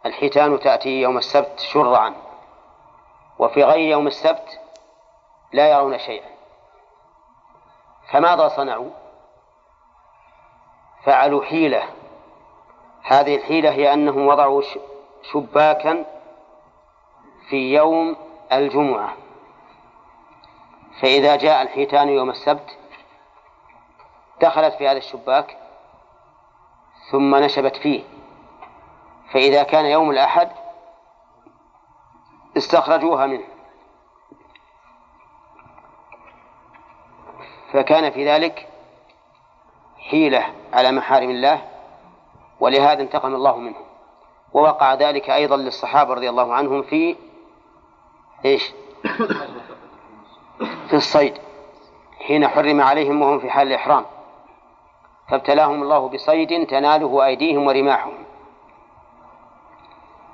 الحيتان 0.06 0.60
تأتي 0.60 1.02
يوم 1.02 1.18
السبت 1.18 1.60
شرعا 1.60 2.14
وفي 3.40 3.64
غير 3.64 3.90
يوم 3.90 4.08
السبت 4.08 4.60
لا 5.54 5.72
يرون 5.72 5.98
شيئا. 5.98 6.30
فماذا 8.12 8.48
صنعوا؟ 8.48 8.90
فعلوا 11.04 11.44
حيلة 11.44 11.84
هذه 13.08 13.36
الحيلة 13.36 13.72
هي 13.72 13.94
أنهم 13.94 14.28
وضعوا 14.28 14.62
شباكا 15.32 16.06
في 17.50 17.74
يوم 17.74 18.16
الجمعة. 18.52 19.14
فإذا 21.02 21.36
جاء 21.36 21.62
الحيتان 21.62 22.10
يوم 22.10 22.30
السبت 22.30 22.78
دخلت 24.42 24.74
في 24.74 24.88
هذا 24.88 24.98
الشباك 24.98 25.58
ثم 27.12 27.36
نشبت 27.36 27.76
فيه. 27.76 28.04
فإذا 29.34 29.64
كان 29.64 29.86
يوم 29.86 30.12
الأحد 30.12 30.52
استخرجوها 32.58 33.26
منه. 33.26 33.46
فكان 37.74 38.12
في 38.12 38.30
ذلك 38.30 38.68
حيلة 40.00 40.54
على 40.74 40.92
محارم 40.92 41.30
الله 41.30 41.75
ولهذا 42.60 43.02
انتقم 43.02 43.36
الله 43.36 43.58
منه 43.58 43.76
ووقع 44.54 44.94
ذلك 44.94 45.30
أيضا 45.30 45.58
للصحابة 45.58 46.14
رضي 46.14 46.30
الله 46.30 46.54
عنهم 46.54 46.82
في 46.82 47.16
إيش؟ 48.46 48.74
في 50.88 50.94
الصيد 50.94 51.38
حين 52.20 52.48
حرم 52.48 52.82
عليهم 52.82 53.22
وهم 53.22 53.40
في 53.40 53.50
حال 53.50 53.68
الإحرام. 53.68 54.06
فابتلاهم 55.30 55.84
الله 55.84 56.10
بصيد 56.10 56.68
تناله 56.68 57.26
أيديهم 57.26 57.68
ورماحهم. 57.68 58.26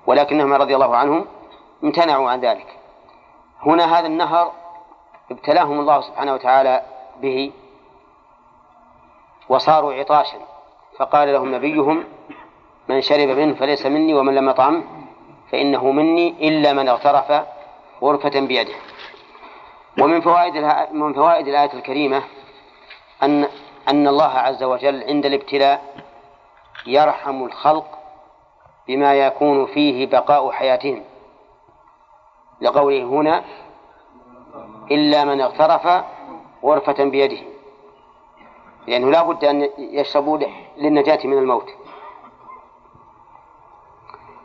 ولكنهم 0.07 0.53
رضي 0.53 0.76
الله 0.76 0.95
عنهم 0.95 1.26
امتنعوا 1.84 2.30
عن 2.30 2.39
ذلك. 2.39 2.67
هنا 3.61 3.99
هذا 3.99 4.07
النهر 4.07 4.51
ابتلاهم 5.32 5.80
الله 5.80 6.01
سبحانه 6.01 6.34
وتعالى 6.34 6.86
به 7.22 7.51
وصاروا 9.49 9.93
عطاشا. 9.93 10.51
فقال 10.98 11.34
لهم 11.34 11.56
نبيهم 11.56 12.04
من 12.89 13.02
شرب 13.02 13.30
منه 13.30 13.56
فليس 13.56 13.86
مني 13.86 14.14
ومن 14.14 14.36
لم 14.36 14.50
يطعم 14.50 14.84
فإنه 15.52 15.92
مني 15.92 16.48
إلا 16.48 16.74
من 16.74 16.88
اغترف 16.88 17.46
غرفة 18.02 18.39
بيده. 18.39 18.74
ومن 20.02 20.22
فوائد 20.22 20.54
من 20.92 21.14
فوائد 21.14 21.48
الآية 21.48 21.74
الكريمة 21.74 22.24
أن 23.24 23.48
أن 23.89 24.08
الله 24.08 24.32
عز 24.32 24.64
وجل 24.64 25.04
عند 25.04 25.26
الابتلاء 25.26 26.04
يرحم 26.88 27.46
الخلق 27.46 27.86
بما 28.88 29.14
يكون 29.14 29.66
فيه 29.66 30.08
بقاء 30.08 30.52
حياتهم. 30.52 31.04
لقوله 32.62 33.04
هنا 33.04 33.44
إلا 34.92 35.26
من 35.26 35.42
اغترف 35.42 36.04
غرفة 36.64 37.04
بيده. 37.04 37.51
لأنه 38.88 39.12
لا 39.12 39.24
بد 39.24 39.46
أن 39.46 39.70
يشربوا 39.78 40.38
للنجاة 40.78 41.28
من 41.28 41.38
الموت. 41.38 41.70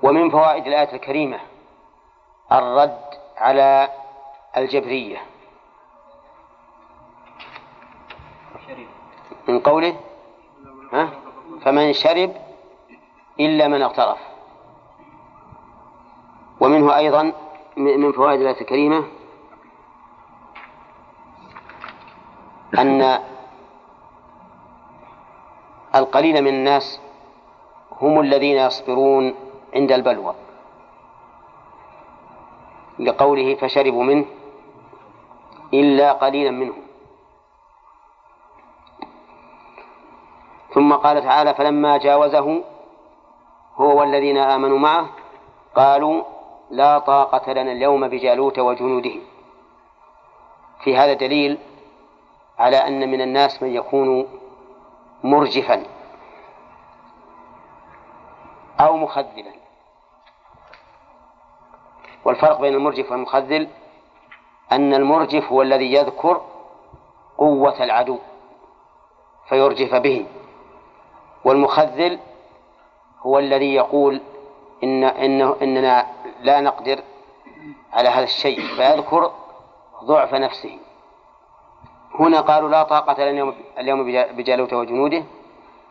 ومن 0.02 0.30
فوائد 0.30 0.66
الآية 0.66 0.92
الكريمة 0.92 1.40
الرد 2.52 3.00
على 3.36 3.88
الجبرية. 4.56 5.18
من 9.48 9.60
قوله؟ 9.60 9.96
ها؟ 10.92 11.10
فمن 11.62 11.92
شرب 11.92 12.36
إلا 13.40 13.68
من 13.68 13.82
اغترف. 13.82 14.18
ومنه 16.60 16.96
أيضا 16.96 17.32
من 17.76 18.12
فوائد 18.12 18.40
الآية 18.40 18.60
الكريمة 18.60 19.04
أن 22.78 23.20
القليل 25.98 26.42
من 26.42 26.48
الناس 26.48 27.00
هم 28.00 28.20
الذين 28.20 28.56
يصبرون 28.56 29.34
عند 29.74 29.92
البلوى. 29.92 30.34
لقوله 32.98 33.54
فشربوا 33.54 34.04
منه 34.04 34.24
إلا 35.74 36.12
قليلا 36.12 36.50
منهم. 36.50 36.82
ثم 40.74 40.92
قال 40.92 41.22
تعالى 41.22 41.54
فلما 41.54 41.96
جاوزه 41.96 42.62
هو 43.76 44.00
والذين 44.00 44.38
آمنوا 44.38 44.78
معه 44.78 45.08
قالوا 45.74 46.22
لا 46.70 46.98
طاقة 46.98 47.52
لنا 47.52 47.72
اليوم 47.72 48.08
بجالوت 48.08 48.58
وجنوده. 48.58 49.14
في 50.84 50.96
هذا 50.96 51.12
دليل 51.12 51.58
على 52.58 52.76
أن 52.76 53.10
من 53.10 53.20
الناس 53.20 53.62
من 53.62 53.74
يكون 53.74 54.28
مرجفا 55.30 55.82
أو 58.80 58.96
مخذلا. 58.96 59.52
والفرق 62.24 62.60
بين 62.60 62.74
المرجف 62.74 63.10
والمخذل 63.10 63.68
أن 64.72 64.94
المرجف 64.94 65.52
هو 65.52 65.62
الذي 65.62 65.92
يذكر 65.92 66.40
قوة 67.38 67.84
العدو 67.84 68.18
فيرجف 69.48 69.94
به 69.94 70.26
والمخذل 71.44 72.18
هو 73.20 73.38
الذي 73.38 73.74
يقول 73.74 74.20
إن 74.84 75.04
إنه 75.04 75.56
إننا 75.62 76.06
لا 76.40 76.60
نقدر 76.60 77.02
على 77.92 78.08
هذا 78.08 78.24
الشيء 78.24 78.60
فيذكر 78.60 79.30
ضعف 80.04 80.34
نفسه. 80.34 80.78
هنا 82.18 82.40
قالوا 82.40 82.68
لا 82.68 82.82
طاقة 82.82 83.12
لنا 83.12 83.30
اليوم- 83.30 83.54
اليوم 83.78 84.04
بجالوت 84.36 84.72
وجنوده. 84.72 85.24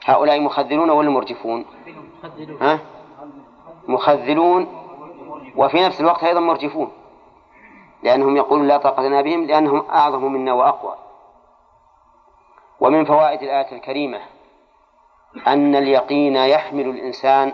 هؤلاء 0.05 0.39
مخذلون 0.41 0.89
ولا 0.89 1.09
مرجفون؟ 1.09 1.65
ها؟ 2.61 2.79
مخذلون. 3.87 4.67
وفي 5.55 5.85
نفس 5.85 6.01
الوقت 6.01 6.23
أيضا 6.23 6.39
مرجفون. 6.39 6.91
لأنهم 8.03 8.37
يقولون 8.37 8.67
لا 8.67 8.77
طاقة 8.77 9.03
لنا 9.03 9.21
بهم 9.21 9.45
لأنهم 9.45 9.85
أعظم 9.89 10.23
منا 10.23 10.53
وأقوى. 10.53 10.95
ومن 12.79 13.05
فوائد 13.05 13.41
الآية 13.41 13.71
الكريمة 13.71 14.19
أن 15.47 15.75
اليقين 15.75 16.35
يحمل 16.35 16.89
الإنسان 16.89 17.53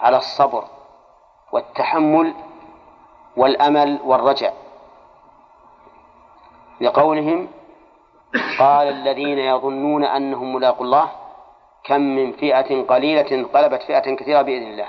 على 0.00 0.16
الصبر 0.16 0.64
والتحمل 1.52 2.34
والأمل 3.36 4.00
والرجاء. 4.04 4.54
لقولهم 6.80 7.48
قال 8.58 8.88
الذين 8.88 9.38
يظنون 9.38 10.04
أنهم 10.04 10.54
ملاقوا 10.54 10.84
الله 10.84 11.10
كم 11.84 12.00
من 12.00 12.32
فئة 12.32 12.82
قليلة 12.82 13.48
غلبت 13.54 13.82
فئة 13.82 14.16
كثيرة 14.16 14.42
بإذن 14.42 14.66
الله. 14.66 14.86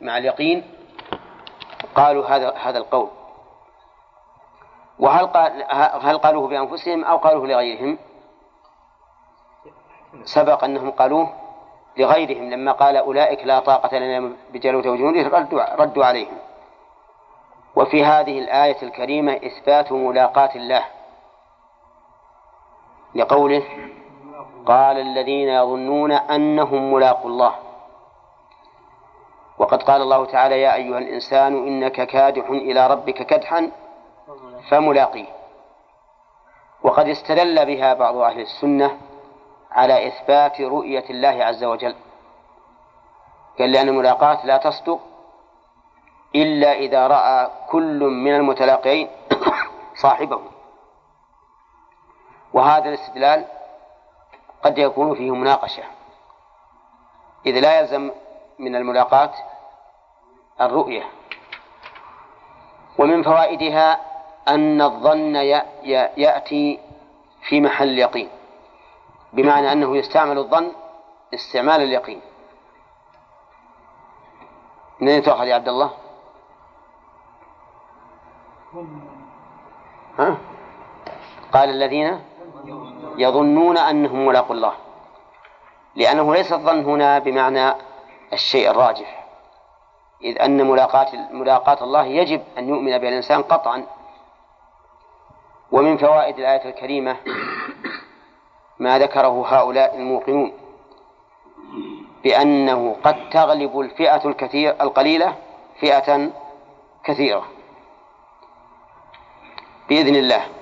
مع 0.00 0.18
اليقين 0.18 0.64
قالوا 1.94 2.26
هذا 2.26 2.54
هذا 2.56 2.78
القول. 2.78 3.08
وهل 4.98 5.26
قال 5.26 5.64
هل 6.06 6.18
قالوه 6.18 6.48
بأنفسهم 6.48 7.04
أو 7.04 7.16
قالوه 7.16 7.46
لغيرهم؟ 7.46 7.98
سبق 10.24 10.64
أنهم 10.64 10.90
قالوه 10.90 11.32
لغيرهم 11.96 12.50
لما 12.50 12.72
قال 12.72 12.96
أولئك 12.96 13.44
لا 13.44 13.60
طاقة 13.60 13.98
لنا 13.98 14.32
بجالوت 14.52 14.86
وجنوده 14.86 15.38
ردوا, 15.38 15.74
ردوا 15.74 16.04
عليهم. 16.04 16.38
وفي 17.76 18.04
هذه 18.04 18.38
الآية 18.38 18.82
الكريمة 18.82 19.36
إثبات 19.36 19.92
ملاقاة 19.92 20.50
الله. 20.54 20.84
لقوله 23.14 23.62
قال 24.66 24.98
الذين 24.98 25.48
يظنون 25.48 26.12
أنهم 26.12 26.92
ملاقوا 26.92 27.30
الله. 27.30 27.54
وقد 29.58 29.82
قال 29.82 30.02
الله 30.02 30.24
تعالى 30.24 30.60
يا 30.60 30.74
أيها 30.74 30.98
الإنسان 30.98 31.66
إنك 31.66 32.06
كادح 32.06 32.50
إلى 32.50 32.86
ربك 32.86 33.22
كدحا 33.26 33.70
فملاقيه. 34.70 35.26
وقد 36.82 37.08
استدل 37.08 37.66
بها 37.66 37.94
بعض 37.94 38.16
أهل 38.16 38.40
السنة 38.40 38.98
على 39.70 40.06
إثبات 40.06 40.60
رؤية 40.60 41.04
الله 41.10 41.44
عز 41.44 41.64
وجل. 41.64 41.94
قال 43.58 43.72
لأن 43.72 43.88
الملاقاة 43.88 44.46
لا 44.46 44.56
تصدق 44.56 45.00
إلا 46.34 46.72
إذا 46.72 47.06
رأى 47.06 47.50
كل 47.70 48.00
من 48.00 48.34
المتلاقين 48.36 49.08
صاحبه. 49.94 50.40
وهذا 52.52 52.88
الاستدلال 52.88 53.46
قد 54.62 54.78
يكون 54.78 55.14
فيه 55.14 55.30
مناقشة 55.30 55.82
إذ 57.46 57.60
لا 57.60 57.80
يلزم 57.80 58.10
من 58.58 58.76
الملاقاة 58.76 59.32
الرؤية 60.60 61.02
ومن 62.98 63.22
فوائدها 63.22 64.00
أن 64.48 64.82
الظن 64.82 65.34
يأتي 66.16 66.80
في 67.48 67.60
محل 67.60 67.88
اليقين 67.88 68.28
بمعنى 69.32 69.72
أنه 69.72 69.96
يستعمل 69.96 70.38
الظن 70.38 70.72
استعمال 71.34 71.82
اليقين 71.82 72.20
من 75.00 75.08
أين 75.08 75.22
تؤخذ 75.22 75.46
يا 75.46 75.54
عبد 75.54 75.68
الله؟ 75.68 75.90
ها؟ 80.18 80.36
قال 81.52 81.70
الذين 81.70 82.20
يظنون 83.20 83.78
أنهم 83.78 84.26
ملاقوا 84.26 84.54
الله 84.54 84.72
لأنه 85.94 86.34
ليس 86.34 86.52
الظن 86.52 86.84
هنا 86.84 87.18
بمعنى 87.18 87.74
الشيء 88.32 88.70
الراجح 88.70 89.26
إذ 90.22 90.42
أن 90.42 90.66
ملاقاة 90.70 91.32
ملاقاة 91.32 91.84
الله 91.84 92.04
يجب 92.04 92.42
أن 92.58 92.68
يؤمن 92.68 92.98
بها 92.98 93.08
الإنسان 93.08 93.42
قطعا. 93.42 93.86
ومن 95.72 95.96
فوائد 95.96 96.38
الآية 96.38 96.68
الكريمة 96.68 97.16
ما 98.78 98.98
ذكره 98.98 99.46
هؤلاء 99.46 99.96
الموقنون 99.96 100.52
بأنه 102.24 102.96
قد 103.04 103.30
تغلب 103.30 103.80
الفئة 103.80 104.28
الكثير 104.28 104.82
القليلة 104.82 105.34
فئة 105.80 106.30
كثيرة. 107.04 107.44
بإذن 109.88 110.16
الله. 110.16 110.59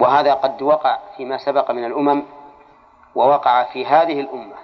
وهذا 0.00 0.34
قد 0.34 0.62
وقع 0.62 0.98
فيما 1.16 1.38
سبق 1.38 1.70
من 1.70 1.84
الأمم 1.84 2.22
ووقع 3.14 3.62
في 3.62 3.86
هذه 3.86 4.20
الأمة. 4.20 4.56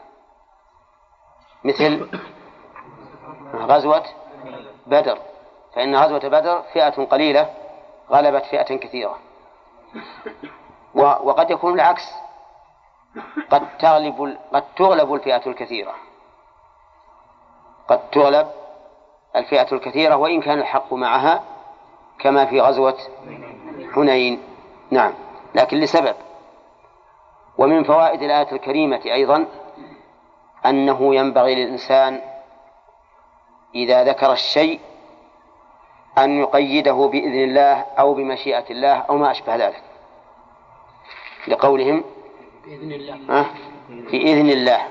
مثل 1.64 2.08
غزوة 3.54 4.04
بدر. 4.86 5.18
فإن 5.74 5.96
غزوة 5.96 6.28
بدر 6.28 6.62
فئة 6.72 7.04
قليلة 7.04 7.54
غلبت 8.10 8.44
فئة 8.44 8.76
كثيرة. 8.76 9.18
وقد 10.94 11.50
يكون 11.50 11.74
العكس. 11.74 12.12
قد 13.50 13.78
تغلب 13.78 14.38
قد 14.52 14.64
تغلب 14.76 15.14
الفئة 15.14 15.42
الكثيرة. 15.46 15.94
قد 17.88 18.10
تغلب 18.10 18.50
الفئة 19.36 19.72
الكثيرة 19.72 20.16
وإن 20.16 20.40
كان 20.40 20.58
الحق 20.58 20.92
معها 20.92 21.42
كما 22.18 22.46
في 22.46 22.60
غزوة 22.60 22.98
حنين. 23.94 24.42
نعم. 24.90 25.25
لكن 25.56 25.76
لسبب. 25.76 26.14
ومن 27.58 27.84
فوائد 27.84 28.22
الآية 28.22 28.52
الكريمة 28.52 29.00
أيضا 29.04 29.46
أنه 30.66 31.14
ينبغي 31.14 31.54
للإنسان 31.54 32.20
إذا 33.74 34.04
ذكر 34.04 34.32
الشيء 34.32 34.80
أن 36.18 36.40
يقيده 36.40 36.92
بإذن 36.92 37.44
الله 37.44 37.86
أو 37.98 38.14
بمشيئة 38.14 38.70
الله 38.70 38.94
أو 38.98 39.16
ما 39.16 39.30
أشبه 39.30 39.56
ذلك. 39.56 39.82
لقولهم 41.48 42.04
بإذن 42.64 42.92
الله. 42.92 43.40
ها؟ 43.40 43.46
بإذن 43.88 44.50
الله. 44.50 44.88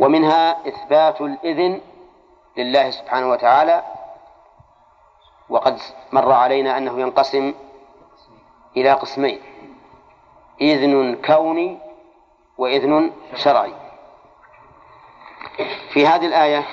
ومنها 0.00 0.68
إثبات 0.68 1.20
الإذن 1.20 1.80
لله 2.56 2.90
سبحانه 2.90 3.30
وتعالى. 3.30 3.82
وقد 5.48 5.78
مر 6.12 6.32
علينا 6.32 6.78
أنه 6.78 7.00
ينقسم 7.00 7.54
إلى 8.80 8.92
قسمين. 8.92 9.40
إذن 10.60 11.16
كوني 11.26 11.78
وإذن 12.58 13.12
شرعي. 13.34 13.72
في 15.92 16.06
هذه 16.06 16.26
الآية 16.26 16.66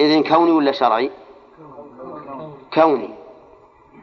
إذن 0.00 0.22
كوني 0.22 0.50
ولا 0.50 0.72
شرعي؟ 0.72 1.10
كوني. 2.74 3.14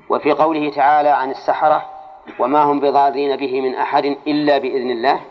وفي 0.09 0.31
قوله 0.31 0.69
تعالى 0.69 1.09
عن 1.09 1.31
السحرة 1.31 1.89
وما 2.39 2.63
هم 2.63 2.79
بضارين 2.79 3.35
به 3.35 3.61
من 3.61 3.75
أحد 3.75 4.05
إلا 4.05 4.57
بإذن 4.57 4.91
الله؟ 4.91 5.21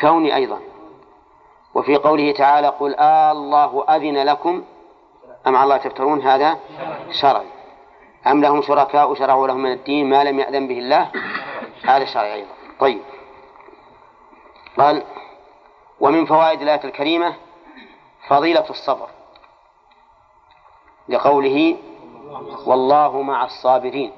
كوني 0.00 0.34
أيضا. 0.34 0.60
وفي 1.74 1.96
قوله 1.96 2.32
تعالى 2.32 2.68
قل 2.68 2.94
آه 2.94 3.32
الله 3.32 3.84
أذن 3.88 4.22
لكم 4.22 4.64
أم 5.46 5.56
على 5.56 5.64
الله 5.64 5.76
تفترون 5.76 6.22
هذا 6.22 6.58
شرعي؟ 7.10 7.46
أم 8.26 8.42
لهم 8.42 8.62
شركاء 8.62 9.14
شرعوا 9.14 9.46
لهم 9.46 9.62
من 9.62 9.72
الدين 9.72 10.10
ما 10.10 10.24
لم 10.24 10.40
يأذن 10.40 10.68
به 10.68 10.78
الله؟ 10.78 11.10
هذا 11.84 12.04
شرعي 12.04 12.34
أيضا. 12.34 12.50
طيب. 12.80 13.02
قال 14.78 15.02
ومن 16.00 16.26
فوائد 16.26 16.62
الآية 16.62 16.84
الكريمة 16.84 17.34
فضيلة 18.28 18.70
الصبر 18.70 19.08
لقوله 21.08 21.76
والله 22.66 23.22
مع 23.22 23.44
الصابرين. 23.44 24.12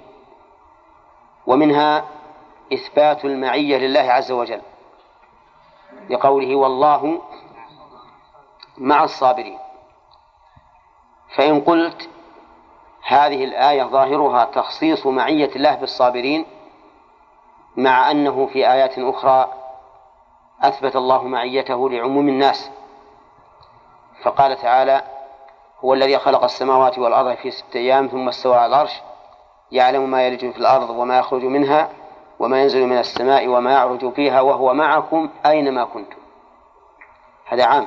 ومنها 1.46 2.05
إثبات 2.72 3.24
المعية 3.24 3.76
لله 3.76 4.12
عز 4.12 4.32
وجل 4.32 4.62
لقوله 6.10 6.56
والله 6.56 7.22
مع 8.78 9.05
الصابرين. 9.05 9.64
فإن 11.36 11.61
قلت 11.61 12.09
هذه 13.06 13.44
الآية 13.44 13.82
ظاهرها 13.82 14.44
تخصيص 14.44 15.06
معية 15.06 15.51
الله 15.56 15.74
بالصابرين 15.74 16.47
مع 17.77 18.11
أنه 18.11 18.47
في 18.47 18.73
آيات 18.73 18.98
أخرى 18.98 19.52
أثبت 20.62 20.97
الله 20.97 21.23
معيته 21.23 21.90
لعموم 21.90 22.28
الناس. 22.28 22.70
فقال 24.23 24.56
تعالى 24.56 25.02
هو 25.85 25.94
الذي 25.94 26.19
خلق 26.19 26.44
السماوات 26.44 26.98
والأرض 26.98 27.35
في 27.35 27.51
ستة 27.51 27.77
أيام 27.77 28.06
ثم 28.06 28.28
استوى 28.28 28.56
على 28.56 28.66
العرش 28.66 29.02
يعلم 29.73 30.11
ما 30.11 30.27
يلج 30.27 30.51
في 30.51 30.59
الأرض 30.59 30.90
وما 30.90 31.19
يخرج 31.19 31.44
منها 31.44 31.89
وما 32.39 32.62
ينزل 32.62 32.86
من 32.86 32.98
السماء 32.98 33.48
وما 33.48 33.73
يعرج 33.73 34.12
فيها 34.12 34.40
وهو 34.40 34.74
معكم 34.74 35.31
أينما 35.47 35.85
كنتم. 35.85 36.16
هذا 37.47 37.65
عام. 37.65 37.86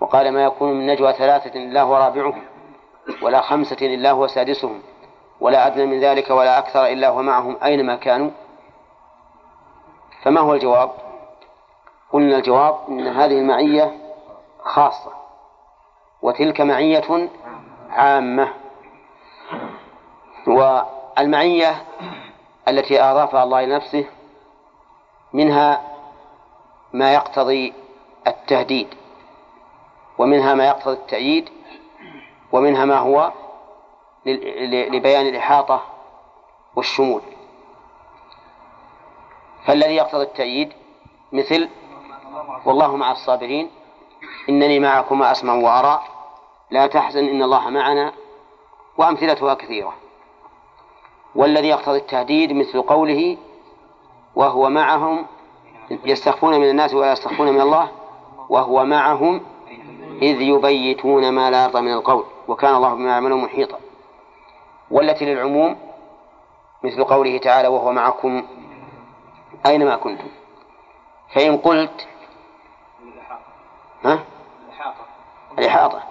وقال 0.00 0.32
ما 0.32 0.44
يكون 0.44 0.72
من 0.72 0.86
نجوى 0.86 1.12
ثلاثة 1.12 1.60
إلا 1.60 1.82
هو 1.82 1.96
رابعهم 1.96 2.42
ولا 3.22 3.40
خمسة 3.40 3.76
إلا 3.82 4.10
هو 4.10 4.26
سادسهم 4.26 4.82
ولا 5.40 5.66
أدنى 5.66 5.86
من 5.86 6.00
ذلك 6.00 6.30
ولا 6.30 6.58
أكثر 6.58 6.86
إلا 6.86 7.08
هو 7.08 7.22
معهم 7.22 7.56
أينما 7.64 7.96
كانوا؟ 7.96 8.30
فما 10.22 10.40
هو 10.40 10.54
الجواب؟ 10.54 10.90
قلنا 12.12 12.36
الجواب 12.36 12.78
أن 12.88 13.06
هذه 13.06 13.38
المعية 13.38 13.92
خاصة 14.62 15.12
وتلك 16.22 16.60
معية 16.60 17.28
عامة. 17.90 18.48
والمعية 20.46 21.84
التي 22.68 23.02
أضافها 23.02 23.42
الله 23.42 23.64
لنفسه 23.64 24.04
منها 25.32 25.82
ما 26.92 27.14
يقتضي 27.14 27.72
التهديد. 28.26 28.97
ومنها 30.18 30.54
ما 30.54 30.66
يقتضي 30.66 30.94
التأييد 30.94 31.48
ومنها 32.52 32.84
ما 32.84 32.98
هو 32.98 33.32
لبيان 34.26 35.26
الإحاطة 35.26 35.82
والشمول. 36.76 37.20
فالذي 39.64 39.96
يقتضي 39.96 40.22
التأييد 40.22 40.72
مثل 41.32 41.68
والله 42.66 42.96
مع 42.96 43.12
الصابرين 43.12 43.70
إنني 44.48 44.80
معكما 44.80 45.32
أسمع 45.32 45.54
وأرى 45.54 46.02
لا 46.70 46.86
تحزن 46.86 47.28
إن 47.28 47.42
الله 47.42 47.70
معنا 47.70 48.12
وأمثلتها 48.98 49.54
كثيرة. 49.54 49.94
والذي 51.34 51.68
يقتضي 51.68 51.98
التهديد 51.98 52.52
مثل 52.52 52.82
قوله 52.82 53.36
وهو 54.34 54.70
معهم 54.70 55.26
يستخفون 56.04 56.60
من 56.60 56.70
الناس 56.70 56.94
ولا 56.94 57.12
يستخفون 57.12 57.52
من 57.52 57.60
الله 57.60 57.88
وهو 58.48 58.84
معهم 58.84 59.40
إذ 60.22 60.40
يبيتون 60.40 61.32
ما 61.32 61.50
لا 61.50 61.64
يرضى 61.64 61.80
من 61.80 61.92
القول 61.92 62.24
وكان 62.48 62.74
الله 62.74 62.94
بما 62.94 63.10
يعملون 63.10 63.42
محيطا. 63.42 63.78
والتي 64.90 65.24
للعموم 65.24 65.78
مثل 66.82 67.04
قوله 67.04 67.38
تعالى 67.38 67.68
وهو 67.68 67.92
معكم 67.92 68.46
أينما 69.66 69.96
كنتم؟ 69.96 70.28
فإن 71.34 71.56
قلت 71.56 72.06
ها؟ 74.04 74.18
الإحاطة. 75.58 76.02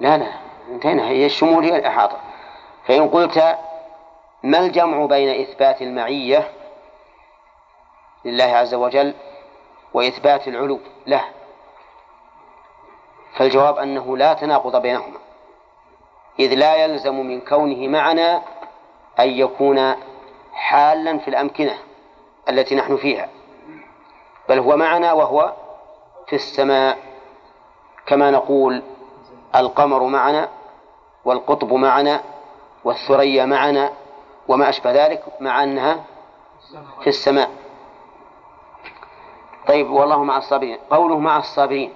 لا 0.00 0.18
لا 0.18 0.32
انتهينا. 0.70 1.08
هي 1.08 1.26
الشمول 1.26 1.64
هي 1.64 1.76
الإحاطة. 1.76 2.16
فإن 2.86 3.08
قلت 3.08 3.58
ما 4.42 4.58
الجمع 4.58 5.06
بين 5.06 5.40
إثبات 5.40 5.82
المعية 5.82 6.52
لله 8.24 8.44
عز 8.44 8.74
وجل 8.74 9.14
وإثبات 9.94 10.48
العلو؟ 10.48 10.80
له 11.06 11.24
فالجواب 13.36 13.78
أنه 13.78 14.16
لا 14.16 14.34
تناقض 14.34 14.82
بينهما 14.82 15.18
إذ 16.38 16.54
لا 16.54 16.76
يلزم 16.76 17.26
من 17.26 17.40
كونه 17.40 17.88
معنا 17.88 18.42
أن 19.20 19.28
يكون 19.28 19.94
حالا 20.52 21.18
في 21.18 21.28
الأمكنة 21.28 21.78
التي 22.48 22.74
نحن 22.74 22.96
فيها 22.96 23.28
بل 24.48 24.58
هو 24.58 24.76
معنا 24.76 25.12
وهو 25.12 25.52
في 26.26 26.36
السماء. 26.36 26.98
كما 28.06 28.30
نقول 28.30 28.82
القمر 29.56 30.02
معنا 30.02 30.48
والقطب 31.24 31.72
معنا 31.72 32.20
والثريا 32.84 33.44
معنا 33.44 33.92
وما 34.48 34.68
أشبه 34.68 35.06
ذلك 35.06 35.24
مع 35.40 35.62
أنها 35.62 36.04
في 37.00 37.06
السماء. 37.06 37.50
طيب 39.66 39.90
والله 39.90 40.24
مع 40.24 40.36
الصابرين. 40.36 40.78
قوله 40.90 41.18
مع 41.18 41.38
الصابرين. 41.38 41.92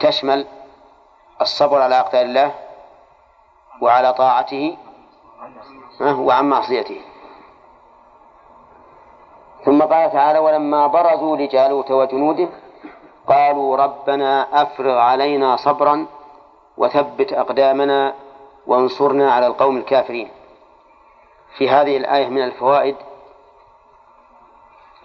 تشمل 0.00 0.46
الصبر 1.40 1.82
على 1.82 2.00
أقدار 2.00 2.22
الله 2.22 2.54
وعلى 3.82 4.12
طاعته 4.12 4.76
وعن 6.00 6.48
معصيته. 6.48 7.00
ثم 9.64 9.82
قال 9.82 10.12
تعالى 10.12 10.38
ولما 10.38 10.86
برزوا 10.86 11.36
لجالوت 11.36 11.90
وجنوده 11.90 12.48
قالوا 13.26 13.76
ربنا 13.76 14.62
أفرغ 14.62 14.98
علينا 14.98 15.56
صبرا 15.56 16.06
وثبت 16.76 17.32
أقدامنا 17.32 18.14
وانصرنا 18.66 19.32
على 19.32 19.46
القوم 19.46 19.76
الكافرين. 19.76 20.30
في 21.58 21.68
هذه 21.68 21.96
الآية 21.96 22.28
من 22.28 22.44
الفوائد 22.44 22.96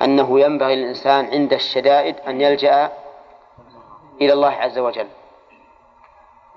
أنه 0.01 0.39
ينبغي 0.39 0.75
للإنسان 0.75 1.25
عند 1.25 1.53
الشدائد 1.53 2.19
أن 2.19 2.41
يلجأ 2.41 2.91
إلى 4.21 4.33
الله 4.33 4.51
عز 4.51 4.79
وجل. 4.79 5.07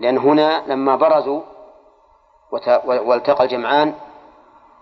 لأن 0.00 0.18
هنا 0.18 0.62
لما 0.66 0.96
برزوا 0.96 1.42
والتقى 2.84 3.44
الجمعان 3.44 3.94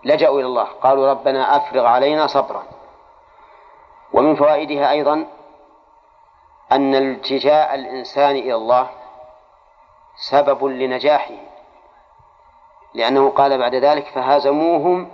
لجأوا 0.03 0.39
إلى 0.39 0.45
الله. 0.47 0.63
قالوا 0.63 1.09
ربنا 1.09 1.57
أفرغ 1.57 1.85
علينا 1.85 2.27
صبرا. 2.27 2.63
ومن 4.13 4.35
فوائدها 4.35 4.91
أيضا 4.91 5.27
أن 6.71 6.95
التجاء 6.95 7.75
الإنسان 7.75 8.35
إلى 8.35 8.55
الله 8.55 8.89
سبب 10.29 10.65
لنجاحه. 10.65 11.37
لأنه 12.93 13.29
قال 13.29 13.57
بعد 13.57 13.75
ذلك 13.75 14.07
فهزموهم 14.07 15.11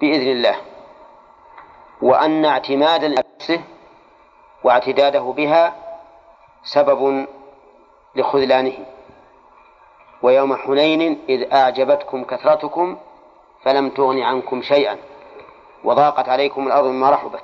بإذن 0.00 0.32
الله. 0.32 0.56
وأن 2.02 2.44
اعتماد 2.44 3.04
نفسه 3.04 3.60
واعتداده 4.64 5.20
بها 5.20 5.83
سبب 6.64 7.26
لخذلانه. 8.14 8.86
ويوم 10.22 10.56
حنين 10.56 11.18
إذ 11.28 11.52
أعجبتكم 11.52 12.24
كثرتكم 12.24 12.96
فلم 13.62 13.90
تغن 13.90 14.22
عنكم 14.22 14.62
شيئا 14.62 14.98
وضاقت 15.84 16.28
عليكم 16.28 16.66
الأرض 16.66 16.86
مما 16.86 17.10
رحبت. 17.10 17.42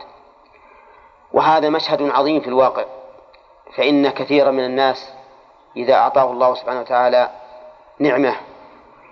وهذا 1.32 1.68
مشهد 1.68 2.02
عظيم 2.10 2.40
في 2.40 2.48
الواقع 2.48 2.84
فإن 3.76 4.08
كثيرا 4.10 4.50
من 4.50 4.64
الناس 4.64 5.12
إذا 5.76 5.94
أعطاه 5.94 6.32
الله 6.32 6.54
سبحانه 6.54 6.80
وتعالى 6.80 7.30
نعمة 7.98 8.36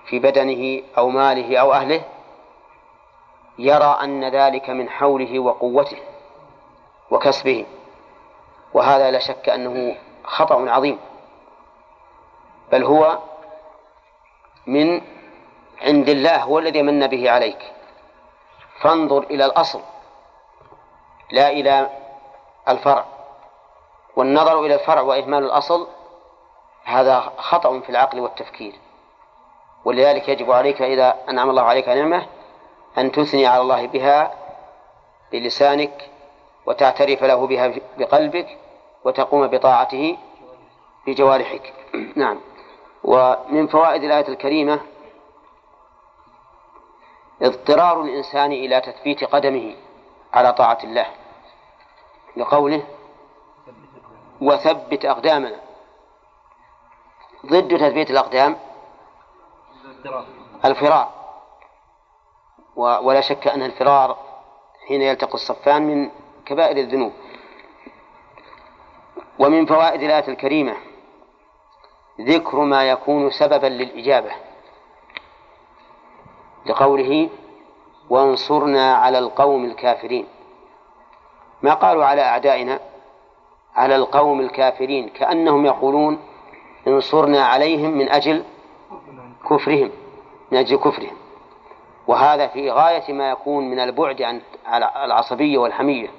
في 0.06 0.18
بدنه 0.18 0.82
أو 0.98 1.08
ماله 1.08 1.56
أو 1.56 1.72
أهله 1.72 2.02
يرى 3.58 3.98
أن 4.02 4.24
ذلك 4.24 4.70
من 4.70 4.88
حوله 4.88 5.38
وقوته 5.38 5.98
وكسبه. 7.10 7.66
وهذا 8.74 9.10
لا 9.10 9.18
شك 9.18 9.48
أنه 9.48 9.96
خطأ 10.24 10.70
عظيم 10.70 10.98
بل 12.72 12.84
هو 12.84 13.18
من 14.66 15.00
عند 15.82 16.08
الله 16.08 16.36
هو 16.36 16.58
الذي 16.58 16.82
من 16.82 17.06
به 17.06 17.30
عليك. 17.30 17.72
فانظر 18.80 19.22
إلى 19.22 19.44
الأصل 19.44 19.80
لا 21.30 21.48
إلى 21.48 21.90
الفرع. 22.68 23.04
والنظر 24.16 24.60
إلى 24.60 24.74
الفرع 24.74 25.00
وإهمال 25.00 25.44
الأصل 25.44 25.88
هذا 26.84 27.20
خطأ 27.36 27.80
في 27.80 27.90
العقل 27.90 28.20
والتفكير. 28.20 28.74
ولذلك 29.84 30.28
يجب 30.28 30.52
عليك 30.52 30.82
إذا 30.82 31.16
أنعم 31.28 31.50
الله 31.50 31.62
عليك 31.62 31.88
نعمة 31.88 32.26
أن 32.98 33.12
تثني 33.12 33.46
على 33.46 33.62
الله 33.62 33.86
بها 33.86 34.34
بلسانك 35.32 36.10
وتعترف 36.68 37.22
له 37.22 37.46
بها 37.46 37.74
بقلبك 37.98 38.58
وتقوم 39.04 39.46
بطاعته 39.46 40.18
بجوارحك. 41.06 41.74
نعم. 42.16 42.40
ومن 43.04 43.66
فوائد 43.66 44.02
الآية 44.04 44.28
الكريمة 44.28 44.80
اضطرار 47.42 48.02
الإنسان 48.02 48.52
إلى 48.52 48.80
تثبيت 48.80 49.24
قدمه 49.24 49.76
على 50.32 50.52
طاعة 50.52 50.78
الله 50.84 51.06
لقوله 52.36 52.84
وثبت 54.40 55.04
أقدامنا. 55.04 55.60
ضد 57.46 57.78
تثبيت 57.78 58.10
الأقدام 58.10 58.58
الفرار. 60.64 61.08
ولا 62.76 63.20
شك 63.20 63.48
أن 63.48 63.62
الفرار 63.62 64.16
حين 64.88 65.02
يلتقي 65.02 65.34
الصفان 65.34 65.82
من 65.82 66.10
كبائر 66.48 66.76
الذنوب 66.76 67.12
ومن 69.38 69.66
فوائد 69.66 70.02
الآية 70.02 70.28
الكريمة 70.28 70.74
ذكر 72.20 72.58
ما 72.58 72.90
يكون 72.90 73.30
سببا 73.30 73.66
للإجابة 73.66 74.30
لقوله 76.66 77.28
وانصرنا 78.10 78.94
على 78.94 79.18
القوم 79.18 79.64
الكافرين 79.64 80.26
ما 81.62 81.74
قالوا 81.74 82.04
على 82.04 82.22
أعدائنا 82.22 82.80
على 83.76 83.96
القوم 83.96 84.40
الكافرين 84.40 85.08
كأنهم 85.08 85.66
يقولون 85.66 86.18
انصرنا 86.86 87.44
عليهم 87.44 87.90
من 87.90 88.08
أجل 88.08 88.44
كفرهم 89.50 89.90
من 90.50 90.58
أجل 90.58 90.76
كفرهم. 90.76 91.16
وهذا 92.06 92.46
في 92.46 92.70
غاية 92.70 93.12
ما 93.12 93.30
يكون 93.30 93.70
من 93.70 93.78
البعد 93.78 94.22
عن 94.22 94.40
العصبية 95.04 95.58
والحمية. 95.58 96.10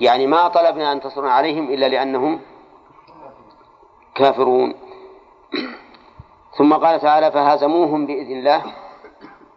يعني 0.00 0.26
ما 0.26 0.48
طلبنا 0.48 0.92
أن 0.92 1.00
تصرنا 1.00 1.32
عليهم 1.32 1.70
إلا 1.70 1.86
لأنهم 1.86 2.40
كافرون. 4.14 4.74
ثم 6.58 6.74
قال 6.74 7.00
تعالى 7.00 7.30
فهزموهم 7.32 8.06
بإذن 8.06 8.38
الله 8.38 8.62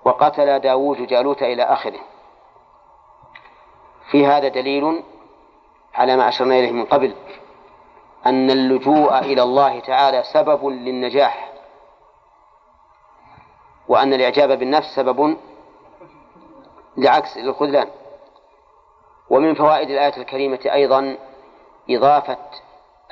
وقتل 0.05 0.59
داوود 0.59 1.07
جالوت 1.07 1.43
إلى 1.43 1.63
آخره. 1.63 1.99
في 4.11 4.25
هذا 4.25 4.47
دليل 4.47 5.03
على 5.95 6.15
ما 6.15 6.29
أشرنا 6.29 6.59
إليه 6.59 6.71
من 6.71 6.85
قبل 6.85 7.15
أن 8.25 8.51
اللجوء 8.51 9.19
إلى 9.19 9.43
الله 9.43 9.79
تعالى 9.79 10.23
سبب 10.23 10.65
للنجاح 10.65 11.53
وأن 13.87 14.13
الإعجاب 14.13 14.59
بالنفس 14.59 14.95
سبب 14.95 15.37
لعكس 16.97 17.37
للخذلان 17.37 17.87
ومن 19.30 19.53
فوائد 19.53 19.89
الآية 19.89 20.18
الكريمة 20.18 20.60
أيضا 20.65 21.18
إضافة 21.89 22.38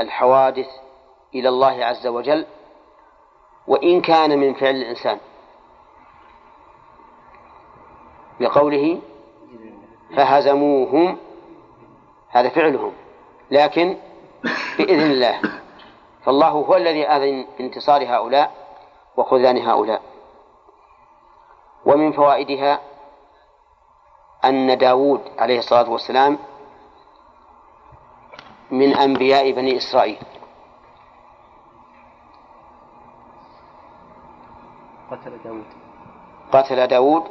الحوادث 0.01 0.67
إلى 1.35 1.49
الله 1.49 1.85
عز 1.85 2.07
وجل 2.07 2.45
وإن 3.67 4.01
كان 4.01 4.39
من 4.39 4.53
فعل 4.53 4.75
الإنسان. 4.75 5.19
لقوله 8.39 9.01
فهزموهم 10.15 11.17
هذا 12.29 12.49
فعلهم 12.49 12.93
لكن 13.51 13.97
بإذن 14.77 15.11
الله. 15.11 15.41
فالله 16.25 16.49
هو 16.49 16.75
الذي 16.75 17.07
أذن 17.07 17.45
بانتصار 17.57 18.05
هؤلاء 18.05 18.51
وخذلان 19.17 19.57
هؤلاء. 19.57 20.01
ومن 21.85 22.11
فوائدها 22.11 22.79
أن 24.49 24.77
داود 24.77 25.21
عليه 25.37 25.59
الصلاة 25.59 25.89
والسلام 25.89 26.37
من 28.71 28.93
أنبياء 28.93 29.51
بني 29.51 29.77
إسرائيل. 29.77 30.17
قتل 35.11 35.37
داود. 35.43 35.65
قتل 36.51 36.87
داود؟ 36.87 37.23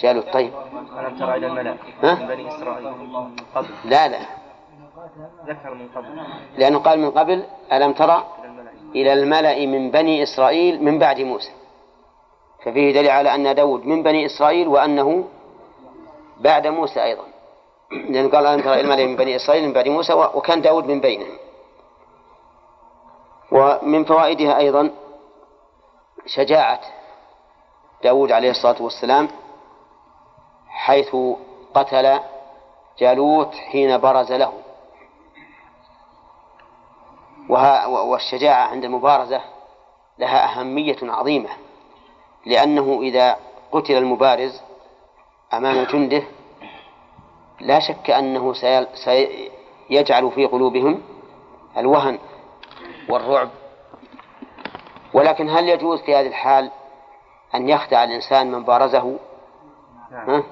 جالوت 0.00 0.32
طيب 0.32 0.52
ألم 0.98 1.18
ترى 1.18 1.36
إلى 1.36 1.46
الملأ؟ 1.46 1.76
من 2.02 2.26
بني 2.26 2.48
إسرائيل؟ 2.48 2.88
قبل. 3.54 3.68
لا 3.84 4.08
لا. 4.08 4.20
ذكر 5.46 5.74
من 5.74 5.88
قبل. 5.94 6.08
لأنه 6.58 6.78
قال 6.78 7.00
من 7.00 7.10
قبل 7.10 7.44
ألم 7.72 7.92
ترى 7.92 8.24
إلى 8.94 9.12
الملأ 9.12 9.66
من 9.66 9.90
بني 9.90 10.22
إسرائيل 10.22 10.84
من 10.84 10.98
بعد 10.98 11.20
موسى. 11.20 11.52
ففيه 12.64 12.92
دليل 12.92 13.10
على 13.10 13.34
أن 13.34 13.54
داود 13.54 13.86
من 13.86 14.02
بني 14.02 14.26
إسرائيل 14.26 14.68
وأنه 14.68 15.24
بعد 16.40 16.66
موسى 16.66 17.04
أيضا. 17.04 17.24
لأنه 18.10 18.30
قال 18.30 18.46
إلى 18.46 18.80
الملأ 18.80 19.06
من 19.06 19.16
بني 19.16 19.36
إسرائيل 19.36 19.66
من 19.66 19.72
بعد 19.72 19.88
موسى 19.88 20.12
وكان 20.12 20.62
داود 20.62 20.86
من 20.86 21.00
بينهم. 21.00 21.36
ومن 23.52 24.04
فوائدها 24.04 24.58
أيضا 24.58 24.90
شجاعة 26.26 26.80
داود 28.02 28.32
عليه 28.32 28.50
الصلاة 28.50 28.82
والسلام 28.82 29.28
حيث 30.68 31.16
قتل 31.74 32.20
جالوت 32.98 33.54
حين 33.54 33.98
برز 33.98 34.32
له. 34.32 34.52
والشجاعة 37.88 38.66
عند 38.66 38.84
المبارزة 38.84 39.40
لها 40.18 40.44
أهمية 40.44 40.96
عظيمة 41.02 41.48
لأنه 42.46 43.00
إذا 43.02 43.36
قتل 43.72 43.94
المبارز 43.94 44.60
أمام 45.52 45.84
جنده 45.84 46.22
لا 47.60 47.78
شك 47.80 48.10
أنه 48.10 48.52
سيجعل 48.94 50.30
في 50.30 50.46
قلوبهم 50.46 51.02
الوهن 51.76 52.18
والرعب. 53.08 53.48
ولكن 55.14 55.50
هل 55.50 55.68
يجوز 55.68 56.00
في 56.00 56.14
هذه 56.14 56.26
الحال 56.26 56.70
أن 57.54 57.68
يخدع 57.68 58.04
الإنسان 58.04 58.52
من 58.52 58.64
بارزه؟ 58.64 59.18
ها؟ 60.12 60.42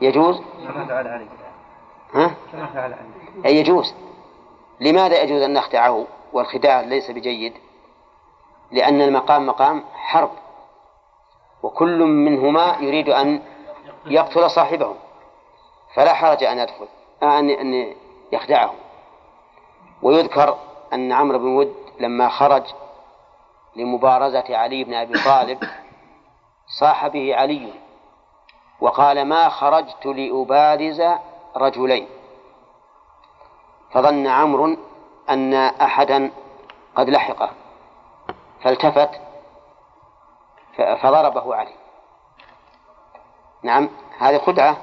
يجوز؟ 0.00 0.40
ها؟ 2.14 2.34
أي 3.46 3.56
يجوز. 3.56 3.94
لماذا 4.80 5.22
يجوز 5.22 5.42
أن 5.42 5.52
نخدعه 5.52 6.06
والخداع 6.32 6.80
ليس 6.80 7.10
بجيد؟ 7.10 7.52
لأن 8.70 9.02
المقام 9.02 9.46
مقام 9.46 9.84
حرب 9.94 10.30
وكل 11.62 11.98
منهما 11.98 12.76
يريد 12.80 13.08
أن 13.08 13.42
يقتل 14.06 14.50
صاحبه 14.50 14.94
فلا 15.94 16.14
حرج 16.14 16.44
أن 16.44 16.58
يدخل 16.58 16.88
أن 17.22 17.50
أن 17.50 17.94
يخدعه 18.32 18.74
ويذكر 20.02 20.58
أن 20.92 21.12
عمرو 21.12 21.38
بن 21.38 21.56
ود 21.56 21.74
لما 22.00 22.28
خرج 22.28 22.62
لمبارزة 23.76 24.56
علي 24.56 24.84
بن 24.84 24.94
أبي 24.94 25.24
طالب 25.24 25.58
صاح 26.66 27.06
به 27.06 27.36
علي 27.36 27.72
وقال 28.80 29.24
ما 29.24 29.48
خرجت 29.48 30.06
لأبارز 30.06 31.02
رجلين. 31.56 32.08
فظن 33.92 34.26
عمرو 34.26 34.76
أن 35.30 35.54
أحدا 35.54 36.30
قد 36.96 37.10
لحقه 37.10 37.50
فالتفت 38.62 39.10
فضربه 40.76 41.54
علي 41.54 41.74
نعم 43.68 43.88
هذه 44.18 44.38
خدعة 44.38 44.76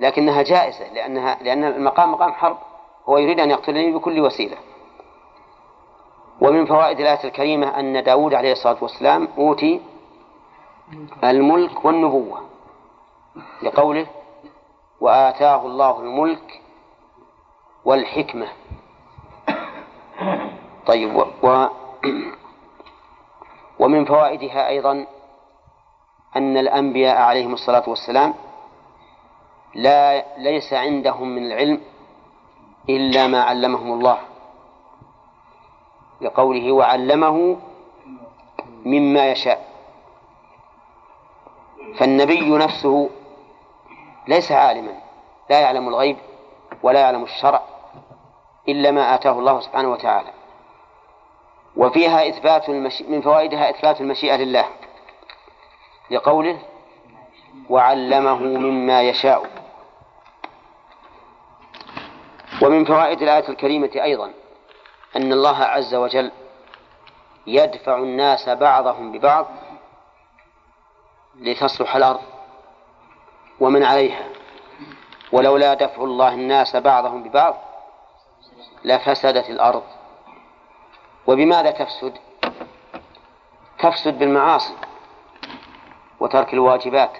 لكنها 0.00 0.42
جائزة 0.42 0.92
لأنها 0.92 1.38
لأن 1.42 1.64
المقام 1.64 2.12
مقام 2.12 2.32
حرب 2.32 2.58
هو 3.08 3.18
يريد 3.18 3.40
أن 3.40 3.50
يقتلني 3.50 3.92
بكل 3.92 4.20
وسيلة. 4.20 4.56
ومن 6.40 6.66
فوائد 6.66 7.00
الآية 7.00 7.24
الكريمة 7.24 7.80
أن 7.80 8.02
داود 8.04 8.34
عليه 8.34 8.52
الصلاة 8.52 8.76
والسلام 8.80 9.28
أوتي 9.38 9.80
الملك 11.24 11.84
والنبوة 11.84 12.40
لقوله 13.62 14.06
وآتاه 15.00 15.66
الله 15.66 16.00
الملك 16.00 16.60
والحكمة. 17.84 18.48
طيب 20.86 21.16
و, 21.16 21.24
و 21.42 21.66
ومن 23.78 24.04
فوائدها 24.04 24.68
أيضا 24.68 25.06
أن 26.36 26.56
الأنبياء 26.56 27.16
عليهم 27.16 27.52
الصلاة 27.54 27.84
والسلام 27.86 28.34
لا 29.74 30.24
ليس 30.38 30.72
عندهم 30.72 31.28
من 31.28 31.46
العلم 31.46 31.80
إلا 32.88 33.26
ما 33.26 33.42
علمهم 33.42 33.92
الله 33.92 34.18
لقوله 36.20 36.72
وعلمه 36.72 37.56
مما 38.84 39.30
يشاء. 39.30 39.68
فالنبي 41.96 42.50
نفسه 42.50 43.10
ليس 44.28 44.52
عالما 44.52 44.92
لا 45.50 45.60
يعلم 45.60 45.88
الغيب 45.88 46.16
ولا 46.82 47.00
يعلم 47.00 47.22
الشرع 47.22 47.62
إلا 48.68 48.90
ما 48.90 49.14
آتاه 49.14 49.38
الله 49.38 49.60
سبحانه 49.60 49.88
وتعالى. 49.88 50.30
وفيها 51.76 52.28
إثبات 52.28 52.68
المشي... 52.68 53.04
من 53.04 53.20
فوائدها 53.20 53.70
إثبات 53.70 54.00
المشيئة 54.00 54.36
لله. 54.36 54.64
لقوله 56.10 56.62
وعلمه 57.70 58.38
مما 58.38 59.02
يشاء. 59.02 59.50
ومن 62.62 62.84
فوائد 62.84 63.22
الآية 63.22 63.48
الكريمة 63.48 63.90
أيضا 63.94 64.32
أن 65.16 65.32
الله 65.32 65.58
عز 65.58 65.94
وجل 65.94 66.32
يدفع 67.46 67.96
الناس 67.96 68.48
بعضهم 68.48 69.12
ببعض 69.12 69.46
لتصلح 71.36 71.96
الأرض 71.96 72.22
ومن 73.60 73.84
عليها. 73.84 74.28
ولولا 75.32 75.74
دفع 75.74 76.02
الله 76.02 76.34
الناس 76.34 76.76
بعضهم 76.76 77.22
ببعض 77.22 77.56
لفسدت 78.84 79.50
الأرض. 79.50 79.82
وبماذا 81.26 81.70
تفسد؟ 81.70 82.18
تفسد 83.78 84.18
بالمعاصي. 84.18 84.74
وترك 86.20 86.54
الواجبات 86.54 87.10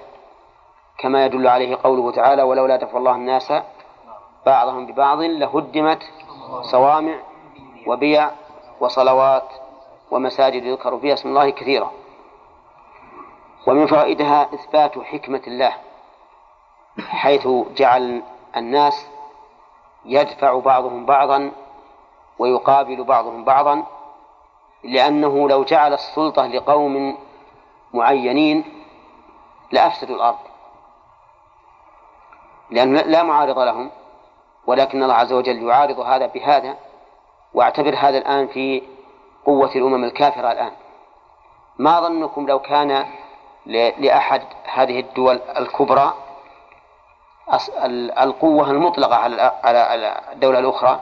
كما 0.98 1.24
يدل 1.24 1.48
عليه 1.48 1.78
قوله 1.84 2.12
تعالى 2.12 2.42
ولولا 2.42 2.76
دفع 2.76 2.98
الله 2.98 3.14
الناس 3.14 3.52
بعضهم 4.46 4.86
ببعض 4.86 5.20
لهدمت 5.20 6.02
صوامع 6.62 7.14
وبيع 7.86 8.30
وصلوات 8.80 9.48
ومساجد 10.10 10.64
يذكر 10.64 10.98
فيها 10.98 11.14
اسم 11.14 11.28
الله 11.28 11.50
كثيرا. 11.50 11.90
ومن 13.66 13.86
فوائدها 13.86 14.54
إثبات 14.54 14.98
حكمة 14.98 15.42
الله 15.46 15.74
حيث 17.08 17.48
جعل 17.76 18.22
الناس 18.56 19.06
يدفع 20.04 20.58
بعضهم 20.58 21.06
بعضا 21.06 21.52
ويقابل 22.38 23.04
بعضهم 23.04 23.44
بعضا 23.44 23.82
لأنه 24.84 25.48
لو 25.48 25.64
جعل 25.64 25.92
السلطة 25.92 26.46
لقوم 26.46 27.18
معينين 27.94 28.77
لأفسدوا 29.72 30.16
الأرض. 30.16 30.38
لأن 32.70 32.96
لا 32.96 33.22
معارض 33.22 33.58
لهم 33.58 33.90
ولكن 34.66 35.02
الله 35.02 35.14
عز 35.14 35.32
وجل 35.32 35.62
يعارض 35.68 36.00
هذا 36.00 36.26
بهذا 36.26 36.76
وأعتبر 37.54 37.94
هذا 37.96 38.18
الآن 38.18 38.46
في 38.46 38.82
قوة 39.46 39.70
الأمم 39.74 40.04
الكافرة 40.04 40.52
الآن. 40.52 40.72
ما 41.78 42.00
ظنكم 42.00 42.46
لو 42.46 42.58
كان 42.58 43.06
لأحد 43.98 44.42
هذه 44.64 45.00
الدول 45.00 45.40
الكبرى 45.56 46.14
القوة 48.20 48.70
المطلقة 48.70 49.16
على 49.64 50.20
الدولة 50.32 50.58
الأخرى 50.58 51.00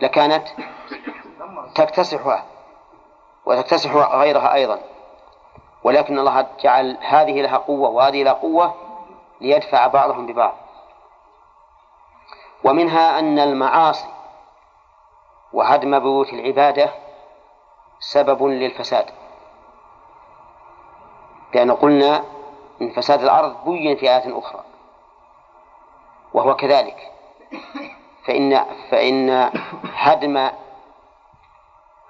لكانت 0.00 0.48
تكتسحها 1.74 2.44
وتكتسح 3.46 3.94
غيرها 3.94 4.54
أيضا. 4.54 4.80
ولكن 5.84 6.18
الله 6.18 6.46
جعل 6.60 6.96
هذه 7.00 7.42
لها 7.42 7.56
قوة 7.56 7.90
وهذه 7.90 8.22
لها 8.22 8.32
قوة 8.32 8.74
ليدفع 9.40 9.86
بعضهم 9.86 10.26
ببعض. 10.26 10.54
ومنها 12.64 13.18
أن 13.18 13.38
المعاصي 13.38 14.08
وهدم 15.52 15.98
بيوت 15.98 16.32
العبادة 16.32 16.90
سبب 17.98 18.42
للفساد. 18.42 19.10
لأن 21.54 21.70
قلنا 21.70 22.24
إن 22.82 22.90
فساد 22.90 23.22
الأرض 23.22 23.64
بين 23.64 23.96
في 23.96 24.10
آيات 24.10 24.26
أخرى 24.26 24.64
وهو 26.34 26.56
كذلك. 26.56 27.12
فإن 28.26 28.66
فإن 28.90 29.50
هدم 29.94 30.50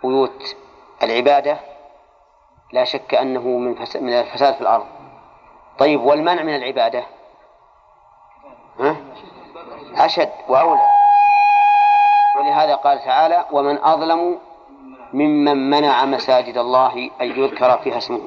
بيوت 0.02 0.56
العبادة 1.02 1.69
لا 2.72 2.84
شك 2.84 3.14
أنه 3.14 3.40
من 3.40 3.74
من 4.00 4.12
الفساد 4.12 4.54
في 4.54 4.60
الأرض. 4.60 4.86
طيب 5.78 6.00
والمنع 6.00 6.42
من 6.42 6.56
العبادة؟ 6.56 7.04
ها؟ 8.80 8.96
أشد 9.96 10.32
وأولى. 10.48 10.90
ولهذا 12.38 12.74
قال 12.74 13.04
تعالى 13.04 13.44
ومن 13.52 13.84
أظلم 13.84 14.38
ممن 15.12 15.70
منع 15.70 16.04
مساجد 16.04 16.56
الله 16.56 17.10
أن 17.20 17.26
يذكر 17.26 17.78
فيها 17.78 17.98
اسمه. 17.98 18.20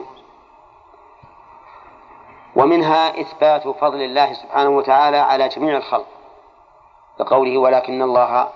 ومنها 2.56 3.22
إثبات 3.22 3.68
فضل 3.68 4.02
الله 4.02 4.34
سبحانه 4.34 4.70
وتعالى 4.70 5.18
على 5.18 5.48
جميع 5.48 5.78
الخلق 5.78 6.08
بقوله 7.20 7.58
ولكن 7.58 8.02
الله 8.02 8.50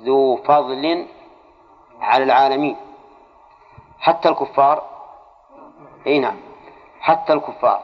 ذو 0.00 0.36
فضل 0.36 1.06
على 2.00 2.24
العالمين. 2.24 2.76
حتى 4.00 4.28
الكفار 4.28 4.97
اي 6.06 6.18
نعم. 6.18 6.40
حتى 7.00 7.32
الكفار. 7.32 7.82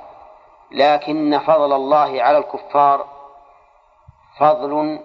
لكن 0.71 1.39
فضل 1.39 1.73
الله 1.73 2.23
على 2.23 2.39
الكفار 2.39 3.07
فضل 4.39 5.01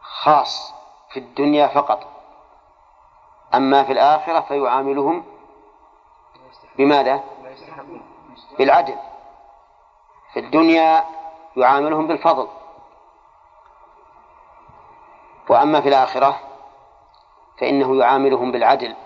خاص 0.00 0.74
في 1.10 1.20
الدنيا 1.20 1.66
فقط. 1.66 2.06
أما 3.54 3.84
في 3.84 3.92
الآخرة 3.92 4.40
فيعاملهم 4.40 5.24
بماذا؟ 6.78 7.24
بالعدل. 8.58 8.96
في 10.32 10.40
الدنيا 10.40 11.04
يعاملهم 11.56 12.06
بالفضل. 12.06 12.48
وأما 15.48 15.80
في 15.80 15.88
الآخرة 15.88 16.40
فإنه 17.58 17.96
يعاملهم 17.96 18.52
بالعدل. 18.52 18.96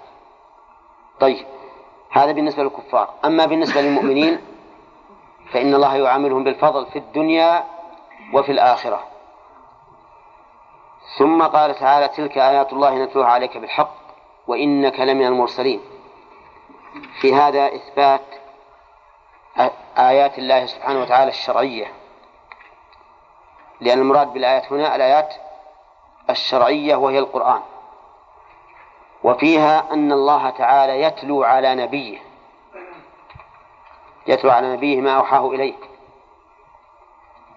طيب. 1.20 1.61
هذا 2.12 2.32
بالنسبة 2.32 2.62
للكفار. 2.62 3.10
أما 3.24 3.47
بالنسبة 3.47 3.80
للمؤمنين 3.80 4.40
فإن 5.52 5.74
الله 5.74 5.97
يعاملهم 5.97 6.44
بالفضل 6.44 6.86
في 6.86 6.98
الدنيا 6.98 7.64
وفي 8.32 8.52
الآخرة. 8.52 9.05
ثم 11.18 11.43
قال 11.43 11.74
تعالى 11.74 12.09
تلك 12.09 12.39
آيات 12.39 12.72
الله 12.72 13.05
نتلوها 13.05 13.28
عليك 13.28 13.56
بالحق 13.56 13.94
وإنك 14.47 15.01
لمن 15.01 15.26
المرسلين. 15.26 15.80
في 17.20 17.34
هذا 17.34 17.74
إثبات 17.74 18.20
آيات 19.98 20.39
الله 20.39 20.66
سبحانه 20.66 21.01
وتعالى 21.02 21.30
الشرعية. 21.30 21.93
لأن 23.80 23.98
المراد 23.98 24.32
بالآيات 24.32 24.72
هنا 24.72 24.97
الآيات 24.97 25.34
الشرعية 26.30 26.97
وهي 26.97 27.18
القرآن. 27.18 27.62
وفيها 29.24 29.93
أن 29.93 30.12
الله 30.12 30.51
تعالى 30.51 31.03
يتلو 31.03 31.44
على 31.44 31.74
نبيه. 31.74 32.19
يتلو 34.27 34.51
على 34.51 34.73
نبيه 34.73 35.01
ما 35.01 35.16
أوحاه 35.16 35.51
إليك. 35.51 35.89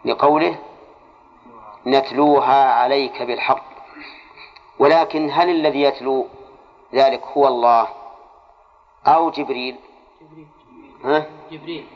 لقوله 0.06 0.60
نتلوها 1.88 2.74
عليك 2.74 3.22
بالحق. 3.22 3.66
ولكن 4.80 5.30
هل 5.32 5.50
الذي 5.50 5.82
يتلو 5.82 6.28
ذلك 6.94 7.24
هو 7.24 7.48
الله 7.48 7.88
أو 9.08 9.30
جبريل؟ 9.30 9.76
ها؟ 11.06 11.26
جبريل. 11.52 11.88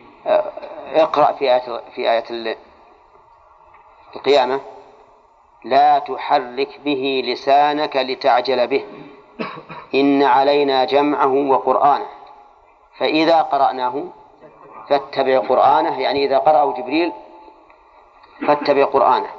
اقرأ 0.94 1.32
في 1.32 1.56
آية 1.56 1.82
في 1.96 2.12
آية 2.12 2.58
القيامة. 4.16 4.62
لا 5.64 6.00
تحرك 6.00 6.80
به 6.86 7.24
لسانك 7.26 7.96
لتعجل 7.96 8.68
به. 8.68 8.86
إن 9.96 10.24
علينا 10.24 10.86
جمعه 10.86 11.52
وقرآنه. 11.52 12.08
فإذا 12.98 13.42
قرأناه 13.42 14.04
فاتبع 14.90 15.40
قرآنه 15.40 16.00
يعني 16.00 16.26
إذا 16.26 16.38
قرأه 16.38 16.74
جبريل 16.74 17.14
فاتبع 18.48 18.86
قرآنه. 18.86 19.30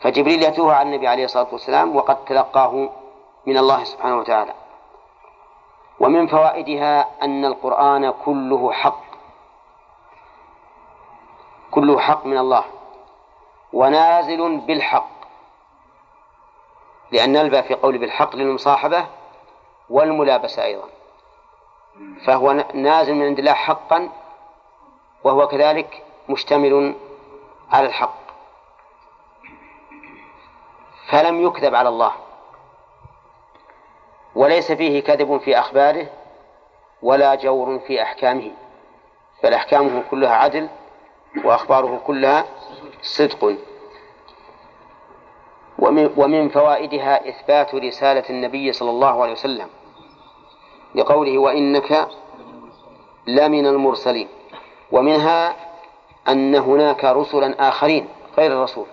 فجبريل 0.00 0.42
يتوه 0.42 0.74
على 0.74 0.88
النبي 0.88 1.08
عليه 1.08 1.24
الصلاة 1.24 1.46
والسلام 1.52 1.96
وقد 1.96 2.24
تلقاه 2.24 2.88
من 3.46 3.58
الله 3.58 3.84
سبحانه 3.84 4.18
وتعالى. 4.18 4.54
ومن 6.00 6.26
فوائدها 6.26 7.08
أن 7.22 7.44
القرآن 7.44 8.10
كله 8.10 8.72
حق. 8.72 9.02
كله 11.70 11.98
حق 11.98 12.26
من 12.26 12.38
الله. 12.38 12.64
ونازل 13.72 14.56
بالحق. 14.56 15.08
لأن 17.10 17.32
نلبى 17.32 17.62
في 17.62 17.74
قول 17.74 17.98
بالحق 17.98 18.36
للمصاحبة 18.36 19.06
والملابسة 19.90 20.64
أيضا. 20.64 20.88
فهو 22.26 22.64
نازل 22.74 23.14
من 23.14 23.26
عند 23.26 23.38
الله 23.38 23.52
حقا 23.52 24.08
وهو 25.24 25.48
كذلك 25.48 26.02
مشتمل 26.28 26.94
على 27.70 27.86
الحق. 27.86 28.18
فلم 31.08 31.46
يكذب 31.46 31.74
على 31.74 31.88
الله. 31.88 32.12
وليس 34.34 34.72
فيه 34.72 35.02
كذب 35.02 35.38
في 35.38 35.58
أخباره 35.58 36.06
ولا 37.02 37.34
جور 37.34 37.78
في 37.78 38.02
أحكامه. 38.02 38.50
بل 39.42 39.54
أحكامه 39.54 40.02
كلها 40.10 40.34
عدل 40.34 40.68
وأخباره 41.44 42.00
كلها 42.06 42.46
صدق. 43.02 43.56
ومن 46.16 46.48
فوائدها 46.48 47.28
إثبات 47.28 47.74
رسالة 47.74 48.24
النبي 48.30 48.72
صلى 48.72 48.90
الله 48.90 49.22
عليه 49.22 49.32
وسلم. 49.32 49.68
لقوله 50.94 51.38
وإنك 51.38 52.08
لمن 53.26 53.66
المرسلين. 53.66 54.28
ومنها 54.90 55.56
أن 56.28 56.54
هناك 56.54 57.04
رسلا 57.04 57.68
آخرين 57.68 58.08
غير 58.38 58.52
الرسول. 58.52 58.86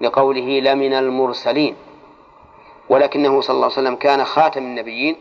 لقوله 0.00 0.60
لمن 0.60 0.92
المرسلين. 0.92 1.76
ولكنه 2.88 3.40
صلى 3.40 3.54
الله 3.54 3.64
عليه 3.64 3.74
وسلم 3.74 3.96
كان 3.96 4.24
خاتم 4.24 4.62
النبيين 4.62 5.16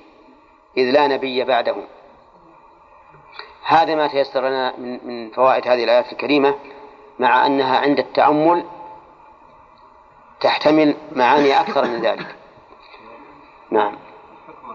إذ 0.77 0.91
لا 0.91 1.07
نبي 1.07 1.43
بعده. 1.43 1.75
هذا 3.63 3.95
ما 3.95 4.07
تيسر 4.07 4.47
لنا 4.47 4.77
من 4.77 4.99
من 5.07 5.29
فوائد 5.29 5.67
هذه 5.67 5.83
الآيات 5.83 6.11
الكريمة 6.11 6.55
مع 7.19 7.45
أنها 7.45 7.77
عند 7.79 7.99
التأمل 7.99 8.65
تحتمل 10.41 10.95
معاني 11.11 11.59
أكثر 11.59 11.85
من 11.85 12.01
ذلك. 12.01 12.35
نعم. 13.71 13.95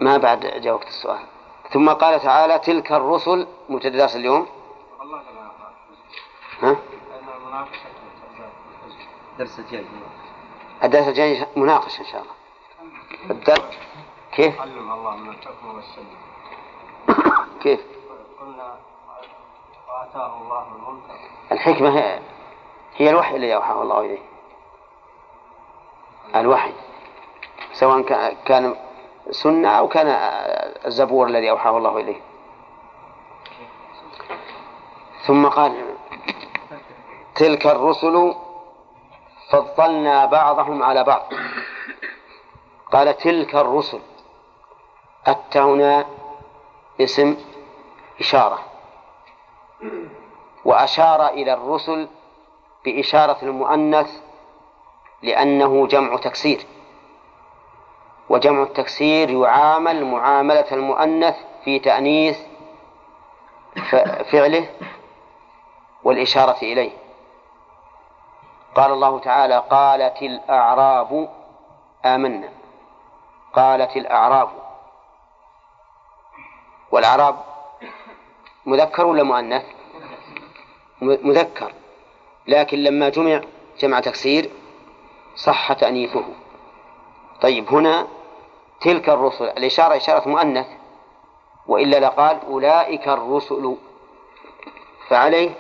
ما 0.01 0.16
بعد 0.16 0.40
جاوبت 0.40 0.86
السؤال. 0.86 1.27
ثم 1.70 1.90
قال 1.90 2.20
تعالى 2.20 2.59
تلك 2.59 2.93
الرسل 2.93 3.47
مبتدا 3.68 4.14
اليوم. 4.14 4.47
ها؟ 6.62 6.77
الدرس 9.32 9.59
الجاي 9.59 9.85
الدرس 10.85 11.09
الجاي 11.09 11.47
مناقشة 11.56 12.01
إن 12.01 12.06
شاء 12.06 12.22
الله. 12.22 12.35
الدرس 13.31 13.78
كيف؟ 14.32 14.60
علم 14.60 14.93
الله 14.93 15.16
من 15.16 15.31
الحكم 15.31 15.74
والسنة. 15.74 16.16
كيف؟ 17.62 17.81
قلنا 18.40 18.77
وآتاه 19.89 20.43
الله 20.43 20.66
الملك. 20.77 21.20
الحكمة 21.52 21.98
هي, 21.98 22.20
هي 22.97 23.10
الوحي 23.10 23.36
الذي 23.36 23.55
أوحاه 23.55 23.82
الله 23.82 24.01
إليه. 24.01 24.22
الوحي. 26.36 26.72
سواء 27.72 28.02
كان 28.44 28.77
سنة 29.30 29.68
أو 29.68 29.88
كان 29.88 30.06
الزبور 30.86 31.26
الذي 31.26 31.51
أوحاه 31.51 31.78
الله 31.78 31.97
إليه. 31.97 32.20
ثم 35.26 35.47
قال 35.47 35.84
تلك 37.34 37.66
الرسل 37.66 38.34
فضلنا 39.51 40.26
بعضهم 40.26 40.82
على 40.82 41.05
بعض. 41.05 41.22
قال 42.92 43.16
تلك 43.16 43.55
الرسل 43.55 44.01
التاء 45.28 45.62
هنا 45.62 46.06
اسم 47.01 47.36
إشارة. 48.20 48.59
وأشار 50.64 51.28
إلى 51.28 51.52
الرسل 51.52 52.09
بإشارة 52.84 53.38
المؤنث 53.42 54.20
لأنه 55.22 55.86
جمع 55.86 56.16
تكسير. 56.16 56.66
وجمع 58.31 58.62
التكسير 58.62 59.31
يعامل 59.31 60.05
معاملة 60.05 60.66
المؤنث 60.73 61.36
في 61.65 61.78
تأنيث 61.78 62.39
فعله 64.32 64.69
والإشارة 66.05 66.59
إليه. 66.62 66.90
قال 68.74 68.93
الله 68.93 69.19
تعالى 69.19 69.65
قالت 69.70 70.23
الأعراب 70.23 71.28
آمنا. 72.05 72.48
قالت 73.52 73.97
الأعراب. 73.97 74.48
والأعراب 76.90 77.36
مذكر 78.66 79.07
ولا 79.07 79.23
مؤنث؟ 79.23 79.65
مذكر. 81.01 81.73
لكن 82.47 82.78
لما 82.78 83.09
جمع 83.09 83.40
جمع 83.78 84.01
تكسير 84.01 84.51
صح 85.36 85.73
تأنيثه. 85.73 86.24
طيب 87.40 87.69
هنا 87.74 88.07
تلك 88.81 89.09
الرسل 89.09 89.44
الإشارة 89.44 89.97
إشارة 89.97 90.28
مؤنث 90.28 90.66
وإلا 91.66 92.01
لقال 92.01 92.40
أولئك 92.47 93.09
الرسل. 93.09 93.77
فعليه 95.09 95.51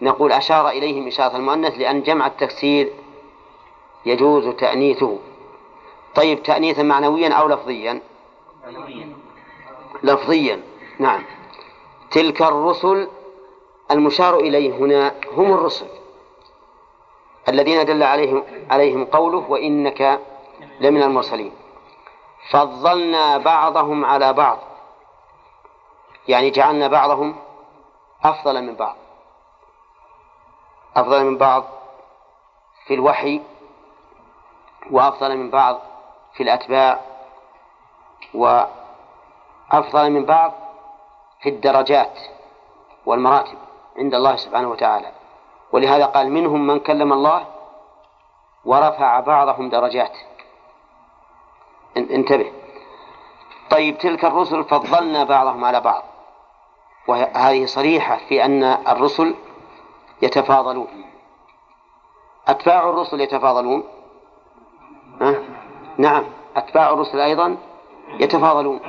نقول 0.00 0.32
أشار 0.32 0.68
إليهم 0.68 1.06
إشارة 1.06 1.36
المؤنث 1.36 1.78
لأن 1.78 2.02
جمع 2.02 2.26
التكسير 2.26 2.92
يجوز 4.06 4.48
تأنيثه. 4.48 5.18
طيب 6.14 6.42
تأنيثا 6.42 6.82
معنويا 6.82 7.28
أو 7.28 7.48
لفظيا؟ 7.48 8.00
لفظيا. 10.02 10.62
نعم. 10.98 11.22
تلك 12.10 12.42
الرسل 12.42 13.08
المشار 13.90 14.38
إليه 14.40 14.72
هنا 14.72 15.14
هم 15.32 15.52
الرسل 15.52 15.86
الذين 17.48 17.84
دل 17.84 18.02
عليهم 18.02 18.42
عليهم 18.70 19.04
قوله 19.04 19.50
وإنك 19.50 20.20
لمن 20.80 21.02
المرسلين. 21.02 21.52
فضلنا 22.50 23.38
بعضهم 23.38 24.04
على 24.04 24.32
بعض. 24.32 24.58
يعني 26.28 26.50
جعلنا 26.50 26.88
بعضهم 26.88 27.36
أفضل 28.24 28.62
من 28.62 28.74
بعض. 28.74 28.96
أفضل 30.96 31.24
من 31.24 31.38
بعض 31.38 31.64
في 32.86 32.94
الوحي 32.94 33.42
وأفضل 34.90 35.36
من 35.36 35.50
بعض 35.50 35.78
في 36.34 36.42
الأتباع 36.42 37.00
وأفضل 38.34 40.10
من 40.10 40.24
بعض 40.24 40.52
في 41.40 41.48
الدرجات 41.48 42.18
والمراتب 43.06 43.58
عند 43.98 44.14
الله 44.14 44.36
سبحانه 44.36 44.70
وتعالى. 44.70 45.12
ولهذا 45.72 46.06
قال 46.06 46.32
منهم 46.32 46.66
من 46.66 46.80
كلم 46.80 47.12
الله 47.12 47.46
ورفع 48.64 49.20
بعضهم 49.20 49.68
درجات. 49.68 50.16
انتبه. 51.96 52.52
طيب 53.70 53.98
تلك 53.98 54.24
الرسل 54.24 54.64
فضلنا 54.64 55.24
بعضهم 55.24 55.64
على 55.64 55.80
بعض. 55.80 56.02
وهذه 57.08 57.66
صريحة 57.66 58.16
في 58.28 58.44
أن 58.44 58.64
الرسل 58.64 59.34
يتفاضلون. 60.22 60.88
أتباع 62.48 62.88
الرسل 62.88 63.20
يتفاضلون؟ 63.20 63.84
ها؟ 65.20 65.34
نعم 65.98 66.24
أتباع 66.56 66.92
الرسل 66.92 67.20
أيضا 67.20 67.56
يتفاضلون. 68.20 68.80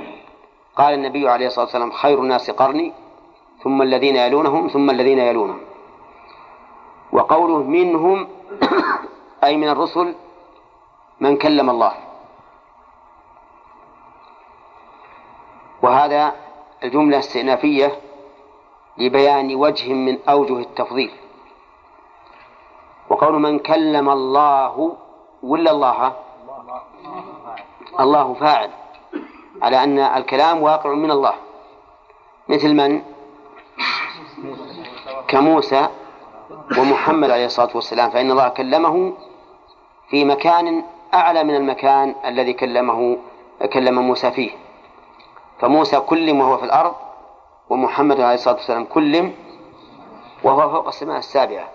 قال 0.78 0.94
النبي 0.94 1.30
عليه 1.30 1.48
الصلاة 1.48 1.66
والسلام 1.66 1.92
خير 1.92 2.20
الناس 2.20 2.52
قرني 2.52 2.94
ثم 3.64 3.82
الذين 3.82 4.16
يلونهم 4.16 4.68
ثم 4.68 4.90
الذين 4.90 5.20
يلونهم. 5.20 5.62
وقوله 7.12 7.64
منهم 7.64 8.28
أي 9.44 9.58
من 9.58 9.70
الرسل 9.70 10.16
من 11.20 11.38
كلم 11.38 11.70
الله. 11.70 11.94
وهذا 15.84 16.36
الجملة 16.84 17.20
استئنافية 17.20 18.00
لبيان 18.98 19.56
وجه 19.56 19.94
من 19.94 20.20
أوجه 20.30 20.60
التفضيل. 20.60 21.12
وقول 23.10 23.42
من 23.42 23.60
كلم 23.60 24.10
الله 24.10 24.96
ولا 25.44 25.72
الله؟ 25.72 26.14
الله 28.00 28.34
فاعل 28.34 28.70
على 29.62 29.84
أن 29.84 30.00
الكلام 30.00 30.64
واقع 30.64 30.94
من 30.94 31.12
الله. 31.12 31.34
مثل 32.50 32.74
من؟ 32.74 33.02
كموسى 35.28 35.88
ومحمد 36.78 37.30
عليه 37.30 37.46
الصلاة 37.46 37.70
والسلام 37.76 38.10
فإن 38.10 38.32
الله 38.32 38.50
كلمه 38.50 39.14
في 40.10 40.26
مكان 40.26 40.84
أعلى 41.14 41.44
من 41.44 41.56
المكان 41.56 42.16
الذي 42.26 42.54
كلمه 42.54 43.18
كلم 43.74 44.00
موسى 44.00 44.32
فيه. 44.32 44.63
فموسى 45.64 46.00
كلم 46.00 46.40
وهو 46.40 46.58
في 46.58 46.66
الأرض 46.66 46.96
ومحمد 47.70 48.22
عليه 48.22 48.34
الصلاة 48.34 48.56
والسلام 48.56 48.86
كلم 48.86 49.36
وهو 50.44 50.70
فوق 50.70 50.88
السماء 50.88 51.18
السابعة. 51.18 51.70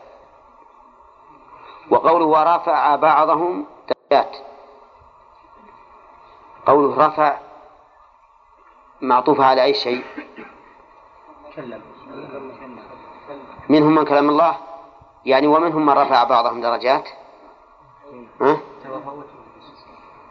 وقوله 1.91 2.25
ورفع 2.25 2.97
بعضهم 2.97 3.67
درجات. 3.89 4.37
قوله 6.67 7.07
رفع 7.07 7.39
معطوف 9.01 9.41
على 9.41 9.63
أي 9.63 9.75
شيء؟ 9.75 10.05
منهم 13.69 13.95
من 13.95 14.05
كلام 14.05 14.29
الله؟ 14.29 14.57
يعني 15.25 15.47
ومنهم 15.47 15.87
من 15.87 15.93
رفع 15.93 16.25
بعضهم 16.25 16.61
درجات؟ 16.61 17.09
ها؟ 18.41 18.59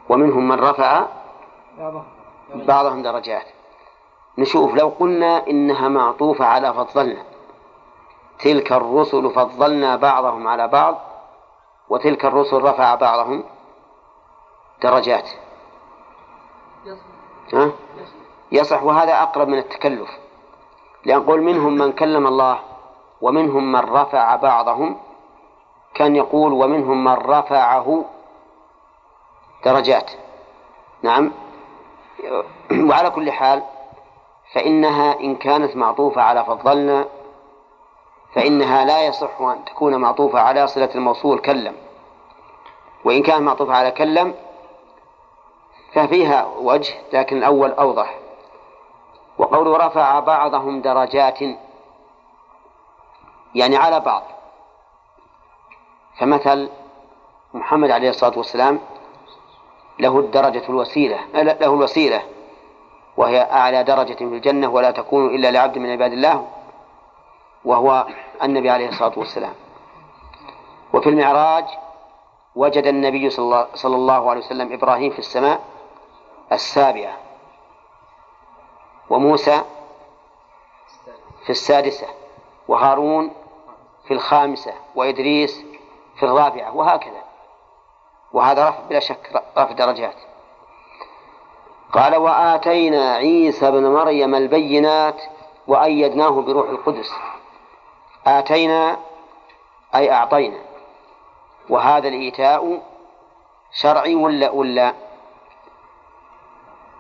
ومنهم 0.10 0.48
من 0.48 0.60
رفع 0.60 1.08
بعضهم 2.56 3.02
درجات. 3.02 3.45
نشوف 4.38 4.74
لو 4.74 4.88
قلنا 4.99 5.48
إنها 5.48 5.88
معطوفة 5.88 6.45
على 6.45 6.74
فضلنا. 6.74 7.24
تلك 8.40 8.72
الرسل 8.72 9.30
فضلنا 9.30 9.95
بعضهم 9.95 10.48
على 10.48 10.68
بعض 10.68 10.98
وتلك 11.90 12.26
الرسل 12.26 12.57
رفع 12.57 12.95
بعضهم 12.95 13.44
درجات. 14.82 15.30
ها؟ 17.53 17.72
يصح 18.52 18.84
وهذا 18.84 19.24
أقرب 19.24 19.48
من 19.48 19.57
التكلف. 19.57 20.10
لأن 21.06 21.24
قول 21.24 21.41
منهم 21.41 21.74
من 21.74 21.91
كلم 21.91 22.28
الله 22.28 22.60
ومنهم 23.22 23.72
من 23.72 23.80
رفع 23.80 24.36
بعضهم 24.36 24.98
كان 25.94 26.15
يقول 26.15 26.53
ومنهم 26.53 27.03
من 27.03 27.14
رفعه 27.14 28.06
درجات. 29.65 30.11
نعم؟ 31.03 31.32
وعلى 32.89 33.10
كل 33.10 33.31
حال 33.31 33.64
فإنها 34.53 35.19
إن 35.19 35.35
كانت 35.35 35.76
معطوفة 35.76 36.22
على 36.22 36.45
فضلنا 36.45 37.06
فإنها 38.35 38.85
لا 38.85 39.06
يصح 39.07 39.41
أن 39.41 39.65
تكون 39.65 39.95
معطوفة 39.95 40.39
على 40.39 40.68
صلة 40.68 40.89
الموصول 40.95 41.39
كلم. 41.39 41.76
وإن 43.06 43.23
كانت 43.23 43.41
معطوفة 43.41 43.73
على 43.73 43.91
كلم 43.91 44.35
ففيها 45.94 46.45
وجه 46.57 46.94
لكن 47.14 47.38
الأول 47.38 47.72
أوضح. 47.72 48.18
وقول 49.38 49.68
رفع 49.85 50.19
بعضهم 50.19 50.81
درجات 50.81 51.39
يعني 53.56 53.77
على 53.77 53.99
بعض. 53.99 54.23
فمثل 56.19 56.69
محمد 57.53 57.91
عليه 57.91 58.10
الصلاة 58.10 58.38
والسلام 58.38 58.80
له 59.99 60.19
الدرجة 60.19 60.64
الوسيلة 60.69 61.19
له 61.34 61.74
الوسيلة 61.74 62.24
وهي 63.18 63.41
أعلى 63.41 63.84
درجة 63.84 64.14
في 64.14 64.24
الجنة 64.24 64.69
ولا 64.69 64.91
تكون 64.91 65.36
إلا 65.36 65.52
لعبد 65.52 65.78
من 65.78 65.91
عباد 65.91 66.11
الله 66.11 66.48
وهو 67.65 68.07
النبي 68.44 68.69
عليه 68.69 68.90
الصلاة 68.90 69.19
والسلام. 69.19 69.53
وفي 70.94 71.10
المعراج 71.10 71.65
وجد 72.56 72.88
النبي 72.88 73.30
صلى 73.30 73.45
الله, 73.45 73.68
صلى 73.74 73.95
الله 73.95 74.30
عليه 74.30 74.41
وسلم 74.41 74.74
إبراهيم 74.74 75.11
في 75.11 75.19
السماء 75.19 75.61
السابعة 76.52 77.14
وموسى 79.10 79.61
في 81.44 81.49
السادسة 81.49 82.07
وهارون 82.68 83.32
في 84.07 84.14
الخامسة 84.14 84.74
وإدريس 84.95 85.65
في 86.19 86.24
الرابعة 86.24 86.76
وهكذا. 86.76 87.27
وهذا 88.34 88.70
رفع 88.70 88.80
بلا 88.90 88.99
شك 88.99 89.44
رفع 89.58 89.72
درجات. 89.72 90.16
قال 91.94 92.16
وآتينا 92.16 93.14
عيسى 93.16 93.72
بن 93.72 93.94
مريم 93.94 94.36
البينات 94.36 95.22
وأيدناه 95.68 96.30
بروح 96.41 96.70
القدس. 96.70 97.14
آتينا 98.28 98.98
أي 99.95 100.12
أعطينا. 100.12 100.58
وهذا 101.70 102.08
الإيتاء 102.08 102.82
شرعي 103.82 104.16
ولا 104.16 104.49
ولا 104.49 104.94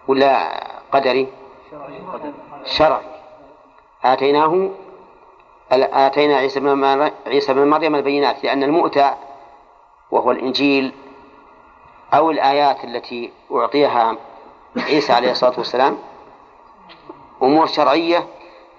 ولا 0.07 0.63
قدري؟ 0.91 1.27
شرعي. 2.65 3.17
آتيناه 4.03 4.69
آتينا 5.71 6.37
عيسى 6.37 6.59
بن 6.59 7.11
عيسى 7.27 7.53
مريم 7.53 7.95
البينات 7.95 8.43
لأن 8.43 8.63
المؤتى 8.63 9.13
وهو 10.11 10.31
الإنجيل 10.31 10.93
أو 12.13 12.31
الآيات 12.31 12.83
التي 12.83 13.31
أعطيها 13.51 14.15
عيسى 14.77 15.13
عليه 15.13 15.31
الصلاة 15.31 15.53
والسلام 15.57 15.97
أمور 17.43 17.65
شرعية 17.65 18.27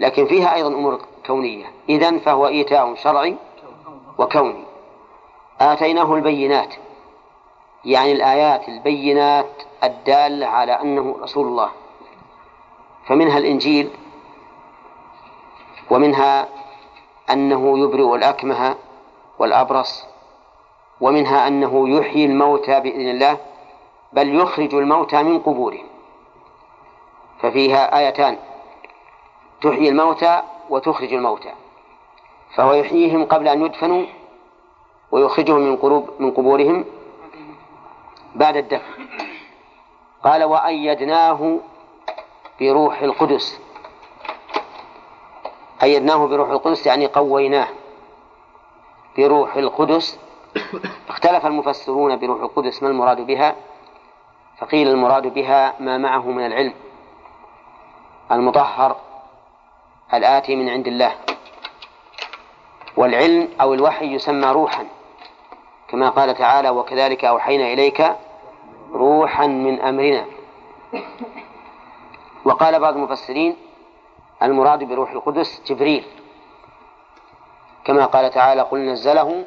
لكن 0.01 0.27
فيها 0.27 0.55
أيضا 0.55 0.69
أمور 0.69 1.01
كونية. 1.27 1.67
إذن 1.89 2.19
فهو 2.19 2.47
إيتاء 2.47 2.95
شرعي 2.95 3.37
وكوني. 4.19 4.65
آتيناه 5.61 6.15
البينات 6.15 6.75
يعني 7.85 8.13
الآيات 8.13 8.69
البينات 8.69 9.63
الدالة 9.85 10.47
على 10.47 10.73
أنه 10.73 11.17
رسول 11.23 11.47
الله. 11.47 11.71
فمنها 13.07 13.39
الإنجيل 13.39 13.91
ومنها 15.91 16.49
أنه 17.31 17.79
يبرئ 17.79 18.15
الأكمه 18.15 18.77
والأبرص. 19.39 20.05
ومنها 21.01 21.49
أنه 21.49 21.89
يحيي 21.89 22.25
الموتى 22.25 22.81
بإذن 22.81 23.09
الله 23.09 23.39
بل 24.12 24.35
يخرج 24.41 24.75
الموتى 24.75 25.23
من 25.23 25.39
قبورهم. 25.39 25.87
ففيها 27.41 27.99
آيتان 27.99 28.39
تحيي 29.62 29.89
الموتى 29.89 30.43
وتخرج 30.70 31.15
الموتى. 31.15 31.53
فهو 32.55 32.73
يحييهم 32.73 33.25
قبل 33.25 33.49
أن 33.49 33.65
يدفنوا 33.65 34.07
ويخرجهم 35.11 35.61
من 35.61 35.77
قلوب 35.77 36.11
من 36.19 36.31
قبورهم 36.31 36.85
بعد 38.35 38.57
الدفن. 38.57 39.07
قال 40.25 40.45
وأيدناه 40.45 41.59
بروح 42.61 43.03
القدس. 43.03 43.61
أيدناه 45.83 46.27
بروح 46.27 46.51
القدس 46.51 46.87
يعني 46.87 47.07
قويناه. 47.07 47.69
بروح 49.19 49.57
القدس 49.57 50.19
اختلف 51.09 51.47
المفسرون 51.47 52.16
بروح 52.16 52.41
القدس 52.41 52.83
ما 52.83 52.89
المراد 52.89 53.20
بها؟ 53.20 53.57
فقيل 54.59 54.89
المراد 54.89 55.27
بها 55.27 55.75
ما 55.81 55.99
معه 55.99 56.31
من 56.31 56.47
العلم 56.47 56.75
المطهر 58.33 58.97
الآتي 60.15 60.57
من 60.57 60.69
عند 60.69 60.87
الله. 60.87 61.15
والعلم 62.97 63.49
أو 63.61 63.75
الوحي 63.75 64.15
يسمى 64.15 64.53
روحا 64.53 64.87
كما 65.89 66.09
قال 66.09 66.35
تعالى 66.35 66.70
وكذلك 66.70 67.25
أوحينا 67.25 67.73
إليك 67.73 68.16
روحا 68.93 69.47
من 69.47 69.81
أمرنا 69.81 70.27
وقال 72.45 72.81
بعض 72.81 72.95
المفسرين 72.95 73.57
المراد 74.43 74.85
بروح 74.85 75.11
القدس 75.11 75.62
جبريل 75.66 76.05
كما 77.85 78.07
قال 78.07 78.31
تعالى 78.31 78.62
قل 78.62 78.79
نزله 78.79 79.45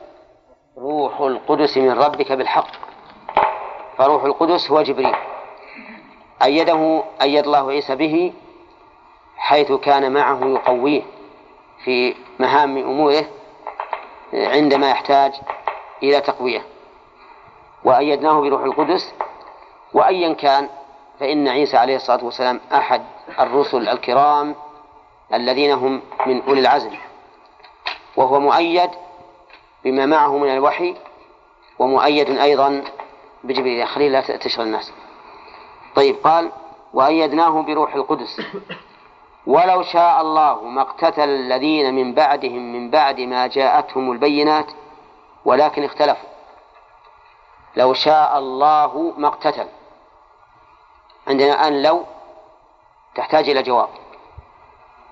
روح 0.77 1.22
القدس 1.22 1.77
من 1.77 1.91
ربك 1.91 2.31
بالحق. 2.31 2.68
فروح 3.98 4.23
القدس 4.23 4.72
هو 4.72 4.81
جبريل. 4.81 5.15
أيده 6.43 7.03
أيد 7.22 7.45
الله 7.45 7.69
عيسى 7.72 7.95
به 7.95 8.34
حيث 9.38 9.72
كان 9.72 10.14
معه 10.14 10.39
يقويه 10.45 11.02
في 11.84 12.15
مهام 12.39 12.77
أموره 12.77 13.26
عندما 14.34 14.89
يحتاج 14.89 15.34
إلى 16.03 16.22
تقوية. 16.22 16.61
وأيدناه 17.84 18.41
بروح 18.41 18.64
القدس. 18.64 19.14
وأيا 19.93 20.34
كان 20.34 20.69
فإن 21.19 21.48
عيسى 21.48 21.77
عليه 21.77 21.95
الصلاة 21.95 22.26
والسلام 22.26 22.61
أحد 22.73 23.02
الرسل 23.39 23.89
الكرام 23.89 24.56
الذين 25.34 25.72
هم 25.72 26.02
من 26.26 26.41
أولي 26.41 26.60
العزم. 26.60 26.91
وهو 28.18 28.39
مؤيد 28.39 28.89
بما 29.84 30.06
معه 30.06 30.38
من 30.38 30.53
الوحي 30.53 30.95
ومؤيد 31.80 32.30
أيضا 32.30 32.84
بجبريل. 33.44 33.88
خليل 33.88 34.12
لا 34.12 34.22
تشغل 34.22 34.66
الناس. 34.66 34.94
طيب 35.95 36.16
قال 36.24 36.52
وأيدناه 36.94 37.62
بروح 37.62 37.95
القدس. 37.95 38.41
ولو 39.48 39.84
شاء 39.84 40.22
الله 40.22 40.62
ما 40.62 40.82
اقتتل 40.82 41.30
الذين 41.30 41.94
من 41.94 42.14
بعدهم 42.14 42.74
من 42.74 42.90
بعد 42.90 43.20
ما 43.20 43.48
جاءتهم 43.48 44.12
البينات 44.12 44.72
ولكن 45.45 45.84
اختلفوا. 45.84 46.30
لو 47.76 47.94
شاء 47.94 48.38
الله 48.38 49.14
ما 49.18 49.28
اقتتل. 49.28 49.68
عندنا 51.28 51.53
الآن 51.53 51.82
لو 51.82 52.03
تحتاج 53.16 53.49
إلى 53.49 53.64
جواب 53.64 53.90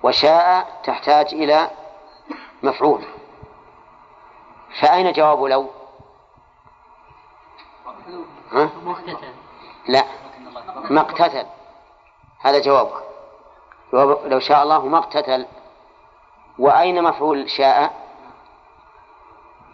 وشاء 0.02 0.80
تحتاج 0.84 1.34
إلى 1.34 1.70
مفعول. 2.62 3.04
فأين 4.78 5.12
جواب 5.12 5.42
لو؟ 5.42 5.70
ها؟ 8.52 8.70
لا. 9.88 10.04
ما 10.90 11.00
اقتتل 11.00 11.46
هذا 12.40 12.58
جوابه 12.58 13.00
جواب 13.92 14.26
لو 14.26 14.38
شاء 14.38 14.62
الله 14.62 14.86
ما 14.86 14.98
اقتتل 14.98 15.46
وأين 16.58 17.02
مفعول 17.02 17.50
شاء؟ 17.50 17.92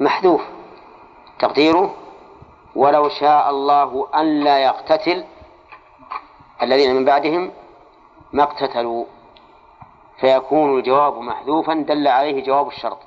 محذوف. 0.00 0.42
تقديره؟ 1.38 1.94
ولو 2.74 3.08
شاء 3.08 3.50
الله 3.50 4.08
أن 4.14 4.40
لا 4.40 4.58
يقتتل. 4.58 5.24
الذين 6.62 6.96
من 6.96 7.04
بعدهم 7.04 7.52
ما 8.32 8.42
اقتتلوا. 8.42 9.04
فيكون 10.20 10.78
الجواب 10.78 11.18
محذوفا 11.18 11.74
دل 11.74 12.08
عليه 12.08 12.44
جواب 12.44 12.68
الشرط. 12.68 12.98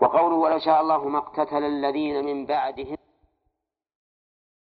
وقوله 0.00 0.34
ولو 0.36 0.58
شاء 0.58 0.80
الله 0.80 1.08
ما 1.08 1.18
اقتتل 1.18 1.64
الذين 1.64 2.24
من 2.24 2.46
بعدهم 2.46 2.96